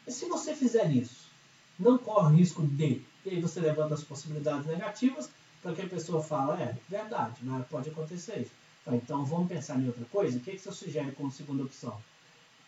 se 0.09 0.27
você 0.27 0.57
fizer 0.57 0.91
isso, 0.91 1.31
não 1.79 1.97
corre 1.97 2.37
risco 2.37 2.66
de. 2.66 3.07
E 3.25 3.31
aí 3.31 3.41
você 3.41 3.61
levanta 3.61 3.95
as 3.95 4.03
possibilidades 4.03 4.66
negativas 4.66 5.31
para 5.62 5.73
que 5.73 5.83
a 5.83 5.89
pessoa 5.89 6.21
fale: 6.21 6.61
é 6.61 6.77
verdade, 6.89 7.37
mas 7.43 7.64
pode 7.69 7.91
acontecer 7.91 8.41
isso. 8.41 8.51
Então 8.89 9.25
vamos 9.25 9.49
pensar 9.49 9.79
em 9.79 9.87
outra 9.87 10.05
coisa? 10.07 10.37
O 10.37 10.41
que 10.41 10.59
você 10.59 10.73
sugere 10.73 11.12
como 11.12 11.31
segunda 11.31 11.62
opção? 11.62 12.03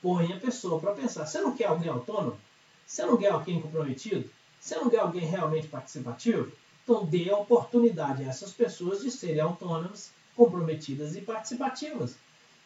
Põe 0.00 0.32
a 0.32 0.38
pessoa 0.38 0.78
para 0.78 0.94
pensar. 0.94 1.26
Você 1.26 1.40
não 1.40 1.56
quer 1.56 1.66
alguém 1.66 1.88
autônomo? 1.88 2.38
Você 2.86 3.04
não 3.04 3.16
quer 3.16 3.32
alguém 3.32 3.60
comprometido? 3.60 4.30
Você 4.60 4.76
não 4.76 4.88
quer 4.88 5.00
alguém 5.00 5.24
realmente 5.24 5.66
participativo? 5.66 6.52
Então 6.84 7.04
dê 7.06 7.28
a 7.28 7.36
oportunidade 7.36 8.22
a 8.22 8.28
essas 8.28 8.52
pessoas 8.52 9.00
de 9.00 9.10
serem 9.10 9.40
autônomas, 9.40 10.12
comprometidas 10.40 11.14
e 11.14 11.20
participativas. 11.20 12.14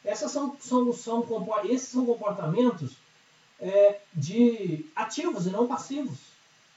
Essas 0.04 0.30
são, 0.30 0.56
são, 0.60 0.92
são, 0.92 1.26
esses 1.64 1.88
são 1.88 2.06
comportamentos 2.06 2.92
é, 3.58 4.00
de 4.14 4.86
ativos 4.94 5.48
e 5.48 5.50
não 5.50 5.66
passivos. 5.66 6.18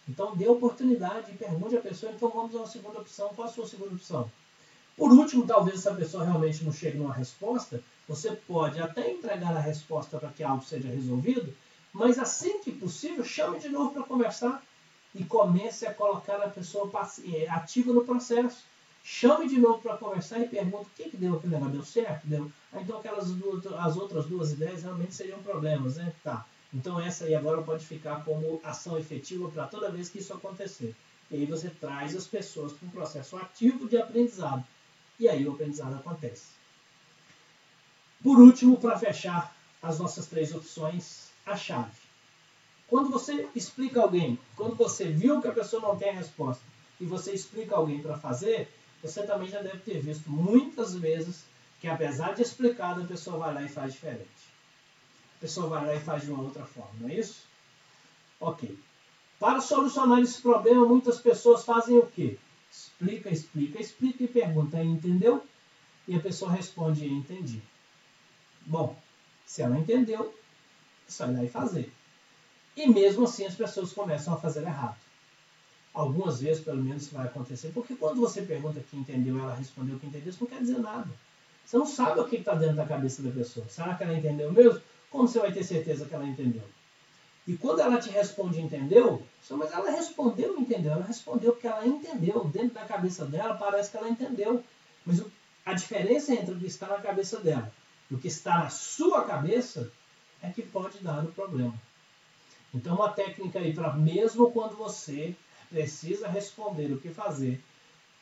Então 0.10 0.36
dê 0.36 0.48
oportunidade 0.48 1.32
e 1.32 1.38
pergunte 1.38 1.78
à 1.78 1.82
pessoa, 1.82 2.12
então 2.12 2.30
vamos 2.30 2.56
a 2.56 2.60
uma 2.60 2.68
segunda 2.68 3.00
opção. 3.00 3.30
Qual 3.36 3.48
a 3.48 3.52
sua 3.52 3.68
segunda 3.68 3.94
opção? 3.94 4.32
Por 4.96 5.12
último, 5.12 5.46
talvez 5.46 5.78
essa 5.78 5.94
pessoa 5.94 6.26
realmente 6.26 6.64
não 6.64 6.74
chegue 6.74 6.98
numa 6.98 7.14
resposta, 7.14 7.84
você 8.08 8.32
pode 8.32 8.82
até 8.82 9.12
entregar 9.12 9.56
a 9.56 9.60
resposta 9.60 10.18
para 10.18 10.30
que 10.30 10.42
algo 10.42 10.64
seja 10.64 10.88
resolvido, 10.88 11.54
mas 11.94 12.18
assim 12.18 12.60
que 12.64 12.72
possível, 12.72 13.24
chame 13.24 13.60
de 13.60 13.70
novo 13.70 13.92
para 13.92 14.02
conversar 14.02 14.64
e 15.14 15.24
comece 15.24 15.86
a 15.86 15.94
colocar 15.94 16.38
a 16.38 16.50
pessoa 16.50 16.90
eh, 17.24 17.48
ativa 17.50 17.94
no 17.94 18.04
processo. 18.04 18.64
Chame 19.10 19.48
de 19.48 19.58
novo 19.58 19.82
para 19.82 19.96
conversar 19.96 20.42
e 20.42 20.50
pergunte 20.50 20.88
o 20.88 20.90
que, 20.94 21.10
que 21.10 21.16
deu 21.16 21.38
aquele 21.38 21.54
negócio. 21.54 21.74
Deu 21.76 21.86
certo? 21.86 22.28
Deu. 22.28 22.52
Ah, 22.74 22.82
então 22.82 23.00
aquelas 23.00 23.32
duas, 23.32 23.66
as 23.66 23.96
outras 23.96 24.26
duas 24.26 24.52
ideias 24.52 24.84
realmente 24.84 25.16
seriam 25.16 25.42
problemas, 25.42 25.96
né? 25.96 26.14
Tá. 26.22 26.46
Então 26.74 27.00
essa 27.00 27.24
aí 27.24 27.34
agora 27.34 27.62
pode 27.62 27.86
ficar 27.86 28.26
como 28.26 28.60
ação 28.66 29.00
efetiva 29.00 29.50
para 29.50 29.66
toda 29.66 29.90
vez 29.90 30.10
que 30.10 30.20
isso 30.20 30.34
acontecer. 30.34 30.94
E 31.32 31.38
aí 31.38 31.46
você 31.46 31.70
traz 31.70 32.18
as 32.18 32.28
pessoas 32.28 32.74
para 32.74 32.86
um 32.86 32.92
processo 32.92 33.38
ativo 33.38 33.88
de 33.88 33.98
aprendizado. 33.98 34.66
E 35.18 35.30
aí 35.30 35.48
o 35.48 35.54
aprendizado 35.54 35.96
acontece. 35.96 36.48
Por 38.22 38.38
último, 38.38 38.78
para 38.78 39.00
fechar 39.00 39.56
as 39.82 40.00
nossas 40.00 40.28
três 40.28 40.54
opções, 40.54 41.30
a 41.46 41.56
chave. 41.56 41.96
Quando 42.90 43.10
você 43.10 43.48
explica 43.56 44.02
alguém, 44.02 44.38
quando 44.58 44.76
você 44.76 45.06
viu 45.06 45.42
que 45.42 45.48
a 45.48 45.54
pessoa 45.54 45.82
não 45.82 45.96
tem 45.96 46.10
a 46.10 46.14
resposta 46.14 46.64
e 47.00 47.06
você 47.06 47.32
explica 47.32 47.74
alguém 47.74 48.02
para 48.02 48.18
fazer, 48.18 48.70
você 49.02 49.24
também 49.24 49.48
já 49.48 49.62
deve 49.62 49.80
ter 49.80 50.00
visto 50.00 50.30
muitas 50.30 50.96
vezes 50.96 51.46
que 51.80 51.88
apesar 51.88 52.34
de 52.34 52.42
explicado, 52.42 53.02
a 53.02 53.06
pessoa 53.06 53.38
vai 53.38 53.54
lá 53.54 53.64
e 53.64 53.70
faz 53.70 53.94
diferente. 53.94 54.28
A 55.38 55.40
pessoa 55.40 55.70
vai 55.70 55.86
lá 55.86 55.96
e 55.96 56.00
faz 56.00 56.24
de 56.24 56.32
uma 56.32 56.44
outra 56.44 56.66
forma, 56.66 56.92
não 57.00 57.10
é 57.10 57.14
isso? 57.14 57.44
Ok. 58.40 58.78
Para 59.40 59.62
solucionar 59.62 60.20
esse 60.20 60.42
problema, 60.42 60.86
muitas 60.86 61.20
pessoas 61.20 61.64
fazem 61.64 61.98
o 61.98 62.08
quê? 62.08 62.38
Explica, 62.72 63.30
explica, 63.30 63.80
explica 63.80 64.24
e 64.24 64.28
pergunta, 64.28 64.82
entendeu? 64.82 65.46
E 66.08 66.16
a 66.16 66.20
pessoa 66.20 66.52
responde, 66.52 67.08
entendi. 67.08 67.62
Bom, 68.66 69.00
se 69.46 69.62
ela 69.62 69.78
entendeu, 69.78 70.34
você 71.08 71.26
vai 71.26 71.36
lá 71.36 71.44
e 71.44 71.50
fazer. 71.50 71.94
E 72.76 72.88
mesmo 72.88 73.26
assim 73.26 73.46
as 73.46 73.56
pessoas 73.56 73.94
começam 73.94 74.34
a 74.34 74.38
fazer 74.38 74.64
errado. 74.64 74.98
Algumas 75.98 76.40
vezes, 76.40 76.64
pelo 76.64 76.84
menos, 76.84 77.02
isso 77.02 77.16
vai 77.16 77.26
acontecer, 77.26 77.72
porque 77.74 77.96
quando 77.96 78.22
você 78.22 78.44
pergunta 78.44 78.80
que 78.80 78.96
entendeu 78.96 79.40
ela 79.40 79.56
respondeu 79.56 79.98
que 79.98 80.06
entendeu, 80.06 80.30
isso 80.30 80.38
não 80.42 80.48
quer 80.48 80.60
dizer 80.60 80.78
nada. 80.78 81.10
Você 81.66 81.76
não 81.76 81.88
sabe 81.88 82.20
o 82.20 82.26
que 82.26 82.36
está 82.36 82.54
dentro 82.54 82.76
da 82.76 82.86
cabeça 82.86 83.24
da 83.24 83.32
pessoa. 83.32 83.66
Será 83.68 83.96
que 83.96 84.04
ela 84.04 84.14
entendeu 84.14 84.52
mesmo? 84.52 84.80
Como 85.10 85.28
você 85.28 85.40
vai 85.40 85.52
ter 85.52 85.64
certeza 85.64 86.06
que 86.06 86.14
ela 86.14 86.28
entendeu? 86.28 86.62
E 87.48 87.58
quando 87.58 87.80
ela 87.80 88.00
te 88.00 88.12
responde 88.12 88.62
entendeu, 88.62 89.26
mas 89.50 89.72
ela 89.72 89.90
respondeu 89.90 90.56
entendeu. 90.60 90.92
Ela 90.92 91.04
respondeu 91.04 91.54
porque 91.54 91.66
ela 91.66 91.88
entendeu. 91.88 92.44
Dentro 92.46 92.76
da 92.76 92.86
cabeça 92.86 93.26
dela 93.26 93.56
parece 93.56 93.90
que 93.90 93.98
ela 93.98 94.08
entendeu. 94.08 94.64
Mas 95.04 95.24
a 95.66 95.74
diferença 95.74 96.32
entre 96.32 96.54
o 96.54 96.60
que 96.60 96.68
está 96.68 96.86
na 96.86 97.00
cabeça 97.00 97.40
dela 97.40 97.74
e 98.12 98.14
o 98.14 98.20
que 98.20 98.28
está 98.28 98.60
na 98.60 98.70
sua 98.70 99.24
cabeça 99.24 99.92
é 100.44 100.52
que 100.52 100.62
pode 100.62 101.00
dar 101.00 101.24
o 101.24 101.32
problema. 101.32 101.74
Então, 102.72 102.94
uma 102.94 103.12
técnica 103.12 103.58
aí 103.58 103.74
para 103.74 103.94
mesmo 103.94 104.52
quando 104.52 104.76
você 104.76 105.36
precisa 105.70 106.28
responder 106.28 106.92
o 106.92 107.00
que 107.00 107.10
fazer, 107.10 107.64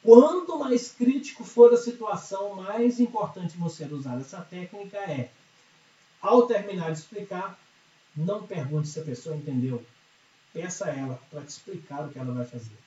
quanto 0.04 0.60
mais 0.60 0.92
crítico 0.92 1.44
for 1.44 1.74
a 1.74 1.78
situação, 1.78 2.56
mais 2.56 3.00
importante 3.00 3.58
você 3.58 3.86
usar 3.86 4.20
essa 4.20 4.42
técnica 4.42 4.98
é, 4.98 5.32
ao 6.22 6.48
terminar 6.48 6.92
de 6.92 7.00
explicar, 7.00 7.60
não 8.16 8.48
pergunte 8.48 8.88
se 8.88 9.00
a 9.00 9.04
pessoa 9.04 9.36
entendeu. 9.36 9.86
Peça 10.54 10.86
a 10.86 10.96
ela 10.96 11.20
para 11.30 11.42
te 11.42 11.50
explicar 11.50 12.06
o 12.06 12.10
que 12.10 12.18
ela 12.18 12.34
vai 12.34 12.46
fazer. 12.46 12.78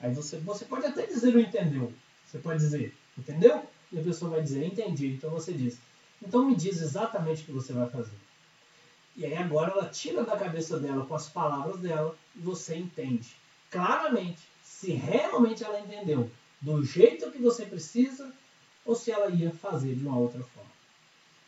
Aí 0.00 0.14
você, 0.14 0.38
você 0.38 0.64
pode 0.64 0.86
até 0.86 1.06
dizer 1.06 1.34
o 1.34 1.40
entendeu. 1.40 1.92
Você 2.24 2.38
pode 2.38 2.60
dizer, 2.60 2.94
entendeu? 3.16 3.66
E 3.90 3.98
a 3.98 4.02
pessoa 4.02 4.30
vai 4.30 4.42
dizer, 4.42 4.64
entendi. 4.64 5.08
Então 5.08 5.30
você 5.30 5.52
diz, 5.52 5.78
então 6.22 6.44
me 6.44 6.54
diz 6.54 6.80
exatamente 6.80 7.42
o 7.42 7.46
que 7.46 7.52
você 7.52 7.72
vai 7.72 7.88
fazer. 7.88 8.16
E 9.16 9.26
aí 9.26 9.36
agora 9.36 9.72
ela 9.72 9.88
tira 9.88 10.22
da 10.22 10.36
cabeça 10.36 10.78
dela 10.78 11.04
com 11.04 11.14
as 11.14 11.28
palavras 11.28 11.80
dela 11.80 12.16
e 12.36 12.38
você 12.38 12.76
entende 12.76 13.34
claramente 13.70 14.48
se 14.62 14.92
realmente 14.92 15.64
ela 15.64 15.80
entendeu 15.80 16.30
do 16.60 16.84
jeito 16.84 17.30
que 17.30 17.38
você 17.38 17.64
precisa 17.64 18.32
ou 18.84 18.94
se 18.94 19.10
ela 19.10 19.30
ia 19.30 19.50
fazer 19.50 19.94
de 19.94 20.06
uma 20.06 20.18
outra 20.18 20.42
forma. 20.42 20.70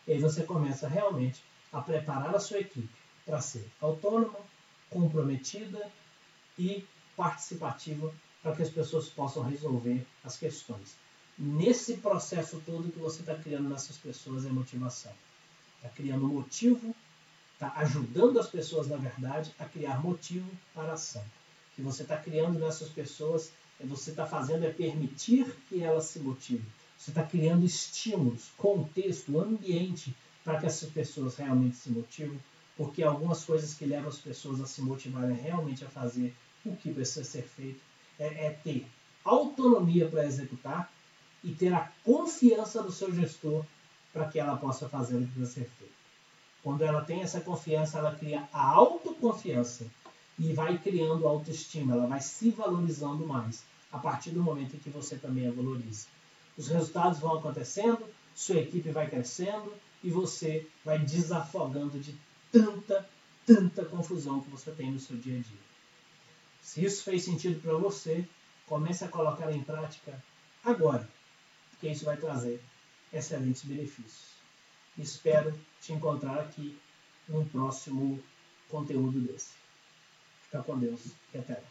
E 0.06 0.12
aí 0.12 0.20
você 0.20 0.42
começa 0.42 0.88
realmente 0.88 1.42
a 1.72 1.80
preparar 1.80 2.34
a 2.34 2.40
sua 2.40 2.58
equipe 2.58 2.88
para 3.24 3.40
ser 3.40 3.70
autônoma, 3.80 4.38
comprometida 4.88 5.90
e 6.58 6.84
participativa 7.16 8.12
para 8.42 8.56
que 8.56 8.62
as 8.62 8.70
pessoas 8.70 9.08
possam 9.08 9.42
resolver 9.42 10.06
as 10.24 10.36
questões. 10.36 10.96
Nesse 11.38 11.98
processo 11.98 12.60
todo 12.66 12.92
que 12.92 12.98
você 12.98 13.20
está 13.20 13.34
criando 13.34 13.68
nessas 13.68 13.96
pessoas 13.96 14.44
é 14.44 14.48
motivação. 14.48 15.12
Está 15.76 15.88
criando 15.90 16.26
motivo, 16.26 16.94
está 17.54 17.72
ajudando 17.76 18.38
as 18.38 18.48
pessoas, 18.48 18.88
na 18.88 18.96
verdade, 18.96 19.54
a 19.58 19.64
criar 19.64 20.02
motivo 20.02 20.50
para 20.74 20.90
a 20.90 20.94
ação 20.94 21.24
que 21.80 21.84
você 21.86 22.02
está 22.02 22.16
criando 22.16 22.58
nessas 22.58 22.90
pessoas, 22.90 23.52
é 23.80 23.86
você 23.86 24.10
está 24.10 24.26
fazendo 24.26 24.64
é 24.64 24.70
permitir 24.70 25.46
que 25.68 25.82
elas 25.82 26.04
se 26.04 26.20
motivem. 26.20 26.66
Você 26.96 27.10
está 27.10 27.22
criando 27.22 27.64
estímulos, 27.64 28.50
contexto, 28.58 29.40
ambiente 29.40 30.14
para 30.44 30.60
que 30.60 30.66
essas 30.66 30.90
pessoas 30.90 31.36
realmente 31.36 31.76
se 31.76 31.90
motivem, 31.90 32.38
porque 32.76 33.02
algumas 33.02 33.44
coisas 33.44 33.74
que 33.74 33.86
levam 33.86 34.08
as 34.08 34.18
pessoas 34.18 34.60
a 34.60 34.66
se 34.66 34.82
motivarem 34.82 35.36
realmente 35.36 35.84
a 35.84 35.88
fazer 35.88 36.34
o 36.64 36.76
que 36.76 36.92
precisa 36.92 37.24
ser 37.24 37.42
feito 37.42 37.80
é, 38.18 38.46
é 38.46 38.50
ter 38.50 38.86
autonomia 39.24 40.06
para 40.08 40.26
executar 40.26 40.92
e 41.42 41.52
ter 41.54 41.72
a 41.72 41.90
confiança 42.04 42.82
do 42.82 42.92
seu 42.92 43.14
gestor 43.14 43.64
para 44.12 44.28
que 44.28 44.38
ela 44.38 44.56
possa 44.56 44.88
fazer 44.88 45.16
o 45.16 45.20
que 45.20 45.32
precisa 45.32 45.60
ser 45.60 45.70
feito. 45.78 45.94
Quando 46.62 46.82
ela 46.82 47.02
tem 47.02 47.22
essa 47.22 47.40
confiança, 47.40 47.98
ela 47.98 48.14
cria 48.14 48.46
a 48.52 48.62
autoconfiança 48.62 49.86
e 50.40 50.54
vai 50.54 50.78
criando 50.78 51.28
autoestima, 51.28 51.92
ela 51.92 52.06
vai 52.06 52.18
se 52.18 52.50
valorizando 52.50 53.26
mais 53.26 53.62
a 53.92 53.98
partir 53.98 54.30
do 54.30 54.42
momento 54.42 54.74
em 54.74 54.78
que 54.78 54.88
você 54.88 55.16
também 55.16 55.46
a 55.46 55.52
valoriza. 55.52 56.06
Os 56.56 56.68
resultados 56.68 57.20
vão 57.20 57.36
acontecendo, 57.36 58.02
sua 58.34 58.56
equipe 58.56 58.90
vai 58.90 59.06
crescendo 59.10 59.70
e 60.02 60.08
você 60.08 60.66
vai 60.82 60.98
desafogando 60.98 62.00
de 62.00 62.16
tanta, 62.50 63.06
tanta 63.44 63.84
confusão 63.84 64.40
que 64.40 64.48
você 64.48 64.70
tem 64.70 64.90
no 64.90 64.98
seu 64.98 65.18
dia 65.18 65.38
a 65.38 65.42
dia. 65.42 65.60
Se 66.62 66.82
isso 66.82 67.04
fez 67.04 67.22
sentido 67.22 67.60
para 67.60 67.74
você, 67.74 68.26
comece 68.66 69.04
a 69.04 69.08
colocar 69.08 69.52
em 69.52 69.62
prática 69.62 70.24
agora, 70.64 71.06
porque 71.72 71.88
isso 71.88 72.06
vai 72.06 72.16
trazer 72.16 72.62
excelentes 73.12 73.62
benefícios. 73.62 74.30
Espero 74.96 75.52
te 75.82 75.92
encontrar 75.92 76.40
aqui 76.40 76.78
num 77.28 77.44
próximo 77.44 78.18
conteúdo 78.70 79.20
desse. 79.20 79.59
Fica 80.50 80.64
com 80.64 80.76
Deus 80.76 81.14
e 81.32 81.38
até. 81.38 81.62